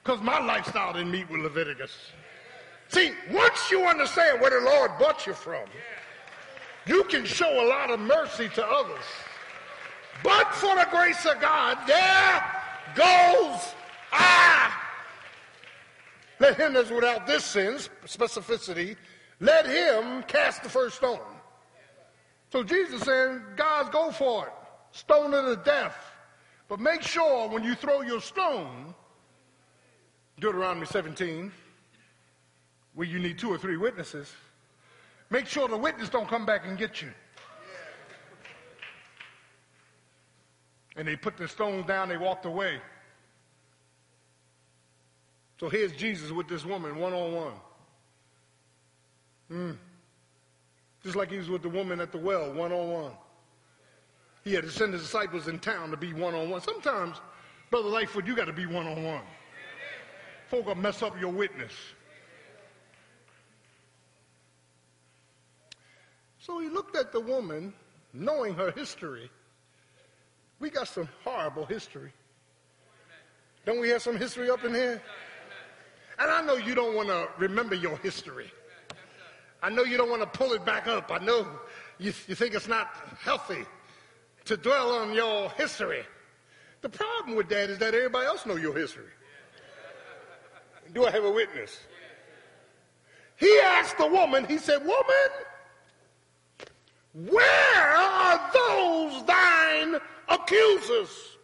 because 0.03 0.21
my 0.21 0.39
lifestyle 0.39 0.93
didn't 0.93 1.11
meet 1.11 1.29
with 1.29 1.41
Leviticus. 1.41 1.95
See, 2.89 3.11
once 3.31 3.71
you 3.71 3.85
understand 3.85 4.41
where 4.41 4.51
the 4.51 4.65
Lord 4.65 4.91
brought 4.97 5.25
you 5.25 5.33
from, 5.33 5.65
you 6.85 7.03
can 7.05 7.25
show 7.25 7.65
a 7.65 7.67
lot 7.67 7.89
of 7.89 7.99
mercy 7.99 8.49
to 8.49 8.65
others. 8.65 9.05
But 10.23 10.53
for 10.53 10.75
the 10.75 10.87
grace 10.91 11.25
of 11.25 11.39
God, 11.39 11.77
there 11.87 12.43
goes 12.95 13.73
I. 14.11 14.71
Let 16.39 16.57
him 16.57 16.73
that's 16.73 16.89
without 16.89 17.27
this 17.27 17.45
sin, 17.45 17.75
specificity, 18.05 18.97
let 19.39 19.65
him 19.65 20.23
cast 20.23 20.63
the 20.63 20.69
first 20.69 20.97
stone. 20.97 21.19
So 22.51 22.63
Jesus 22.63 23.01
saying, 23.03 23.41
guys, 23.55 23.87
go 23.89 24.11
for 24.11 24.47
it. 24.47 24.53
Stone 24.91 25.31
her 25.31 25.55
to 25.55 25.61
death. 25.63 25.95
But 26.67 26.79
make 26.79 27.01
sure 27.01 27.47
when 27.49 27.63
you 27.63 27.75
throw 27.75 28.01
your 28.01 28.19
stone, 28.19 28.93
Deuteronomy 30.39 30.85
17, 30.85 31.51
where 32.93 33.07
you 33.07 33.19
need 33.19 33.39
two 33.39 33.49
or 33.49 33.57
three 33.57 33.77
witnesses, 33.77 34.33
make 35.29 35.47
sure 35.47 35.67
the 35.69 35.77
witness 35.77 36.09
don't 36.09 36.27
come 36.27 36.45
back 36.45 36.65
and 36.65 36.77
get 36.77 37.01
you. 37.01 37.11
And 40.97 41.07
they 41.07 41.15
put 41.15 41.37
the 41.37 41.47
stones 41.47 41.85
down, 41.85 42.09
they 42.09 42.17
walked 42.17 42.45
away. 42.45 42.81
So 45.57 45.69
here's 45.69 45.93
Jesus 45.93 46.31
with 46.31 46.49
this 46.49 46.65
woman 46.65 46.97
one 46.97 47.13
on 47.13 47.53
one. 49.49 49.79
Just 51.03 51.15
like 51.15 51.31
he 51.31 51.37
was 51.37 51.49
with 51.49 51.63
the 51.63 51.69
woman 51.69 51.99
at 51.99 52.11
the 52.11 52.17
well, 52.17 52.51
one 52.53 52.71
on 52.71 52.89
one. 52.89 53.11
He 54.43 54.53
had 54.53 54.63
to 54.63 54.71
send 54.71 54.93
his 54.93 55.03
disciples 55.03 55.47
in 55.47 55.59
town 55.59 55.91
to 55.91 55.97
be 55.97 56.13
one 56.13 56.33
on 56.33 56.49
one. 56.49 56.61
Sometimes, 56.61 57.17
Brother 57.69 57.89
Lightfoot, 57.89 58.25
you 58.25 58.35
got 58.35 58.45
to 58.45 58.53
be 58.53 58.65
one 58.65 58.87
on 58.87 59.03
one. 59.03 59.21
Folk 60.47 60.65
will 60.65 60.75
mess 60.75 61.01
up 61.01 61.19
your 61.19 61.31
witness. 61.31 61.73
So 66.39 66.59
he 66.59 66.69
looked 66.69 66.95
at 66.95 67.11
the 67.11 67.19
woman, 67.19 67.73
knowing 68.13 68.55
her 68.55 68.71
history. 68.71 69.29
We 70.59 70.69
got 70.69 70.87
some 70.87 71.07
horrible 71.23 71.65
history. 71.65 72.11
Don't 73.65 73.79
we 73.79 73.89
have 73.89 74.01
some 74.01 74.17
history 74.17 74.49
up 74.49 74.63
in 74.63 74.73
here? 74.73 75.01
And 76.19 76.31
I 76.31 76.41
know 76.41 76.55
you 76.55 76.75
don't 76.75 76.95
want 76.95 77.09
to 77.09 77.27
remember 77.37 77.75
your 77.75 77.97
history. 77.97 78.51
I 79.61 79.69
know 79.69 79.83
you 79.83 79.97
don't 79.97 80.09
want 80.09 80.21
to 80.21 80.37
pull 80.37 80.53
it 80.53 80.65
back 80.65 80.87
up. 80.87 81.11
I 81.11 81.23
know 81.23 81.47
you, 81.99 82.13
you 82.27 82.35
think 82.35 82.55
it's 82.55 82.67
not 82.67 82.87
healthy 83.19 83.65
to 84.45 84.57
dwell 84.57 84.91
on 84.91 85.13
your 85.13 85.51
history. 85.51 86.03
The 86.81 86.89
problem 86.89 87.35
with 87.35 87.47
that 87.49 87.69
is 87.69 87.77
that 87.77 87.93
everybody 87.93 88.25
else 88.25 88.45
know 88.45 88.55
your 88.55 88.75
history. 88.75 89.11
Do 90.93 91.05
I 91.05 91.11
have 91.11 91.23
a 91.23 91.31
witness? 91.31 91.79
He 93.37 93.59
asked 93.63 93.97
the 93.97 94.07
woman, 94.07 94.45
he 94.45 94.57
said, 94.57 94.79
Woman, 94.79 95.29
where 97.13 97.95
are 97.95 98.51
those 98.53 99.25
thine 99.25 99.95
accusers? 100.27 101.37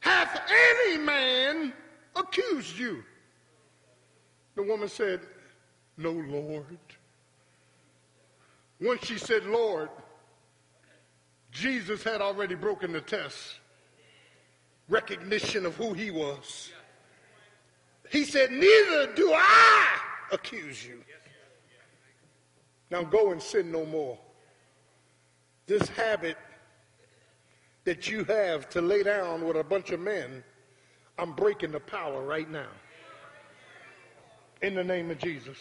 Hath 0.00 0.40
any 0.50 0.98
man 0.98 1.72
accused 2.14 2.78
you? 2.78 3.02
The 4.54 4.62
woman 4.62 4.88
said, 4.88 5.20
No, 5.96 6.10
Lord. 6.10 6.78
Once 8.80 9.06
she 9.06 9.18
said, 9.18 9.44
Lord, 9.46 9.88
Jesus 11.50 12.02
had 12.02 12.20
already 12.20 12.54
broken 12.54 12.92
the 12.92 13.00
test. 13.00 13.60
Recognition 14.88 15.64
of 15.64 15.76
who 15.76 15.94
he 15.94 16.10
was. 16.10 16.70
He 18.10 18.24
said, 18.24 18.50
Neither 18.50 19.12
do 19.14 19.32
I 19.32 19.86
accuse 20.32 20.84
you. 20.84 21.00
Now 22.90 23.02
go 23.02 23.32
and 23.32 23.40
sin 23.40 23.72
no 23.72 23.86
more. 23.86 24.18
This 25.66 25.88
habit 25.88 26.36
that 27.84 28.10
you 28.10 28.24
have 28.24 28.68
to 28.70 28.82
lay 28.82 29.02
down 29.02 29.46
with 29.46 29.56
a 29.56 29.64
bunch 29.64 29.90
of 29.90 30.00
men, 30.00 30.44
I'm 31.18 31.32
breaking 31.32 31.72
the 31.72 31.80
power 31.80 32.22
right 32.22 32.50
now. 32.50 32.68
In 34.62 34.74
the 34.74 34.84
name 34.84 35.10
of 35.10 35.18
Jesus. 35.18 35.58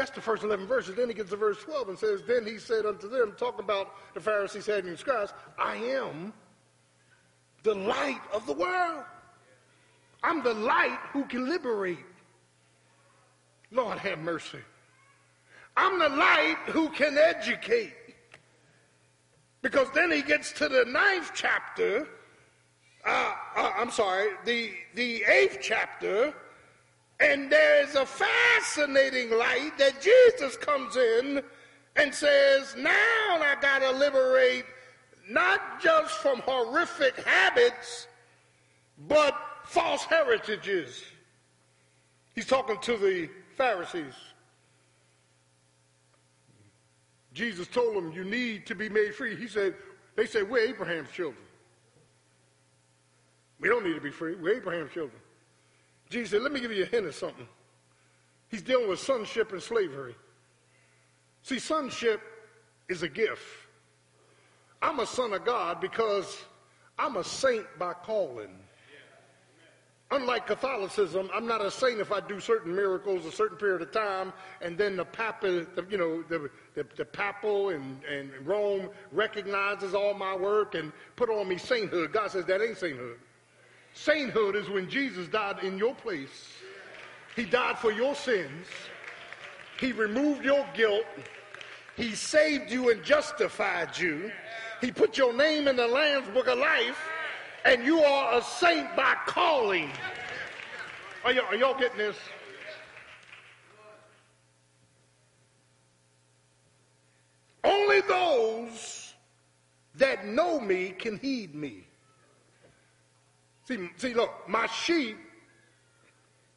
That's 0.00 0.12
the 0.12 0.22
first 0.22 0.44
11 0.44 0.66
verses. 0.66 0.96
Then 0.96 1.08
he 1.08 1.14
gets 1.14 1.28
to 1.28 1.36
verse 1.36 1.62
12 1.62 1.90
and 1.90 1.98
says, 1.98 2.22
Then 2.26 2.46
he 2.46 2.56
said 2.56 2.86
unto 2.86 3.06
them, 3.06 3.34
talking 3.36 3.60
about 3.60 3.96
the 4.14 4.20
Pharisees 4.20 4.64
having 4.64 4.96
scribes, 4.96 5.34
I 5.58 5.76
am 5.76 6.32
the 7.64 7.74
light 7.74 8.22
of 8.32 8.46
the 8.46 8.54
world. 8.54 9.04
I'm 10.22 10.42
the 10.42 10.54
light 10.54 10.98
who 11.12 11.26
can 11.26 11.46
liberate. 11.46 11.98
Lord 13.70 13.98
have 13.98 14.20
mercy. 14.20 14.60
I'm 15.76 15.98
the 15.98 16.08
light 16.08 16.56
who 16.68 16.88
can 16.88 17.18
educate. 17.18 17.92
Because 19.60 19.88
then 19.94 20.10
he 20.10 20.22
gets 20.22 20.50
to 20.52 20.70
the 20.70 20.86
ninth 20.86 21.32
chapter, 21.34 22.08
uh, 23.04 23.34
uh, 23.54 23.72
I'm 23.76 23.90
sorry, 23.90 24.30
the, 24.46 24.72
the 24.94 25.24
eighth 25.24 25.58
chapter, 25.60 26.32
and 27.20 27.50
there's 27.50 27.94
a 27.96 28.06
fascinating 28.06 29.30
light 29.30 29.72
that 29.78 30.00
Jesus 30.00 30.56
comes 30.56 30.96
in 30.96 31.42
and 31.96 32.14
says, 32.14 32.74
Now 32.78 32.90
I 32.90 33.56
got 33.60 33.80
to 33.80 33.90
liberate 33.90 34.64
not 35.28 35.80
just 35.82 36.14
from 36.14 36.40
horrific 36.40 37.16
habits, 37.24 38.08
but 39.06 39.36
false 39.64 40.04
heritages. 40.04 41.04
He's 42.34 42.46
talking 42.46 42.78
to 42.80 42.96
the 42.96 43.28
Pharisees. 43.56 44.14
Jesus 47.34 47.68
told 47.68 47.96
them, 47.96 48.12
You 48.12 48.24
need 48.24 48.66
to 48.66 48.74
be 48.74 48.88
made 48.88 49.14
free. 49.14 49.36
He 49.36 49.46
said, 49.46 49.74
They 50.16 50.26
said, 50.26 50.48
We're 50.48 50.68
Abraham's 50.68 51.10
children. 51.10 51.44
We 53.60 53.68
don't 53.68 53.84
need 53.84 53.94
to 53.94 54.00
be 54.00 54.10
free. 54.10 54.36
We're 54.36 54.56
Abraham's 54.56 54.92
children. 54.92 55.19
Jesus 56.10 56.30
said, 56.30 56.42
Let 56.42 56.52
me 56.52 56.60
give 56.60 56.72
you 56.72 56.82
a 56.82 56.86
hint 56.86 57.06
of 57.06 57.14
something. 57.14 57.46
He's 58.48 58.62
dealing 58.62 58.88
with 58.88 58.98
sonship 58.98 59.52
and 59.52 59.62
slavery. 59.62 60.14
See, 61.42 61.58
sonship 61.58 62.20
is 62.88 63.02
a 63.02 63.08
gift. 63.08 63.42
I'm 64.82 64.98
a 64.98 65.06
son 65.06 65.32
of 65.32 65.44
God 65.44 65.80
because 65.80 66.44
I'm 66.98 67.16
a 67.16 67.24
saint 67.24 67.66
by 67.78 67.92
calling. 67.92 68.50
Unlike 70.12 70.48
Catholicism, 70.48 71.30
I'm 71.32 71.46
not 71.46 71.64
a 71.64 71.70
saint 71.70 72.00
if 72.00 72.10
I 72.10 72.18
do 72.18 72.40
certain 72.40 72.74
miracles 72.74 73.24
a 73.26 73.30
certain 73.30 73.56
period 73.56 73.80
of 73.80 73.92
time, 73.92 74.32
and 74.60 74.76
then 74.76 74.96
the 74.96 75.04
papa, 75.04 75.66
the, 75.76 75.86
you 75.88 75.96
know, 75.96 76.22
the, 76.22 76.50
the, 76.74 76.84
the 76.96 77.04
papal 77.04 77.68
and, 77.68 78.00
and 78.04 78.32
Rome 78.44 78.90
recognizes 79.12 79.94
all 79.94 80.14
my 80.14 80.34
work 80.34 80.74
and 80.74 80.92
put 81.14 81.30
on 81.30 81.48
me 81.48 81.58
sainthood. 81.58 82.12
God 82.12 82.32
says 82.32 82.44
that 82.46 82.60
ain't 82.60 82.76
sainthood. 82.76 83.20
Sainthood 83.92 84.56
is 84.56 84.68
when 84.68 84.88
Jesus 84.88 85.28
died 85.28 85.62
in 85.62 85.76
your 85.78 85.94
place. 85.94 86.54
He 87.36 87.44
died 87.44 87.78
for 87.78 87.92
your 87.92 88.14
sins. 88.14 88.66
He 89.78 89.92
removed 89.92 90.44
your 90.44 90.66
guilt. 90.74 91.04
He 91.96 92.14
saved 92.14 92.70
you 92.70 92.90
and 92.90 93.02
justified 93.02 93.96
you. 93.98 94.30
He 94.80 94.90
put 94.90 95.18
your 95.18 95.32
name 95.34 95.68
in 95.68 95.76
the 95.76 95.86
Lamb's 95.86 96.28
Book 96.28 96.48
of 96.48 96.58
Life, 96.58 96.98
and 97.64 97.84
you 97.84 98.00
are 98.00 98.38
a 98.38 98.42
saint 98.42 98.94
by 98.96 99.16
calling. 99.26 99.90
Are, 101.24 101.32
y- 101.34 101.38
are 101.38 101.56
y'all 101.56 101.78
getting 101.78 101.98
this? 101.98 102.16
Only 107.62 108.00
those 108.02 109.12
that 109.96 110.26
know 110.26 110.58
me 110.60 110.90
can 110.90 111.18
heed 111.18 111.54
me. 111.54 111.84
See, 113.70 113.88
see, 113.98 114.14
look, 114.14 114.32
my 114.48 114.66
sheep 114.66 115.16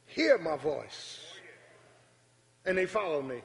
hear 0.07 0.39
my 0.39 0.57
voice 0.57 1.19
and 2.65 2.75
they 2.75 2.87
follow 2.87 3.21
me. 3.21 3.41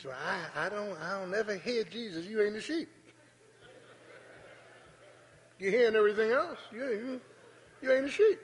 So 0.00 0.10
I, 0.10 0.66
I 0.66 0.68
don't 0.70 0.98
I 0.98 1.20
don't 1.20 1.30
never 1.30 1.54
hear 1.54 1.84
Jesus. 1.84 2.24
You 2.24 2.42
ain't 2.42 2.56
a 2.56 2.62
sheep. 2.62 2.88
You're 5.58 5.70
hearing 5.70 5.96
everything 5.96 6.30
else. 6.30 6.58
You, 6.72 6.84
you, 6.84 7.20
you 7.82 7.92
ain't 7.92 8.06
a 8.06 8.10
sheep. 8.10 8.40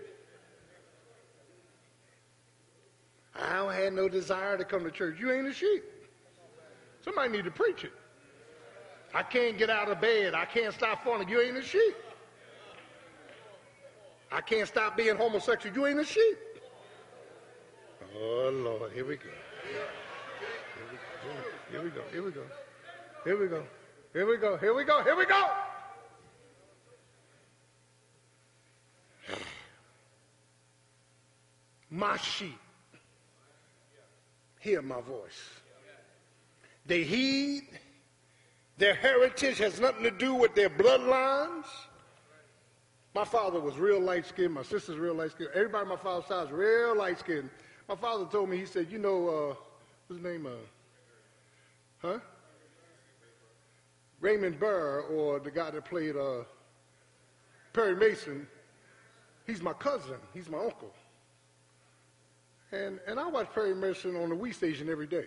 I 3.34 3.54
don't 3.54 3.72
have 3.72 3.94
no 3.94 4.10
desire 4.10 4.58
to 4.58 4.64
come 4.64 4.84
to 4.84 4.90
church. 4.90 5.18
You 5.18 5.32
ain't 5.32 5.48
a 5.48 5.54
sheep. 5.54 5.82
Somebody 7.02 7.30
need 7.30 7.44
to 7.44 7.50
preach 7.50 7.82
it. 7.84 7.92
I 9.14 9.22
can't 9.22 9.56
get 9.56 9.70
out 9.70 9.88
of 9.90 10.02
bed. 10.02 10.34
I 10.34 10.44
can't 10.44 10.74
stop 10.74 11.02
fornicating. 11.02 11.30
You 11.30 11.40
ain't 11.40 11.56
a 11.56 11.62
sheep. 11.62 11.96
I 14.32 14.40
can't 14.40 14.66
stop 14.66 14.96
being 14.96 15.16
homosexual. 15.16 15.76
You 15.76 15.86
ain't 15.86 16.00
a 16.00 16.04
sheep. 16.04 16.38
Oh, 18.16 18.50
Lord. 18.52 18.92
Here 18.92 19.04
we 19.04 19.16
go. 19.16 19.28
Here 21.70 21.82
we 21.82 21.90
go. 21.90 22.02
Here 22.10 22.22
we 22.22 22.30
go. 22.30 22.42
Here 23.24 23.38
we 23.38 23.46
go. 23.48 23.64
Here 24.12 24.26
we 24.26 24.36
go. 24.36 24.56
Here 24.56 24.74
we 24.74 24.84
go. 24.84 25.02
Here 25.02 25.16
we 25.16 25.26
go. 25.26 25.48
My 31.90 32.16
sheep 32.16 32.58
hear 34.62 34.80
my 34.80 35.00
voice. 35.00 35.42
They 36.86 37.02
heed. 37.02 37.64
Their 38.78 38.94
heritage 38.94 39.58
has 39.58 39.80
nothing 39.80 40.04
to 40.04 40.10
do 40.10 40.34
with 40.34 40.54
their 40.54 40.70
bloodlines. 40.70 41.66
My 43.14 43.24
father 43.24 43.60
was 43.60 43.76
real 43.76 44.00
light 44.00 44.26
skinned. 44.26 44.54
My 44.54 44.62
sister's 44.62 44.96
real 44.96 45.14
light 45.14 45.32
skinned. 45.32 45.50
Everybody 45.54 45.82
on 45.82 45.88
my 45.88 45.96
father's 45.96 46.26
side 46.26 46.46
is 46.46 46.52
real 46.52 46.96
light 46.96 47.18
skinned. 47.18 47.50
My 47.88 47.96
father 47.96 48.24
told 48.24 48.48
me, 48.48 48.56
he 48.56 48.64
said, 48.64 48.90
you 48.90 48.98
know, 48.98 49.28
uh, 49.28 49.54
what's 50.06 50.22
his 50.22 50.22
name? 50.22 50.46
Uh, 50.46 50.50
huh? 51.98 52.18
Raymond 54.20 54.58
Burr, 54.58 55.00
or 55.10 55.40
the 55.40 55.50
guy 55.50 55.70
that 55.70 55.84
played 55.84 56.16
uh, 56.16 56.44
Perry 57.72 57.96
Mason, 57.96 58.46
he's 59.46 59.60
my 59.60 59.72
cousin. 59.74 60.16
He's 60.32 60.48
my 60.48 60.58
uncle. 60.58 60.92
And, 62.70 63.00
and 63.06 63.20
I 63.20 63.26
watch 63.26 63.48
Perry 63.52 63.74
Mason 63.74 64.16
on 64.16 64.30
the 64.30 64.36
Wii 64.36 64.54
station 64.54 64.88
every 64.88 65.06
day. 65.06 65.26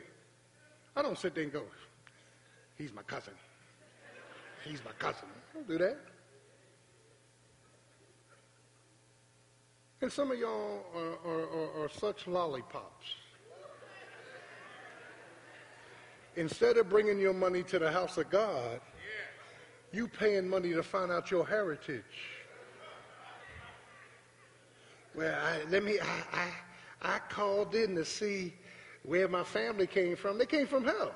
I 0.96 1.02
don't 1.02 1.18
sit 1.18 1.36
there 1.36 1.44
and 1.44 1.54
go, 1.54 1.64
he's 2.78 2.94
my 2.94 3.04
cousin. 3.04 3.34
He's 4.64 4.84
my 4.84 4.92
cousin. 4.98 5.28
I 5.52 5.58
don't 5.58 5.68
do 5.68 5.78
that. 5.78 5.98
And 10.02 10.12
some 10.12 10.32
of 10.32 10.38
y'all 10.38 10.86
are, 10.96 11.32
are, 11.32 11.44
are, 11.44 11.84
are 11.86 11.90
such 11.90 12.28
lollipops. 12.28 13.06
instead 16.36 16.78
of 16.78 16.90
bringing 16.90 17.20
your 17.20 17.34
money 17.34 17.64
to 17.64 17.80
the 17.80 17.92
house 17.92 18.18
of 18.18 18.30
God, 18.30 18.80
you 19.92 20.08
paying 20.08 20.48
money 20.48 20.74
to 20.74 20.84
find 20.84 21.12
out 21.12 21.32
your 21.32 21.46
heritage. 21.46 22.04
Well, 25.14 25.34
I, 25.34 25.70
let 25.70 25.84
me, 25.84 26.00
I, 26.00 26.52
I, 27.02 27.14
I 27.14 27.20
called 27.30 27.74
in 27.76 27.96
to 27.96 28.04
see 28.04 28.54
where 29.04 29.28
my 29.28 29.44
family 29.44 29.88
came 29.88 30.16
from. 30.18 30.38
They 30.38 30.46
came 30.46 30.68
from 30.68 30.84
hell. 30.84 31.14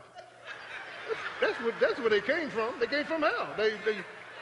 That's 1.41 1.59
what, 1.61 1.73
that's 1.81 1.99
where 1.99 2.09
they 2.09 2.21
came 2.21 2.49
from. 2.49 2.79
They 2.79 2.87
came 2.87 3.05
from 3.05 3.21
hell. 3.23 3.49
They, 3.57 3.71
they, 3.85 3.97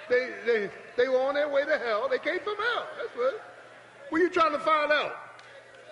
they, 0.09 0.29
they, 0.45 0.69
they 0.95 1.07
were 1.07 1.21
on 1.21 1.33
their 1.33 1.49
way 1.49 1.63
to 1.63 1.77
hell. 1.79 2.07
They 2.09 2.19
came 2.19 2.39
from 2.39 2.55
hell. 2.57 2.87
That's 2.97 3.17
what. 3.17 3.56
What 4.09 4.21
are 4.21 4.23
you 4.23 4.29
trying 4.29 4.53
to 4.53 4.59
find 4.59 4.91
out? 4.91 5.15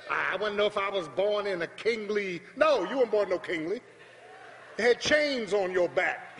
I 0.09 0.37
to 0.37 0.57
know 0.57 0.67
if 0.67 0.77
I 0.77 0.89
was 0.89 1.07
born 1.09 1.47
in 1.47 1.61
a 1.61 1.67
kingly. 1.67 2.41
No, 2.55 2.83
you 2.89 2.97
weren't 2.97 3.11
born 3.11 3.29
no 3.29 3.39
kingly. 3.39 3.81
They 4.77 4.83
had 4.83 4.99
chains 4.99 5.53
on 5.53 5.71
your 5.71 5.89
back. 5.89 6.39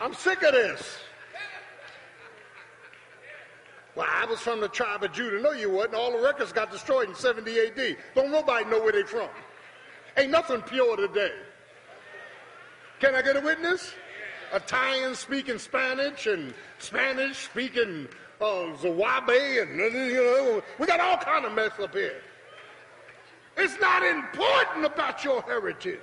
I'm 0.00 0.14
sick 0.14 0.42
of 0.42 0.52
this. 0.52 0.98
Well, 3.94 4.08
I 4.10 4.26
was 4.26 4.40
from 4.40 4.60
the 4.60 4.68
tribe 4.68 5.04
of 5.04 5.12
Judah. 5.12 5.40
No, 5.40 5.52
you 5.52 5.70
wasn't. 5.70 5.94
All 5.94 6.10
the 6.10 6.22
records 6.22 6.52
got 6.52 6.72
destroyed 6.72 7.08
in 7.08 7.14
70 7.14 7.58
AD. 7.58 7.96
Don't 8.14 8.32
nobody 8.32 8.68
know 8.68 8.80
where 8.80 8.92
they 8.92 9.04
from. 9.04 9.28
Ain't 10.16 10.30
nothing 10.30 10.62
pure 10.62 10.96
today. 10.96 11.32
Can 13.00 13.14
I 13.14 13.22
get 13.22 13.36
a 13.36 13.40
witness? 13.40 13.92
Italian 14.52 15.14
speaking 15.14 15.58
Spanish 15.58 16.26
and 16.26 16.54
Spanish 16.78 17.48
speaking 17.48 18.08
uh, 18.40 18.76
Zawabe 18.76 19.62
and 19.62 19.78
you 19.78 20.14
know, 20.14 20.62
we 20.78 20.86
got 20.86 21.00
all 21.00 21.16
kind 21.18 21.44
of 21.44 21.52
mess 21.52 21.72
up 21.80 21.94
here. 21.94 22.20
It's 23.56 23.78
not 23.80 24.02
important 24.02 24.84
about 24.84 25.24
your 25.24 25.42
heritage. 25.42 26.00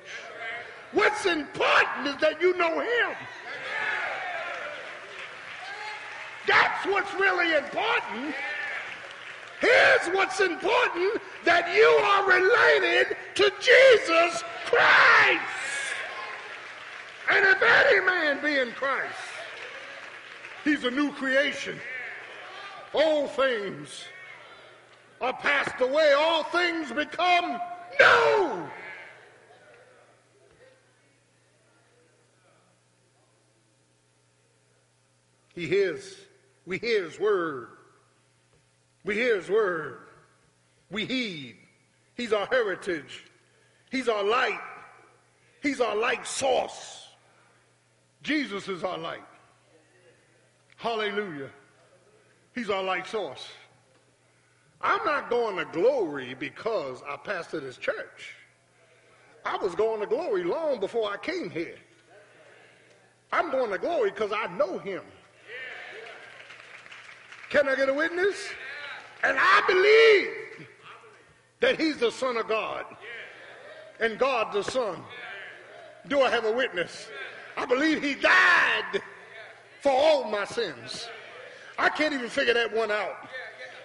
What's 0.94 1.26
important 1.26 2.08
is 2.08 2.16
that 2.18 2.42
you 2.42 2.58
know 2.58 2.80
him. 2.80 3.16
That's 6.48 6.86
what's 6.86 7.14
really 7.16 7.56
important. 7.56 8.36
Here's 9.60 10.16
what's 10.16 10.40
important 10.40 11.22
that 11.46 11.74
you 11.76 11.86
are 11.86 12.28
related 12.28 13.16
to 13.36 13.52
Jesus 13.60 14.44
Christ. 14.66 15.42
And 17.30 17.46
if 17.46 17.62
any 17.62 18.06
man 18.06 18.42
be 18.44 18.58
in 18.58 18.72
Christ, 18.72 19.16
he's 20.64 20.84
a 20.84 20.92
new 20.92 21.12
creation. 21.14 21.80
All 22.94 23.28
things 23.28 24.06
are 25.22 25.34
passed 25.34 25.80
away, 25.80 26.14
all 26.18 26.44
things 26.44 26.92
become 26.92 27.60
new. 28.00 28.70
He 35.54 35.68
hears, 35.68 36.16
we 36.66 36.78
hear 36.78 37.06
his 37.06 37.20
word. 37.20 37.68
We 39.04 39.16
hear 39.16 39.36
his 39.36 39.50
word. 39.50 40.00
We 40.90 41.06
heed. 41.06 41.58
He's 42.16 42.34
our 42.34 42.46
heritage. 42.46 43.26
He's 43.90 44.08
our 44.08 44.24
light. 44.24 44.60
He's 45.62 45.82
our 45.82 45.96
light 45.96 46.26
source. 46.26 47.08
Jesus 48.24 48.68
is 48.68 48.84
our 48.84 48.98
light. 48.98 49.24
Hallelujah. 50.78 51.50
He's 52.54 52.70
our 52.70 52.84
light 52.84 53.08
source. 53.08 53.48
I'm 54.82 55.04
not 55.06 55.30
going 55.30 55.58
to 55.58 55.66
glory 55.66 56.36
because 56.38 57.02
I 57.08 57.16
pastored 57.16 57.62
this 57.62 57.78
church. 57.78 58.36
I 59.46 59.58
was 59.58 59.76
going 59.76 60.02
to 60.02 60.08
glory 60.08 60.44
long 60.44 60.80
before 60.80 61.12
I 61.12 61.18
came 61.18 61.50
here. 61.50 61.78
I'm 63.32 63.52
going 63.52 63.72
to 63.72 63.78
glory 63.78 64.12
because 64.12 64.32
I 64.32 64.48
know 64.58 64.80
him. 64.80 65.04
Can 67.50 67.68
I 67.68 67.76
get 67.76 67.90
a 67.90 67.94
witness? 67.94 68.50
And 69.24 69.38
I 69.40 69.62
believe 69.68 70.68
that 71.60 71.80
he's 71.80 71.98
the 71.98 72.12
son 72.12 72.38
of 72.38 72.48
God 72.48 72.86
and 74.00 74.18
God 74.18 74.52
the 74.52 74.64
son. 74.64 74.98
Do 76.08 76.22
I 76.22 76.30
have 76.30 76.46
a 76.46 76.52
witness? 76.52 77.08
I 77.56 77.66
believe 77.66 78.02
he 78.02 78.16
died 78.16 79.02
for 79.82 79.92
all 79.92 80.30
my 80.30 80.46
sins. 80.46 81.08
I 81.82 81.90
can't 81.90 82.14
even 82.14 82.30
figure 82.30 82.54
that 82.54 82.72
one 82.72 82.92
out. 82.92 83.28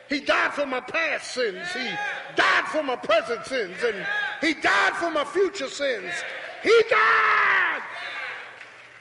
He 0.09 0.20
died 0.20 0.52
for 0.52 0.66
my 0.66 0.81
past 0.81 1.32
sins. 1.32 1.66
He 1.73 1.89
died 2.36 2.64
for 2.66 2.82
my 2.82 2.94
present 2.94 3.44
sins. 3.47 3.77
And 3.82 4.06
he 4.43 4.52
died 4.52 4.93
for 4.97 5.10
my 5.10 5.24
future 5.24 5.68
sins. 5.68 6.12
He 6.62 6.82
died. 6.90 7.81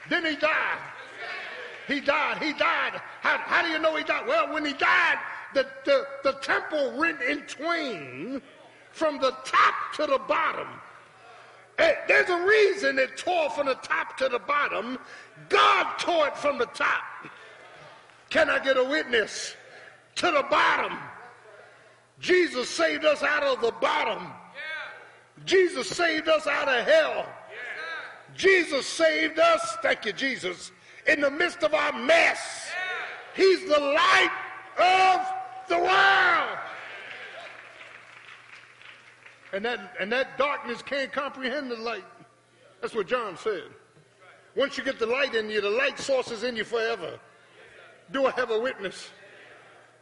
Then 0.08 0.24
he 0.24 0.34
died. 0.36 0.78
He 1.86 2.00
died. 2.00 2.42
He 2.42 2.52
died. 2.54 3.00
How, 3.20 3.36
how 3.36 3.62
do 3.62 3.68
you 3.68 3.78
know 3.78 3.94
he 3.96 4.02
died? 4.02 4.26
Well, 4.26 4.52
when 4.52 4.64
he 4.64 4.72
died, 4.72 5.18
the, 5.52 5.66
the, 5.84 6.06
the 6.24 6.32
temple 6.40 6.98
rent 6.98 7.20
in 7.20 7.42
twain 7.42 8.40
from 8.92 9.18
the 9.20 9.32
top 9.44 9.74
to 9.96 10.06
the 10.06 10.20
bottom. 10.26 10.68
There's 12.08 12.30
a 12.30 12.46
reason 12.46 12.98
it 12.98 13.18
tore 13.18 13.50
from 13.50 13.66
the 13.66 13.74
top 13.74 14.16
to 14.16 14.28
the 14.30 14.38
bottom. 14.38 14.98
God 15.50 15.98
tore 15.98 16.28
it 16.28 16.36
from 16.38 16.56
the 16.56 16.66
top. 16.66 17.02
Can 18.30 18.50
I 18.50 18.58
get 18.58 18.76
a 18.76 18.84
witness? 18.84 19.54
To 20.16 20.26
the 20.26 20.44
bottom. 20.50 20.98
Jesus 22.20 22.68
saved 22.68 23.04
us 23.04 23.22
out 23.22 23.42
of 23.42 23.60
the 23.60 23.72
bottom. 23.80 24.28
Jesus 25.44 25.88
saved 25.88 26.28
us 26.28 26.46
out 26.46 26.68
of 26.68 26.86
hell. 26.86 27.26
Jesus 28.34 28.86
saved 28.86 29.38
us, 29.38 29.76
thank 29.82 30.04
you, 30.04 30.12
Jesus, 30.12 30.72
in 31.06 31.20
the 31.20 31.30
midst 31.30 31.62
of 31.62 31.74
our 31.74 31.92
mess. 31.92 32.70
He's 33.34 33.60
the 33.62 33.78
light 33.78 34.32
of 34.78 35.26
the 35.68 35.78
world. 35.78 36.58
And 39.52 39.64
that, 39.64 39.94
and 40.00 40.12
that 40.12 40.36
darkness 40.36 40.82
can't 40.82 41.12
comprehend 41.12 41.70
the 41.70 41.76
light. 41.76 42.04
That's 42.80 42.94
what 42.94 43.06
John 43.06 43.36
said. 43.36 43.64
Once 44.54 44.76
you 44.76 44.84
get 44.84 44.98
the 44.98 45.06
light 45.06 45.34
in 45.34 45.48
you, 45.48 45.60
the 45.60 45.70
light 45.70 45.98
source 45.98 46.30
is 46.30 46.42
in 46.42 46.56
you 46.56 46.64
forever. 46.64 47.18
Do 48.10 48.26
I 48.26 48.30
have 48.32 48.50
a 48.50 48.58
witness? 48.58 49.10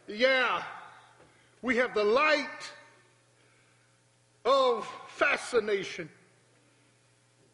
Yeah. 0.07 0.63
We 1.61 1.77
have 1.77 1.93
the 1.93 2.03
light 2.03 2.71
of 4.43 4.87
fascination. 5.07 6.09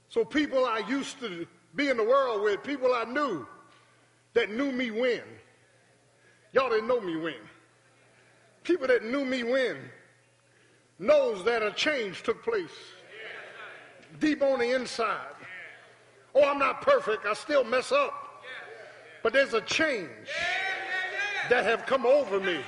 So 0.09 0.25
people 0.25 0.65
I 0.65 0.79
used 0.79 1.19
to 1.19 1.47
be 1.75 1.89
in 1.89 1.97
the 1.97 2.03
world 2.03 2.43
with, 2.43 2.63
people 2.63 2.93
I 2.93 3.05
knew 3.05 3.47
that 4.33 4.51
knew 4.51 4.71
me 4.71 4.91
when. 4.91 5.21
Y'all 6.51 6.69
didn't 6.69 6.87
know 6.87 6.99
me 6.99 7.15
when. 7.15 7.35
People 8.63 8.87
that 8.87 9.05
knew 9.05 9.23
me 9.23 9.43
when 9.43 9.77
knows 10.99 11.43
that 11.45 11.63
a 11.63 11.71
change 11.71 12.23
took 12.23 12.43
place 12.43 12.69
deep 14.19 14.41
on 14.41 14.59
the 14.59 14.71
inside. 14.71 15.35
Oh, 16.35 16.43
I'm 16.43 16.59
not 16.59 16.81
perfect. 16.81 17.25
I 17.25 17.33
still 17.33 17.63
mess 17.63 17.91
up. 17.91 18.20
But 19.23 19.33
there's 19.33 19.53
a 19.53 19.61
change 19.61 20.09
that 21.49 21.63
have 21.65 21.85
come 21.85 22.05
over 22.05 22.39
me. 22.39 22.59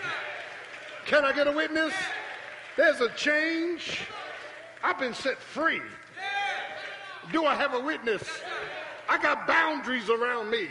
Can 1.05 1.25
I 1.25 1.33
get 1.33 1.47
a 1.47 1.51
witness? 1.51 1.93
There's 2.77 3.01
a 3.01 3.09
change. 3.09 4.01
I've 4.83 4.99
been 4.99 5.13
set 5.13 5.39
free. 5.39 5.81
Do 7.31 7.45
I 7.45 7.55
have 7.55 7.73
a 7.73 7.79
witness? 7.79 8.23
I 9.09 9.17
got 9.17 9.47
boundaries 9.47 10.09
around 10.09 10.49
me. 10.49 10.67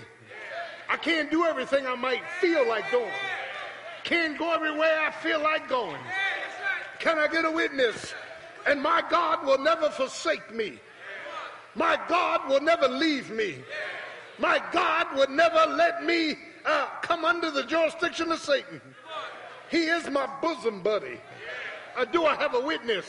I 0.88 0.96
can't 0.96 1.30
do 1.30 1.44
everything 1.44 1.86
I 1.86 1.94
might 1.94 2.22
feel 2.40 2.66
like 2.68 2.90
doing. 2.90 3.10
Can't 4.04 4.38
go 4.38 4.52
everywhere 4.52 5.00
I 5.00 5.10
feel 5.10 5.40
like 5.40 5.68
going. 5.68 6.00
Can 6.98 7.18
I 7.18 7.28
get 7.28 7.44
a 7.44 7.50
witness? 7.50 8.14
And 8.66 8.82
my 8.82 9.02
God 9.10 9.44
will 9.46 9.58
never 9.58 9.90
forsake 9.90 10.54
me. 10.54 10.78
My 11.74 11.98
God 12.08 12.48
will 12.48 12.60
never 12.60 12.88
leave 12.88 13.30
me. 13.30 13.64
My 14.38 14.60
God 14.72 15.06
would 15.16 15.30
never 15.30 15.66
let 15.74 16.04
me 16.04 16.36
uh, 16.64 16.86
come 17.02 17.24
under 17.24 17.50
the 17.50 17.64
jurisdiction 17.64 18.32
of 18.32 18.38
Satan. 18.38 18.80
He 19.70 19.84
is 19.84 20.08
my 20.10 20.28
bosom 20.40 20.82
buddy. 20.82 21.20
Uh, 21.96 22.04
do 22.04 22.24
I 22.24 22.34
have 22.36 22.54
a 22.54 22.60
witness? 22.60 23.06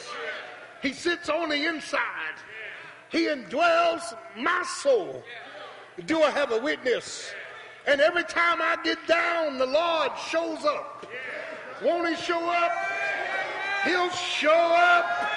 He 0.81 0.93
sits 0.93 1.29
on 1.29 1.49
the 1.49 1.65
inside. 1.65 1.99
He 3.09 3.27
indwells 3.27 4.17
my 4.37 4.63
soul. 4.63 5.23
Do 6.05 6.21
I 6.23 6.31
have 6.31 6.51
a 6.51 6.59
witness? 6.59 7.31
And 7.85 8.01
every 8.01 8.23
time 8.23 8.61
I 8.61 8.77
get 8.83 8.97
down, 9.07 9.57
the 9.57 9.65
Lord 9.65 10.11
shows 10.29 10.65
up. 10.65 11.05
Won't 11.83 12.09
he 12.09 12.15
show 12.15 12.49
up? 12.49 12.71
He'll 13.85 14.09
show 14.09 14.49
up 14.49 15.29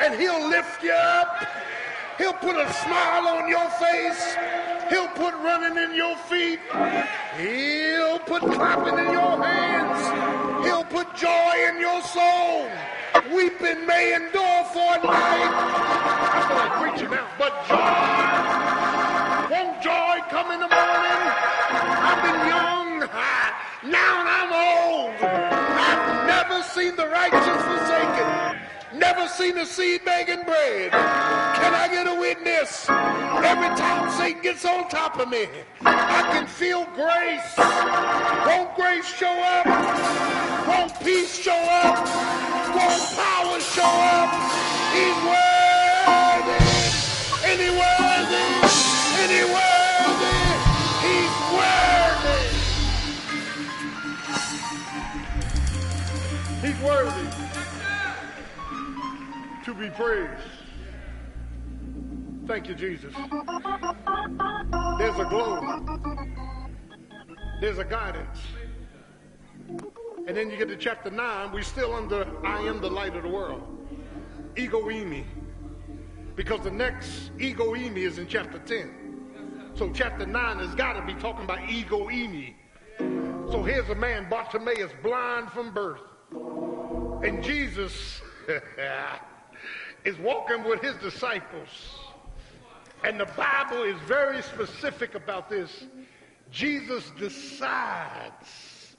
and 0.00 0.18
he'll 0.18 0.48
lift 0.48 0.82
you 0.82 0.92
up. 0.92 1.46
He'll 2.18 2.32
put 2.32 2.56
a 2.56 2.72
smile 2.72 3.28
on 3.28 3.48
your 3.48 3.68
face. 3.70 4.36
He'll 4.88 5.08
put 5.08 5.34
running 5.34 5.76
in 5.82 5.94
your 5.94 6.16
feet. 6.16 6.60
He'll 7.38 8.18
put 8.20 8.42
clapping 8.42 8.98
in 8.98 9.12
your 9.12 9.42
hands. 9.42 10.64
He'll 10.64 10.84
put 10.84 11.14
joy 11.16 11.52
in 11.68 11.80
your 11.80 12.00
soul. 12.02 12.68
Weeping 13.34 13.86
may 13.86 14.14
endure 14.14 14.64
for 14.72 14.94
a 14.94 15.02
night. 15.02 15.52
I 16.58 16.68
preaching 16.80 17.10
now. 17.10 17.26
But 17.38 17.66
joy, 17.66 19.54
won't 19.54 19.82
joy 19.82 20.20
come 20.30 20.52
in 20.52 20.60
the 20.60 20.68
morning? 20.68 20.95
Never 29.16 29.28
seen 29.28 29.56
a 29.56 29.64
seed 29.64 30.04
begging 30.04 30.44
bread. 30.44 30.90
Can 30.92 31.72
I 31.72 31.88
get 31.90 32.06
a 32.06 32.14
witness? 32.20 32.86
Every 32.90 33.74
time 33.74 34.10
Satan 34.10 34.42
gets 34.42 34.66
on 34.66 34.90
top 34.90 35.18
of 35.18 35.30
me, 35.30 35.48
I 35.80 36.28
can 36.32 36.46
feel 36.46 36.84
grace. 36.94 37.56
Won't 38.46 38.74
grace 38.76 39.06
show 39.06 39.32
up? 39.32 39.64
Won't 40.68 41.00
peace 41.00 41.34
show 41.34 41.56
up? 41.56 41.96
Won't 42.76 43.16
power 43.16 43.58
show 43.58 43.88
up? 43.88 44.34
He's 44.92 45.16
worthy. 45.24 46.60
Any 47.52 47.70
worthy. 47.72 48.46
Any 49.24 49.44
worthy. 49.56 50.40
He's 51.08 51.34
worthy. 51.56 52.42
He's 56.66 56.78
worthy 56.84 57.45
to 59.66 59.74
be 59.74 59.90
praised. 59.90 60.30
Thank 62.46 62.68
you, 62.68 62.74
Jesus. 62.76 63.12
There's 64.96 65.18
a 65.18 65.26
glow. 65.28 65.82
There's 67.60 67.78
a 67.78 67.84
guidance. 67.84 68.38
And 70.28 70.36
then 70.36 70.50
you 70.50 70.56
get 70.56 70.68
to 70.68 70.76
chapter 70.76 71.10
9, 71.10 71.50
we're 71.50 71.62
still 71.62 71.94
under 71.94 72.28
I 72.46 72.60
am 72.60 72.80
the 72.80 72.88
light 72.88 73.16
of 73.16 73.24
the 73.24 73.28
world. 73.28 73.64
Ego 74.56 74.82
eimi. 74.82 75.24
Because 76.36 76.60
the 76.60 76.70
next 76.70 77.32
ego 77.40 77.74
eimi 77.74 78.06
is 78.06 78.18
in 78.18 78.28
chapter 78.28 78.60
10. 78.60 79.72
So 79.74 79.90
chapter 79.92 80.26
9 80.26 80.58
has 80.60 80.76
got 80.76 80.92
to 80.92 81.02
be 81.12 81.20
talking 81.20 81.42
about 81.42 81.68
ego 81.68 82.08
eimi. 82.08 82.54
So 83.50 83.64
here's 83.64 83.88
a 83.88 83.96
man, 83.96 84.28
Bartimaeus, 84.30 84.92
blind 85.02 85.50
from 85.50 85.74
birth. 85.74 86.02
And 87.24 87.42
Jesus 87.42 88.20
is 90.06 90.16
walking 90.18 90.62
with 90.62 90.80
his 90.80 90.94
disciples. 90.98 91.68
And 93.02 93.18
the 93.18 93.26
Bible 93.36 93.82
is 93.82 93.96
very 94.06 94.40
specific 94.40 95.16
about 95.16 95.50
this. 95.50 95.84
Jesus 96.52 97.10
decides 97.18 98.96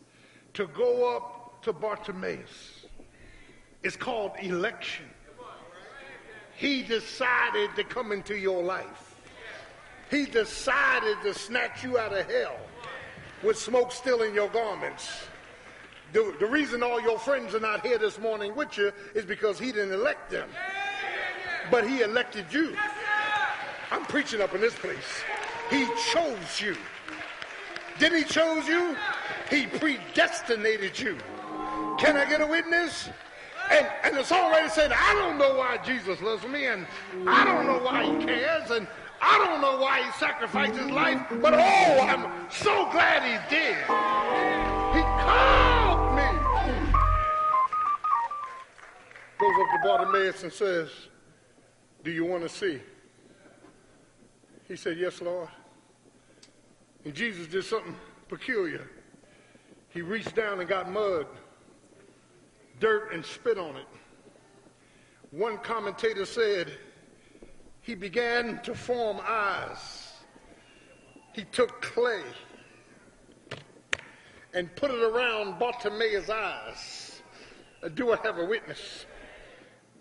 to 0.54 0.68
go 0.68 1.16
up 1.16 1.64
to 1.64 1.72
Bartimaeus. 1.72 2.86
It's 3.84 3.96
called 3.96 4.34
election. 4.42 5.06
He 6.58 6.84
decided 6.84 7.70
to 7.78 7.86
come 7.86 8.12
into 8.12 8.36
your 8.36 8.62
life. 8.62 9.16
He 10.12 10.26
decided 10.26 11.18
to 11.24 11.34
snatch 11.34 11.86
you 11.86 11.98
out 11.98 12.12
of 12.12 12.30
hell 12.30 12.58
with 13.44 13.58
smoke 13.58 13.94
still 13.94 14.24
in 14.24 14.34
your 14.34 14.50
garments. 14.50 15.10
The, 16.12 16.36
the 16.40 16.48
reason 16.48 16.84
all 16.84 17.02
your 17.02 17.20
friends 17.20 17.56
are 17.56 17.60
not 17.62 17.86
here 17.86 17.98
this 17.98 18.20
morning 18.20 18.56
with 18.56 18.78
you 18.78 18.92
is 19.16 19.24
because 19.26 19.58
he 19.58 19.72
didn't 19.72 19.94
elect 19.94 20.30
them 20.32 20.50
but 21.72 21.88
he 21.88 22.02
elected 22.02 22.46
you. 22.52 22.76
I'm 23.92 24.04
preaching 24.06 24.42
up 24.42 24.54
in 24.54 24.62
this 24.62 24.76
place. 24.76 25.24
He 25.70 25.88
chose 26.14 26.62
you. 26.62 26.76
Did 28.00 28.14
he 28.14 28.24
chose 28.24 28.68
you? 28.68 28.96
He 29.50 29.66
predestinated 29.66 31.00
you. 31.00 31.18
Can 31.98 32.16
I 32.16 32.26
get 32.30 32.42
a 32.42 32.48
witness? 32.48 33.10
And, 33.72 33.88
and 34.04 34.16
the 34.16 34.22
songwriter 34.22 34.70
said, 34.70 34.92
I 34.94 35.14
don't 35.14 35.38
know 35.38 35.56
why 35.58 35.78
Jesus 35.78 36.22
loves 36.22 36.46
me, 36.48 36.68
and 36.68 36.86
I 37.28 37.44
don't 37.44 37.66
know 37.66 37.80
why 37.80 38.04
he 38.04 38.26
cares, 38.26 38.70
and 38.72 38.88
I 39.22 39.38
don't 39.40 39.62
know 39.62 39.78
why 39.78 40.04
he 40.04 40.12
sacrificed 40.12 40.76
his 40.76 40.90
life, 40.92 41.20
but 41.42 41.54
oh, 41.54 41.58
I'm 42.02 42.50
so 42.50 42.90
glad 42.92 43.24
he 43.24 43.56
did. 43.56 43.76
He 44.96 45.02
called 45.24 46.16
me. 46.16 46.28
Goes 49.40 49.54
up 49.60 49.68
to 49.72 49.80
Bartimaeus 49.84 50.44
and 50.44 50.54
says, 50.54 50.90
do 52.04 52.12
you 52.12 52.26
want 52.26 52.44
to 52.44 52.50
see? 52.50 52.80
He 54.68 54.76
said, 54.76 54.98
Yes, 54.98 55.22
Lord. 55.22 55.50
And 57.06 57.14
Jesus 57.14 57.48
did 57.48 57.64
something 57.64 57.96
peculiar. 58.28 58.90
He 59.90 60.02
reached 60.02 60.36
down 60.36 60.60
and 60.60 60.68
got 60.68 60.92
mud, 60.92 61.26
dirt, 62.80 63.14
and 63.14 63.26
spit 63.26 63.58
on 63.58 63.78
it. 63.78 63.88
One 65.32 65.58
commentator 65.58 66.26
said 66.26 66.72
he 67.82 67.96
began 67.96 68.62
to 68.64 68.76
form 68.76 69.20
eyes. 69.26 70.14
He 71.34 71.46
took 71.46 71.82
clay 71.82 72.22
and 74.54 74.74
put 74.76 74.92
it 74.92 75.02
around 75.02 75.58
Bartimaeus' 75.60 76.30
eyes. 76.30 77.22
Uh, 77.82 77.90
do 77.90 78.12
I 78.12 78.18
have 78.24 78.38
a 78.38 78.46
witness? 78.46 79.07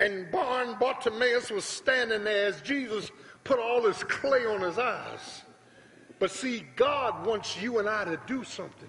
And 0.00 0.30
Barn 0.30 0.76
Bartimaeus 0.78 1.50
was 1.50 1.64
standing 1.64 2.24
there 2.24 2.46
as 2.46 2.60
Jesus 2.60 3.10
put 3.44 3.58
all 3.58 3.80
this 3.80 4.02
clay 4.04 4.44
on 4.44 4.60
his 4.60 4.78
eyes. 4.78 5.42
But 6.18 6.30
see, 6.30 6.64
God 6.76 7.26
wants 7.26 7.60
you 7.60 7.78
and 7.78 7.88
I 7.88 8.04
to 8.04 8.20
do 8.26 8.44
something 8.44 8.88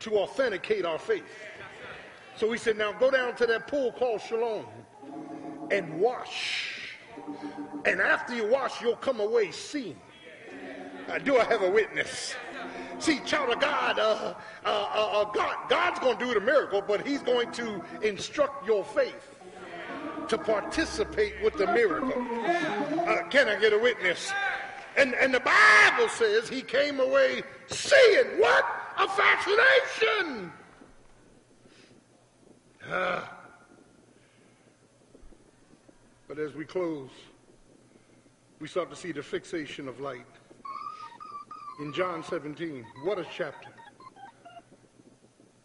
to 0.00 0.18
authenticate 0.18 0.84
our 0.84 0.98
faith. 0.98 1.24
So 2.36 2.50
he 2.52 2.58
said, 2.58 2.78
now 2.78 2.92
go 2.92 3.10
down 3.10 3.34
to 3.36 3.46
that 3.46 3.66
pool 3.66 3.92
called 3.92 4.20
Siloam 4.20 4.66
and 5.72 6.00
wash. 6.00 6.96
And 7.84 8.00
after 8.00 8.34
you 8.34 8.48
wash, 8.48 8.80
you'll 8.80 8.96
come 8.96 9.18
away 9.18 9.50
seeing. 9.50 9.98
Uh, 11.08 11.18
do 11.18 11.38
I 11.38 11.44
have 11.44 11.62
a 11.62 11.70
witness? 11.70 12.34
See, 12.98 13.20
child 13.20 13.50
of 13.50 13.60
God, 13.60 13.98
uh, 13.98 14.34
uh, 14.64 14.68
uh, 14.68 15.22
uh 15.22 15.24
God 15.32 15.56
God's 15.68 15.98
going 16.00 16.18
to 16.18 16.24
do 16.24 16.34
the 16.34 16.40
miracle, 16.40 16.82
but 16.86 17.06
he's 17.06 17.22
going 17.22 17.50
to 17.52 17.82
instruct 18.02 18.66
your 18.66 18.84
faith 18.84 19.37
to 20.28 20.38
participate 20.38 21.34
with 21.42 21.54
the 21.54 21.66
miracle. 21.66 22.12
Uh, 22.12 23.22
can 23.30 23.48
I 23.48 23.58
get 23.58 23.72
a 23.72 23.78
witness? 23.78 24.30
And, 24.96 25.14
and 25.14 25.32
the 25.32 25.40
Bible 25.40 26.08
says 26.08 26.48
he 26.48 26.62
came 26.62 27.00
away 27.00 27.42
seeing 27.68 28.26
what? 28.38 28.64
A 28.98 29.08
fascination. 29.08 30.52
Uh, 32.90 33.22
but 36.26 36.38
as 36.38 36.54
we 36.54 36.64
close, 36.64 37.10
we 38.60 38.66
start 38.66 38.90
to 38.90 38.96
see 38.96 39.12
the 39.12 39.22
fixation 39.22 39.88
of 39.88 40.00
light. 40.00 40.26
In 41.80 41.92
John 41.92 42.24
17, 42.24 42.84
what 43.04 43.18
a 43.18 43.26
chapter. 43.32 43.70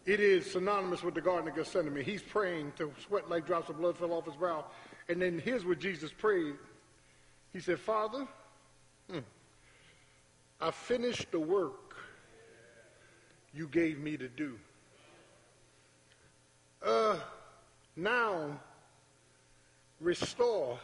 It 0.06 0.20
is 0.20 0.52
synonymous 0.52 1.02
with 1.02 1.16
the 1.16 1.22
Garden 1.22 1.48
of 1.48 1.56
Gethsemane. 1.56 2.04
He's 2.04 2.22
praying 2.22 2.74
to 2.78 2.92
sweat 3.08 3.30
like 3.30 3.46
drops 3.46 3.70
of 3.70 3.78
blood 3.78 3.98
fell 3.98 4.12
off 4.12 4.26
his 4.26 4.36
brow. 4.36 4.66
And 5.08 5.22
then 5.22 5.40
here's 5.40 5.66
what 5.66 5.80
Jesus 5.80 6.12
prayed. 6.12 6.56
He 7.54 7.60
said, 7.60 7.80
Father, 7.80 8.28
hmm, 9.10 9.20
I 10.60 10.72
finished 10.72 11.32
the 11.32 11.40
work 11.40 11.96
you 13.54 13.68
gave 13.68 14.00
me 14.00 14.18
to 14.18 14.28
do. 14.28 14.58
Uh, 16.86 17.18
now, 17.96 18.60
restore, 20.02 20.78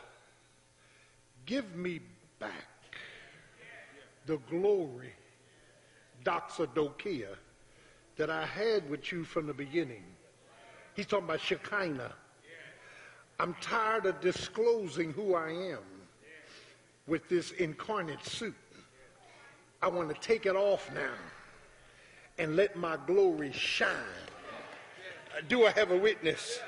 give 1.46 1.76
me 1.76 2.00
back 2.40 2.54
the 4.28 4.38
glory, 4.50 5.12
doxa 6.24 6.68
doxodokia, 6.68 7.36
that 8.20 8.30
I 8.30 8.46
had 8.46 8.90
with 8.90 9.14
you 9.14 9.24
from 9.24 9.48
the 9.48 9.54
beginning. 9.54 10.04
He's 10.94 11.06
talking 11.06 11.24
about 11.24 11.40
Shekinah. 11.40 12.12
I'm 13.40 13.56
tired 13.62 14.06
of 14.06 14.20
disclosing 14.20 15.14
who 15.14 15.36
I 15.36 15.52
am 15.52 15.80
with 17.08 17.30
this 17.30 17.52
incarnate 17.52 18.26
suit. 18.26 18.58
I 19.82 19.88
want 19.88 20.10
to 20.10 20.16
take 20.20 20.46
it 20.46 20.58
off 20.58 20.94
now 20.94 21.14
and 22.38 22.58
let 22.58 22.76
my 22.76 22.98
glory 23.08 23.54
shine. 23.54 23.88
Do 25.48 25.66
I 25.66 25.72
have 25.72 25.92
a 25.92 25.98
witness? 25.98 26.60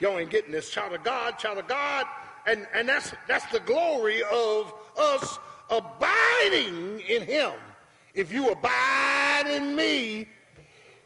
Y'all 0.00 0.18
ain't 0.18 0.30
getting 0.30 0.52
this. 0.52 0.70
Child 0.70 0.94
of 0.94 1.04
God, 1.04 1.38
child 1.38 1.58
of 1.58 1.68
God. 1.68 2.06
And, 2.46 2.66
and 2.72 2.88
that's, 2.88 3.12
that's 3.28 3.44
the 3.52 3.60
glory 3.60 4.22
of 4.32 4.72
us 4.96 5.38
abiding 5.68 7.00
in 7.00 7.20
him. 7.20 7.52
If 8.14 8.32
you 8.32 8.48
abide 8.48 9.44
in 9.50 9.76
me, 9.76 10.28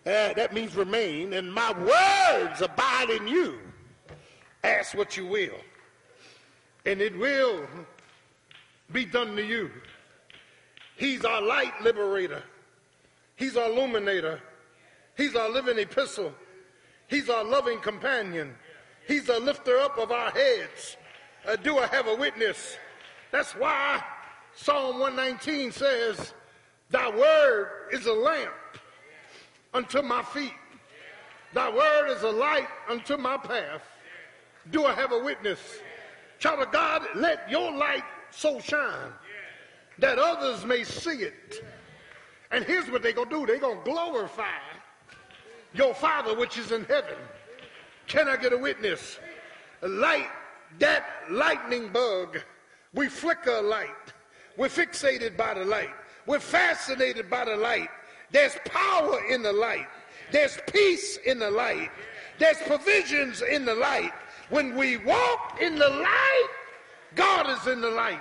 uh, 0.06 0.32
that 0.32 0.54
means 0.54 0.74
remain, 0.76 1.34
and 1.34 1.52
my 1.52 1.72
words 1.72 2.62
abide 2.62 3.10
in 3.10 3.28
you. 3.28 3.58
Ask 4.64 4.94
what 4.94 5.16
you 5.16 5.26
will, 5.26 5.58
and 6.86 7.00
it 7.00 7.16
will 7.18 7.66
be 8.92 9.04
done 9.04 9.36
to 9.36 9.44
you. 9.44 9.70
He's 10.96 11.24
our 11.24 11.42
light 11.42 11.72
liberator. 11.82 12.42
He's 13.36 13.56
our 13.56 13.70
illuminator. 13.70 14.40
He's 15.16 15.34
our 15.34 15.50
living 15.50 15.78
epistle. 15.78 16.32
He's 17.08 17.28
our 17.28 17.44
loving 17.44 17.80
companion. 17.80 18.54
He's 19.06 19.24
the 19.24 19.40
lifter 19.40 19.78
up 19.78 19.98
of 19.98 20.12
our 20.12 20.30
heads. 20.30 20.96
Uh, 21.46 21.56
do 21.56 21.78
I 21.78 21.86
have 21.86 22.06
a 22.06 22.14
witness? 22.14 22.76
That's 23.32 23.52
why 23.52 24.02
Psalm 24.54 24.98
119 25.00 25.72
says, 25.72 26.34
Thy 26.90 27.08
word 27.10 27.88
is 27.92 28.06
a 28.06 28.12
lamp 28.12 28.52
unto 29.72 30.02
my 30.02 30.22
feet. 30.22 30.54
Thy 31.52 31.68
word 31.68 32.10
is 32.10 32.22
a 32.22 32.30
light 32.30 32.68
unto 32.88 33.16
my 33.16 33.36
path. 33.36 33.82
Do 34.70 34.84
I 34.84 34.92
have 34.92 35.12
a 35.12 35.18
witness? 35.18 35.58
Child 36.38 36.60
of 36.60 36.72
God, 36.72 37.02
let 37.16 37.50
your 37.50 37.72
light 37.72 38.04
so 38.30 38.60
shine 38.60 39.12
that 39.98 40.18
others 40.18 40.64
may 40.64 40.84
see 40.84 41.22
it. 41.22 41.64
And 42.50 42.64
here's 42.64 42.90
what 42.90 43.02
they're 43.02 43.12
going 43.12 43.28
to 43.28 43.40
do 43.40 43.46
they're 43.46 43.58
going 43.58 43.78
to 43.78 43.90
glorify 43.90 44.58
your 45.74 45.94
Father 45.94 46.36
which 46.36 46.58
is 46.58 46.72
in 46.72 46.84
heaven. 46.84 47.16
Can 48.06 48.28
I 48.28 48.36
get 48.36 48.52
a 48.52 48.58
witness? 48.58 49.18
Light, 49.82 50.28
that 50.78 51.04
lightning 51.30 51.90
bug, 51.92 52.40
we 52.92 53.08
flicker 53.08 53.62
light. 53.62 53.88
We're 54.56 54.68
fixated 54.68 55.36
by 55.36 55.54
the 55.54 55.64
light. 55.64 55.90
We're 56.26 56.40
fascinated 56.40 57.30
by 57.30 57.44
the 57.44 57.56
light. 57.56 57.88
There's 58.32 58.56
power 58.64 59.20
in 59.28 59.42
the 59.42 59.52
light. 59.52 59.86
There's 60.30 60.58
peace 60.72 61.18
in 61.26 61.38
the 61.38 61.50
light. 61.50 61.90
There's 62.38 62.58
provisions 62.58 63.42
in 63.42 63.64
the 63.64 63.74
light. 63.74 64.12
When 64.48 64.76
we 64.76 64.96
walk 64.98 65.58
in 65.60 65.76
the 65.76 65.88
light, 65.88 66.48
God 67.14 67.50
is 67.50 67.66
in 67.66 67.80
the 67.80 67.90
light. 67.90 68.20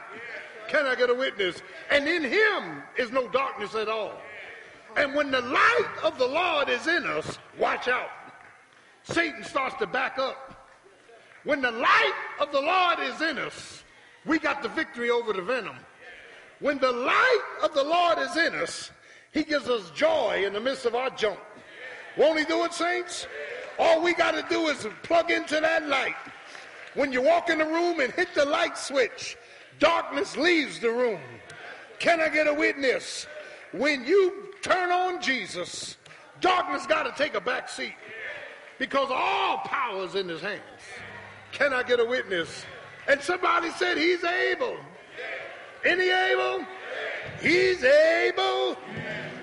Can 0.67 0.85
I 0.85 0.95
get 0.95 1.09
a 1.09 1.15
witness? 1.15 1.61
And 1.89 2.07
in 2.07 2.23
him 2.23 2.83
is 2.97 3.11
no 3.11 3.27
darkness 3.29 3.75
at 3.75 3.87
all. 3.87 4.13
And 4.97 5.15
when 5.15 5.31
the 5.31 5.41
light 5.41 5.89
of 6.03 6.17
the 6.17 6.27
Lord 6.27 6.69
is 6.69 6.87
in 6.87 7.05
us, 7.05 7.37
watch 7.57 7.87
out. 7.87 8.09
Satan 9.03 9.43
starts 9.43 9.75
to 9.77 9.87
back 9.87 10.17
up. 10.17 10.67
When 11.43 11.61
the 11.61 11.71
light 11.71 12.13
of 12.39 12.51
the 12.51 12.61
Lord 12.61 12.99
is 12.99 13.21
in 13.21 13.37
us, 13.37 13.83
we 14.25 14.39
got 14.39 14.61
the 14.61 14.69
victory 14.69 15.09
over 15.09 15.33
the 15.33 15.41
venom. 15.41 15.77
When 16.59 16.77
the 16.79 16.91
light 16.91 17.41
of 17.63 17.73
the 17.73 17.83
Lord 17.83 18.19
is 18.19 18.35
in 18.35 18.53
us, 18.55 18.91
he 19.31 19.43
gives 19.43 19.67
us 19.67 19.91
joy 19.91 20.43
in 20.45 20.53
the 20.53 20.59
midst 20.59 20.85
of 20.85 20.95
our 20.95 21.09
junk. 21.11 21.39
Won't 22.17 22.39
he 22.39 22.45
do 22.45 22.63
it, 22.65 22.73
saints? 22.73 23.27
All 23.77 24.01
we 24.01 24.13
got 24.13 24.31
to 24.31 24.45
do 24.49 24.67
is 24.67 24.87
plug 25.03 25.31
into 25.31 25.59
that 25.59 25.87
light. 25.87 26.15
When 26.95 27.13
you 27.13 27.21
walk 27.21 27.49
in 27.49 27.59
the 27.59 27.65
room 27.65 27.99
and 27.99 28.11
hit 28.11 28.33
the 28.33 28.45
light 28.45 28.77
switch, 28.77 29.37
darkness 29.79 30.35
leaves 30.35 30.79
the 30.79 30.89
room. 30.89 31.21
Can 31.99 32.19
I 32.19 32.29
get 32.29 32.47
a 32.47 32.53
witness? 32.53 33.27
When 33.71 34.05
you 34.05 34.49
turn 34.61 34.91
on 34.91 35.21
Jesus, 35.21 35.97
darkness 36.41 36.85
got 36.87 37.03
to 37.03 37.23
take 37.23 37.35
a 37.35 37.41
back 37.41 37.69
seat 37.69 37.95
because 38.79 39.09
all 39.11 39.59
power 39.59 40.03
is 40.03 40.15
in 40.15 40.27
his 40.27 40.41
hands. 40.41 40.61
Can 41.51 41.73
I 41.73 41.83
get 41.83 41.99
a 41.99 42.05
witness? 42.05 42.65
And 43.07 43.21
somebody 43.21 43.69
said 43.71 43.97
he's 43.97 44.23
able. 44.23 44.77
Any 45.85 46.09
able? 46.09 46.65
He's 47.41 47.81
able 47.83 48.75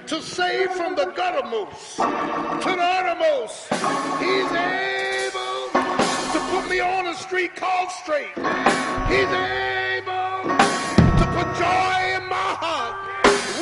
to 0.07 0.21
save 0.21 0.71
from 0.73 0.97
the 0.97 1.07
guttermost 1.17 1.97
to 1.97 2.69
the 2.69 2.83
uttermost. 2.83 3.69
He's 4.21 4.53
able 4.53 5.71
to 5.73 6.39
put 6.51 6.69
me 6.69 6.81
on 6.81 7.07
a 7.07 7.15
street 7.15 7.57
called 7.57 7.91
straight. 8.03 8.35
He's 9.09 9.33
able 9.33 10.45
to 10.45 11.27
put 11.33 11.49
joy 11.57 11.97
in 12.21 12.29
my 12.29 12.53
heart, 12.61 12.97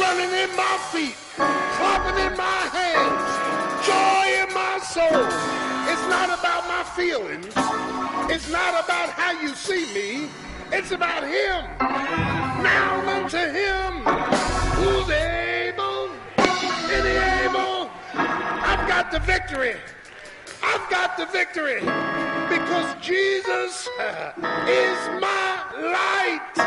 running 0.00 0.32
in 0.34 0.50
my 0.56 0.78
feet, 0.90 1.14
clapping 1.36 2.18
in 2.26 2.36
my 2.36 2.60
hands, 2.74 3.86
joy 3.86 4.42
in 4.42 4.52
my 4.52 4.80
soul. 4.82 5.54
It's 5.92 6.08
not 6.10 6.36
about 6.36 6.66
my 6.66 6.82
feelings. 6.96 7.54
It's 8.34 8.50
not 8.50 8.84
about 8.84 9.10
how 9.10 9.40
you 9.40 9.54
see 9.54 9.86
me. 9.94 10.28
It's 10.76 10.90
about 10.90 11.22
him. 11.22 11.64
Now 11.78 13.00
unto 13.06 13.38
him 13.38 14.02
who's 14.74 15.08
able 15.08 16.10
any 16.90 17.16
able. 17.44 17.88
I've 18.12 18.88
got 18.88 19.12
the 19.12 19.20
victory. 19.20 19.76
I've 20.64 20.90
got 20.90 21.16
the 21.16 21.26
victory 21.26 21.78
because 22.50 22.92
Jesus 23.00 23.88
uh, 24.00 24.32
is 24.66 24.98
my 25.20 25.62
light 25.80 26.58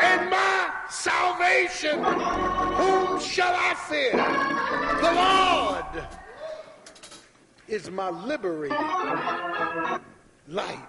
and 0.00 0.30
my 0.30 0.70
salvation. 0.88 2.04
Whom 2.04 3.18
shall 3.18 3.52
I 3.52 3.74
fear? 3.88 4.12
The 5.02 5.12
Lord 5.12 6.06
is 7.66 7.90
my 7.90 8.10
liberating 8.10 8.76
light. 10.46 10.86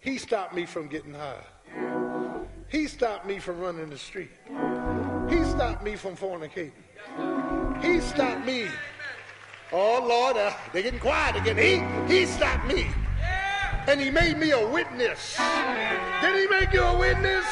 He 0.00 0.16
stopped 0.16 0.54
me 0.54 0.64
from 0.64 0.88
getting 0.88 1.12
high. 1.12 1.44
He 2.68 2.86
stopped 2.86 3.26
me 3.26 3.38
from 3.38 3.60
running 3.60 3.90
the 3.90 3.98
street. 3.98 4.30
He 5.28 5.44
stopped 5.44 5.84
me 5.84 5.94
from 5.94 6.16
fornicating. 6.16 6.72
He 7.82 8.00
stopped 8.00 8.46
me. 8.46 8.66
Oh 9.72 10.04
Lord, 10.08 10.38
uh, 10.38 10.52
they're 10.72 10.82
getting 10.82 11.00
quiet 11.00 11.36
again. 11.36 11.56
He 12.08 12.14
he 12.14 12.24
stopped 12.24 12.66
me. 12.66 12.86
And 13.86 14.00
he 14.00 14.10
made 14.10 14.38
me 14.38 14.52
a 14.52 14.66
witness. 14.68 15.38
Did 16.22 16.36
he 16.36 16.46
make 16.46 16.72
you 16.72 16.82
a 16.82 16.98
witness? 16.98 17.44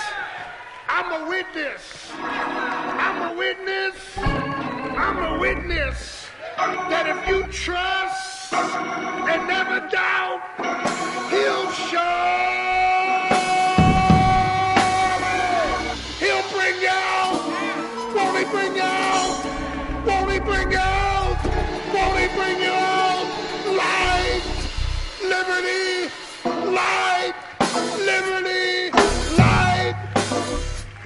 I'm 0.88 1.22
a 1.22 1.28
witness. 1.28 2.12
I'm 2.14 3.30
a 3.30 3.38
witness. 3.38 3.94
I'm 4.16 5.34
a 5.34 5.38
witness 5.38 6.17
that 6.58 7.06
if 7.06 7.28
you 7.28 7.44
trust 7.52 8.52
and 8.52 9.46
never 9.46 9.78
doubt, 9.88 10.42
he'll 11.30 11.70
show. 11.70 12.48
He'll 16.18 16.42
bring 16.50 16.80
you 16.82 16.88
out. 16.90 17.38
Won't 18.14 18.38
he 18.38 18.44
bring 18.50 18.74
you 18.74 18.82
out? 18.82 19.44
Won't 20.04 20.32
he 20.32 20.38
bring 20.40 20.72
you 20.72 20.78
out? 20.78 21.38
Won't 21.94 22.18
he 22.18 22.26
bring 22.36 22.60
you 22.60 22.72
out? 22.72 23.28
Light, 23.78 24.42
liberty, 25.22 26.10
light, 26.74 27.34
liberty, 28.00 28.90
light, 29.38 29.94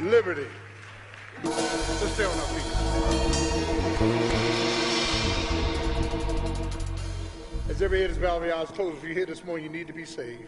liberty. 0.00 0.46
Let's 1.44 2.12
stay 2.14 2.24
on 2.24 2.38
our 2.38 2.46
feet. 2.46 2.71
As 7.72 7.80
every 7.80 8.02
head 8.02 8.10
is 8.10 8.18
bowed, 8.18 8.36
every 8.36 8.52
eye 8.52 8.66
closed, 8.66 8.98
if 8.98 9.02
you're 9.02 9.14
here 9.14 9.24
this 9.24 9.44
morning, 9.44 9.64
you 9.64 9.70
need 9.72 9.86
to 9.86 9.94
be 9.94 10.04
saved. 10.04 10.46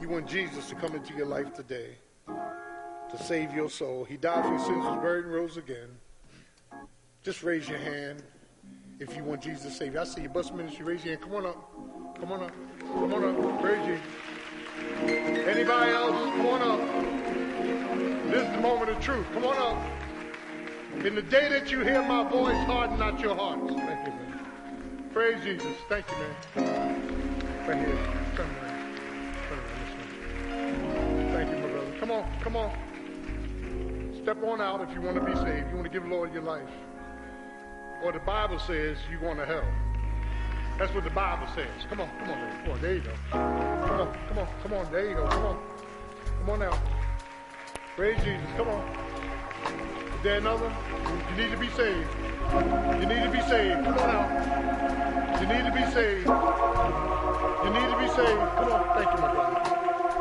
You 0.00 0.08
want 0.08 0.26
Jesus 0.26 0.68
to 0.70 0.74
come 0.74 0.96
into 0.96 1.14
your 1.14 1.26
life 1.26 1.54
today 1.54 1.90
to 2.26 3.22
save 3.22 3.54
your 3.54 3.70
soul. 3.70 4.02
He 4.02 4.16
died 4.16 4.44
for 4.44 4.50
your 4.50 4.58
sins, 4.58 4.84
was 4.84 5.00
buried, 5.00 5.26
and 5.26 5.32
rose 5.32 5.58
again. 5.58 5.90
Just 7.22 7.44
raise 7.44 7.68
your 7.68 7.78
hand 7.78 8.24
if 8.98 9.16
you 9.16 9.22
want 9.22 9.42
Jesus 9.42 9.62
to 9.62 9.70
save 9.70 9.94
you. 9.94 10.00
I 10.00 10.04
see 10.04 10.22
your 10.22 10.30
bus 10.30 10.50
ministry. 10.50 10.84
Raise 10.84 11.04
your 11.04 11.14
hand. 11.14 11.22
Come 11.22 11.34
on 11.36 11.46
up. 11.46 12.18
Come 12.18 12.32
on 12.32 12.42
up. 12.42 12.52
Come 12.80 13.14
on 13.14 13.24
up. 13.24 13.60
Praise 13.62 13.86
you. 13.86 13.98
Anybody 15.06 15.92
else? 15.92 16.16
Come 16.16 16.46
on 16.46 16.62
up. 16.62 16.80
This 18.32 18.48
is 18.48 18.56
the 18.56 18.60
moment 18.60 18.90
of 18.90 19.00
truth. 19.00 19.26
Come 19.34 19.44
on 19.44 19.56
up. 19.56 21.06
In 21.06 21.14
the 21.14 21.22
day 21.22 21.48
that 21.48 21.70
you 21.70 21.78
hear 21.84 22.02
my 22.02 22.28
voice, 22.28 22.58
harden 22.66 22.98
not 22.98 23.20
your 23.20 23.36
hearts. 23.36 23.72
Praise 25.12 25.42
Jesus. 25.42 25.76
Thank 25.88 26.06
you, 26.10 26.16
man. 26.18 26.34
Right 27.66 27.78
here. 27.78 27.98
This 28.36 28.46
way. 29.96 30.06
Thank 31.32 31.50
you, 31.50 31.56
my 31.58 31.68
brother. 31.68 31.92
Come 31.98 32.10
on. 32.12 32.24
Come 32.40 32.56
on. 32.56 32.70
Step 34.22 34.42
on 34.44 34.60
out 34.60 34.80
if 34.82 34.94
you 34.94 35.00
want 35.00 35.16
to 35.16 35.24
be 35.24 35.34
saved. 35.34 35.68
You 35.70 35.74
want 35.74 35.84
to 35.84 35.90
give 35.90 36.04
the 36.04 36.08
Lord 36.08 36.32
your 36.32 36.42
life. 36.42 36.68
Or 38.04 38.12
the 38.12 38.20
Bible 38.20 38.58
says 38.60 38.98
you 39.10 39.18
going 39.18 39.36
to 39.38 39.46
hell. 39.46 39.64
That's 40.78 40.94
what 40.94 41.04
the 41.04 41.10
Bible 41.10 41.46
says. 41.54 41.66
Come 41.88 42.00
on, 42.00 42.08
come 42.20 42.30
on, 42.30 42.38
man. 42.38 42.62
Come 42.62 42.72
on, 42.72 42.80
there 42.80 42.94
you 42.94 43.00
go. 43.00 43.12
Come 43.30 44.00
on, 44.00 44.14
come 44.28 44.38
on, 44.38 44.48
come 44.62 44.72
on, 44.72 44.92
there 44.92 45.08
you 45.10 45.14
go. 45.16 45.26
Come 45.26 45.44
on. 45.44 45.58
Come 46.38 46.50
on 46.50 46.62
out. 46.62 46.78
Praise 47.96 48.16
Jesus. 48.24 48.46
Come 48.56 48.68
on. 48.68 48.80
Is 50.16 50.22
there 50.22 50.38
another? 50.38 50.72
You 51.30 51.42
need 51.42 51.50
to 51.50 51.58
be 51.58 51.68
saved. 51.70 52.08
You 53.00 53.06
need 53.06 53.22
to 53.24 53.30
be 53.30 53.42
saved. 53.42 53.84
Come 53.84 53.98
on 53.98 54.10
out. 54.10 54.99
You 55.40 55.46
need 55.46 55.64
to 55.64 55.72
be 55.72 55.84
saved. 55.92 56.26
You 57.64 57.70
need 57.70 57.88
to 57.88 57.96
be 57.98 58.08
saved. 58.08 58.40
Come 58.56 58.72
on. 58.72 58.84
Thank 58.94 59.10
you, 59.10 59.18
my 59.22 59.32
brother. 59.32 59.56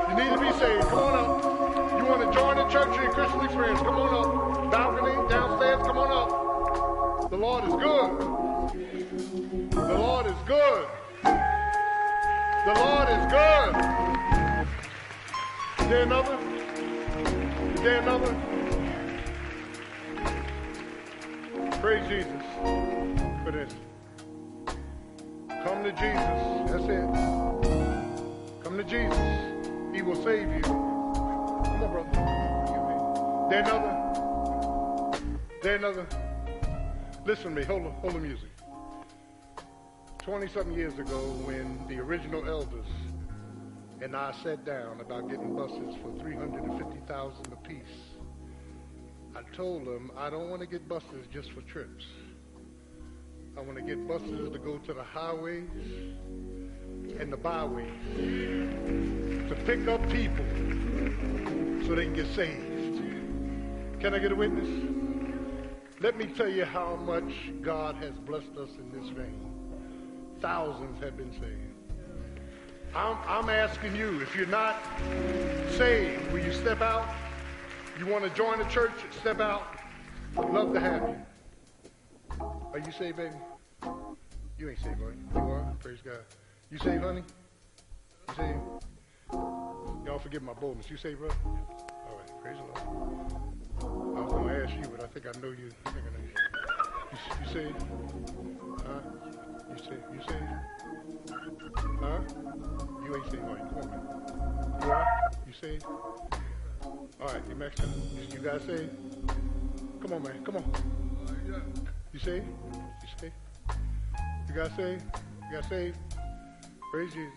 You 0.07 0.15
need 0.15 0.31
to 0.33 0.39
be 0.39 0.51
saved. 0.57 0.87
Come 0.87 0.99
on 0.99 1.13
up. 1.19 1.99
You 1.99 2.05
want 2.05 2.21
to 2.21 2.39
join 2.39 2.55
the 2.55 2.63
church 2.69 2.95
your 2.95 3.11
Christian 3.11 3.41
experience? 3.41 3.81
Come 3.81 3.95
on 3.95 4.13
up. 4.13 4.71
Balcony, 4.71 5.15
downstairs. 5.29 5.81
Come 5.85 5.97
on 5.97 6.09
up. 6.09 7.29
The 7.29 7.35
Lord 7.35 7.63
is 7.65 7.73
good. 7.73 8.19
The 9.71 9.97
Lord 9.97 10.25
is 10.25 10.39
good. 10.47 10.87
The 12.65 12.73
Lord 12.75 13.09
is 13.09 13.25
good. 13.29 13.75
Is 15.79 15.87
there 15.89 16.03
another? 16.03 16.37
Is 17.73 17.81
there 17.81 18.01
another? 18.01 18.35
Praise 21.81 22.07
Jesus 22.07 22.41
for 23.43 23.51
this. 23.51 23.73
Come 25.63 25.83
to 25.83 25.91
Jesus. 25.91 26.71
That's 26.71 26.85
it. 26.85 28.63
Come 28.63 28.77
to 28.77 28.83
Jesus. 28.83 29.93
He 29.93 30.01
will 30.01 30.15
save 30.23 30.47
you. 30.55 30.61
Come 30.61 31.83
on, 31.83 31.91
brother. 31.91 32.09
There 33.49 33.61
another. 33.61 33.93
There 35.61 35.75
another. 35.75 36.07
Listen 37.25 37.55
to 37.55 37.59
me. 37.59 37.63
Hold 37.63 37.83
hold 37.83 38.13
the 38.13 38.19
music. 38.19 38.49
20 40.19 40.47
something 40.47 40.75
years 40.75 40.97
ago, 40.97 41.17
when 41.43 41.85
the 41.87 41.99
original 41.99 42.47
elders 42.47 42.85
and 44.01 44.15
I 44.15 44.31
sat 44.43 44.63
down 44.63 45.01
about 45.01 45.29
getting 45.29 45.55
buses 45.55 45.95
for 46.01 46.17
350,000 46.21 47.51
apiece, 47.51 47.81
I 49.35 49.41
told 49.55 49.85
them 49.85 50.11
I 50.15 50.29
don't 50.29 50.49
want 50.49 50.61
to 50.61 50.67
get 50.67 50.87
buses 50.87 51.27
just 51.33 51.51
for 51.51 51.61
trips. 51.61 52.05
I 53.59 53.61
want 53.61 53.75
to 53.75 53.83
get 53.83 54.07
buses 54.07 54.49
to 54.53 54.57
go 54.57 54.77
to 54.77 54.93
the 54.93 55.03
highways 55.03 55.67
and 57.19 57.29
the 57.29 57.35
byways 57.35 57.91
to 58.15 59.55
pick 59.65 59.85
up 59.85 60.01
people 60.09 60.45
so 61.85 61.93
they 61.93 62.05
can 62.05 62.13
get 62.13 62.27
saved. 62.27 63.01
Can 63.99 64.13
I 64.13 64.19
get 64.19 64.31
a 64.31 64.35
witness? 64.35 64.65
Let 65.99 66.17
me 66.17 66.27
tell 66.27 66.47
you 66.47 66.63
how 66.63 66.95
much 66.95 67.33
God 67.61 67.95
has 67.95 68.13
blessed 68.19 68.55
us 68.57 68.69
in 68.77 68.97
this 68.97 69.09
vein. 69.09 69.51
Thousands 70.39 71.03
have 71.03 71.17
been 71.17 71.33
saved. 71.33 72.05
I'm, 72.95 73.17
I'm 73.27 73.49
asking 73.49 73.93
you, 73.93 74.21
if 74.21 74.37
you're 74.37 74.47
not 74.47 74.81
saved, 75.71 76.31
will 76.31 76.39
you 76.39 76.53
step 76.53 76.79
out? 76.79 77.13
You 77.99 78.05
want 78.05 78.23
to 78.23 78.29
join 78.29 78.59
the 78.59 78.65
church? 78.65 78.93
Step 79.19 79.41
out. 79.41 79.67
Love 80.37 80.73
to 80.75 80.79
have 80.79 81.09
you. 81.09 81.15
Are 82.71 82.79
you 82.79 82.91
saved, 82.97 83.17
baby? 83.17 83.35
You 84.59 84.69
ain't 84.69 84.79
saved, 84.79 84.99
are 84.99 85.11
you? 85.11 85.17
You 85.33 85.39
are? 85.39 85.73
Praise 85.79 85.99
God. 86.03 86.19
You 86.69 86.77
saved, 86.79 87.01
honey? 87.01 87.23
You 88.27 88.35
saved? 88.35 88.59
Y'all 89.31 90.19
forgive 90.21 90.43
my 90.43 90.51
boldness. 90.51 90.89
You 90.89 90.97
saved, 90.97 91.19
brother? 91.19 91.33
All 91.45 92.17
right. 92.17 92.41
Praise 92.43 92.57
the 92.57 92.63
Lord. 92.63 94.17
I 94.17 94.21
was 94.21 94.31
going 94.33 94.49
to 94.49 94.63
ask 94.65 94.73
you, 94.75 94.83
but 94.93 95.01
I 95.01 95.07
think 95.07 95.27
I 95.27 95.39
know 95.39 95.51
you. 95.51 95.71
I 95.85 95.91
think 95.91 96.05
I 96.05 96.11
know 96.11 96.23
you. 96.25 96.33
You, 97.13 97.19
you 97.39 97.47
saved? 97.53 97.85
Huh? 98.85 98.99
You 99.69 99.77
saved? 99.77 100.03
You 100.13 100.21
saved? 100.27 100.51
Huh? 102.01 102.19
You 103.05 103.15
ain't 103.15 103.31
saved, 103.31 103.43
are 103.43 103.55
you? 103.55 103.63
Come 103.63 103.79
on, 103.79 103.89
man. 103.89 104.01
You 104.83 104.91
are? 104.91 105.07
You 105.47 105.53
saved? 105.53 105.85
All 105.85 107.27
right, 107.27 107.41
you 107.47 107.55
Mexican. 107.55 107.93
You, 108.13 108.23
you 108.37 108.43
guys 108.43 108.61
saved? 108.63 108.91
Come 110.01 110.13
on, 110.13 110.21
man. 110.21 110.43
Come 110.43 110.57
on. 110.57 110.63
You 112.11 112.19
saved? 112.19 112.45
You 112.45 113.07
saved? 113.21 113.33
You 114.49 114.55
got 114.55 114.75
saved? 114.75 115.03
You 115.51 115.61
got 115.61 115.69
saved? 115.69 115.97
Praise 116.91 117.13
Jesus. 117.13 117.33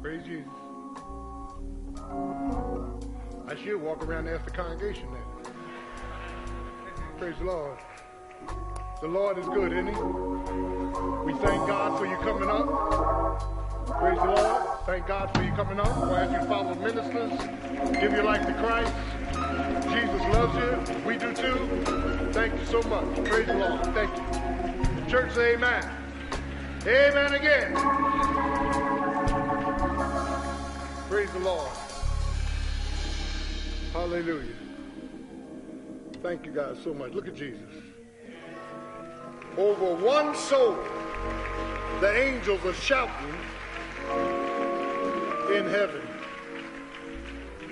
Praise 0.00 0.24
Jesus. 0.24 0.48
I 3.48 3.56
should 3.56 3.82
walk 3.82 4.06
around 4.06 4.28
and 4.28 4.36
ask 4.36 4.44
the 4.44 4.52
congregation 4.52 5.08
then. 5.12 5.52
Praise 7.18 7.34
the 7.38 7.46
Lord. 7.46 7.78
The 9.00 9.08
Lord 9.08 9.38
is 9.38 9.46
good, 9.46 9.72
isn't 9.72 9.88
he? 9.88 10.00
We 11.24 11.32
thank 11.40 11.66
God 11.66 11.98
for 11.98 12.06
you 12.06 12.16
coming 12.18 12.48
up. 12.48 13.88
Praise 13.98 14.18
the 14.18 14.24
Lord. 14.24 14.66
Thank 14.86 15.08
God 15.08 15.34
for 15.34 15.42
you 15.42 15.50
coming 15.52 15.80
up. 15.80 15.98
Well, 15.98 16.14
as 16.14 16.30
you 16.30 16.46
follow 16.46 16.74
ministers, 16.74 17.32
give 18.00 18.12
your 18.12 18.22
life 18.22 18.46
to 18.46 18.54
Christ. 18.54 18.94
Jesus 19.90 20.20
loves 20.32 20.54
you. 20.56 21.04
We 21.04 21.16
do 21.16 21.34
too. 21.34 22.30
Thank 22.32 22.54
you 22.60 22.66
so 22.66 22.82
much. 22.82 23.24
Praise 23.24 23.46
the 23.48 23.54
Lord. 23.54 23.84
Thank 23.86 24.16
you. 24.16 24.37
Church, 25.08 25.32
say 25.32 25.54
amen. 25.54 25.82
Amen 26.82 27.32
again. 27.32 27.72
Praise 31.08 31.30
the 31.30 31.38
Lord. 31.38 31.70
Hallelujah. 33.94 34.52
Thank 36.22 36.44
you 36.44 36.52
guys 36.52 36.76
so 36.84 36.92
much. 36.92 37.12
Look 37.12 37.26
at 37.26 37.34
Jesus. 37.34 37.62
Over 39.56 39.94
one 39.94 40.34
soul, 40.34 40.76
the 42.00 42.14
angels 42.14 42.62
are 42.66 42.74
shouting 42.74 43.34
in 45.56 45.64
heaven. 45.70 46.07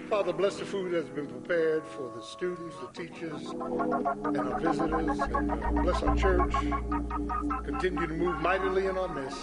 Father, 0.08 0.32
bless 0.32 0.56
the 0.56 0.64
food 0.64 0.92
that's 0.92 1.08
been 1.08 1.26
prepared 1.26 1.84
for 1.84 2.12
the 2.14 2.22
students, 2.22 2.76
the 2.76 2.86
teachers, 3.02 3.42
and 3.50 4.38
our 4.38 4.60
visitors. 4.60 5.18
And 5.18 5.50
uh, 5.50 5.82
bless 5.82 6.00
our 6.04 6.16
church. 6.16 6.52
Continue 7.64 8.06
to 8.06 8.14
move 8.14 8.40
mightily 8.40 8.86
in 8.86 8.96
our 8.96 9.08
midst. 9.08 9.40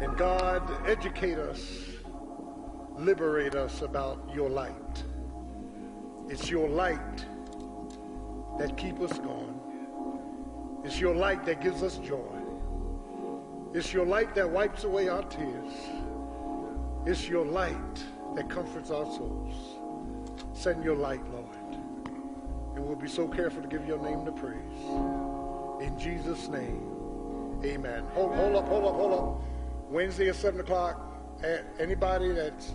And 0.00 0.16
God, 0.16 0.62
educate 0.86 1.36
us, 1.36 1.60
liberate 2.96 3.54
us 3.54 3.82
about 3.82 4.26
your 4.34 4.48
light. 4.48 5.04
It's 6.30 6.48
your 6.48 6.68
light 6.68 7.26
that 8.58 8.78
keep 8.78 9.00
us 9.00 9.18
going. 9.18 9.60
It's 10.82 10.98
your 10.98 11.14
light 11.14 11.44
that 11.44 11.60
gives 11.60 11.82
us 11.82 11.98
joy. 11.98 12.38
It's 13.74 13.92
your 13.92 14.06
light 14.06 14.34
that 14.34 14.48
wipes 14.48 14.84
away 14.84 15.08
our 15.08 15.24
tears. 15.24 15.72
It's 17.04 17.28
your 17.28 17.44
light 17.44 18.02
that 18.34 18.48
comforts 18.48 18.90
our 18.90 19.04
souls. 19.06 19.54
Send 20.52 20.84
your 20.84 20.96
light, 20.96 21.22
Lord. 21.32 21.46
And 22.74 22.86
we'll 22.86 22.96
be 22.96 23.08
so 23.08 23.26
careful 23.26 23.62
to 23.62 23.68
give 23.68 23.86
your 23.86 23.98
name 23.98 24.24
the 24.24 24.32
praise. 24.32 24.56
In 25.80 25.98
Jesus' 25.98 26.48
name, 26.48 27.60
amen. 27.64 28.04
Hold, 28.14 28.34
hold 28.34 28.56
up, 28.56 28.68
hold 28.68 28.84
up, 28.84 28.94
hold 28.94 29.12
up. 29.12 29.42
Wednesday 29.90 30.28
at 30.28 30.36
7 30.36 30.60
o'clock, 30.60 31.00
anybody 31.78 32.32
that's, 32.32 32.72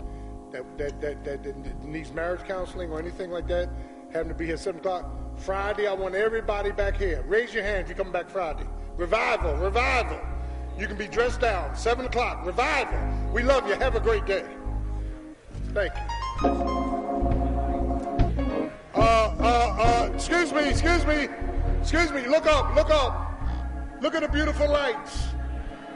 that, 0.51 0.77
that, 0.77 1.01
that, 1.01 1.43
that, 1.43 1.83
needs 1.83 2.11
marriage 2.11 2.45
counseling 2.45 2.91
or 2.91 2.99
anything 2.99 3.31
like 3.31 3.47
that, 3.47 3.69
having 4.11 4.29
to 4.29 4.35
be 4.35 4.45
here 4.45 4.55
at 4.55 4.59
7 4.59 4.79
o'clock. 4.79 5.09
Friday, 5.37 5.87
I 5.87 5.93
want 5.93 6.15
everybody 6.15 6.71
back 6.71 6.97
here. 6.97 7.23
Raise 7.27 7.53
your 7.53 7.63
hand 7.63 7.83
if 7.83 7.89
you 7.89 7.95
come 7.95 8.11
back 8.11 8.29
Friday. 8.29 8.65
Revival, 8.97 9.55
revival. 9.55 10.19
You 10.77 10.87
can 10.87 10.97
be 10.97 11.07
dressed 11.07 11.41
down. 11.41 11.75
7 11.75 12.05
o'clock, 12.05 12.45
revival. 12.45 12.99
We 13.33 13.43
love 13.43 13.67
you. 13.67 13.75
Have 13.75 13.95
a 13.95 13.99
great 13.99 14.25
day. 14.25 14.45
Thank 15.75 15.93
you. 15.93 16.01
Uh, 18.93 19.35
uh, 19.39 19.75
uh, 19.77 20.09
excuse 20.13 20.53
me, 20.53 20.69
excuse 20.69 21.05
me, 21.05 21.27
excuse 21.81 22.11
me. 22.13 22.25
Look 22.27 22.47
up, 22.47 22.73
look 22.75 22.89
up. 22.89 23.25
Look 23.99 24.15
at 24.15 24.21
the 24.21 24.29
beautiful 24.29 24.69
lights. 24.71 25.27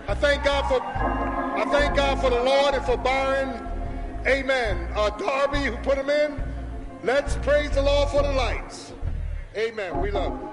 I 0.09 0.15
thank 0.15 0.43
God 0.43 0.67
for, 0.67 0.81
I 0.83 1.63
thank 1.71 1.95
God 1.95 2.19
for 2.19 2.29
the 2.29 2.43
Lord 2.43 2.73
and 2.73 2.83
for 2.83 2.97
Byron, 2.97 3.65
Amen. 4.27 4.89
Uh, 4.95 5.11
Darby 5.11 5.59
who 5.59 5.77
put 5.77 5.95
them 5.95 6.09
in. 6.09 6.43
Let's 7.03 7.37
praise 7.37 7.71
the 7.71 7.81
Lord 7.81 8.09
for 8.09 8.21
the 8.21 8.33
lights. 8.33 8.91
Amen. 9.55 10.01
We 10.01 10.11
love 10.11 10.33
you. 10.41 10.48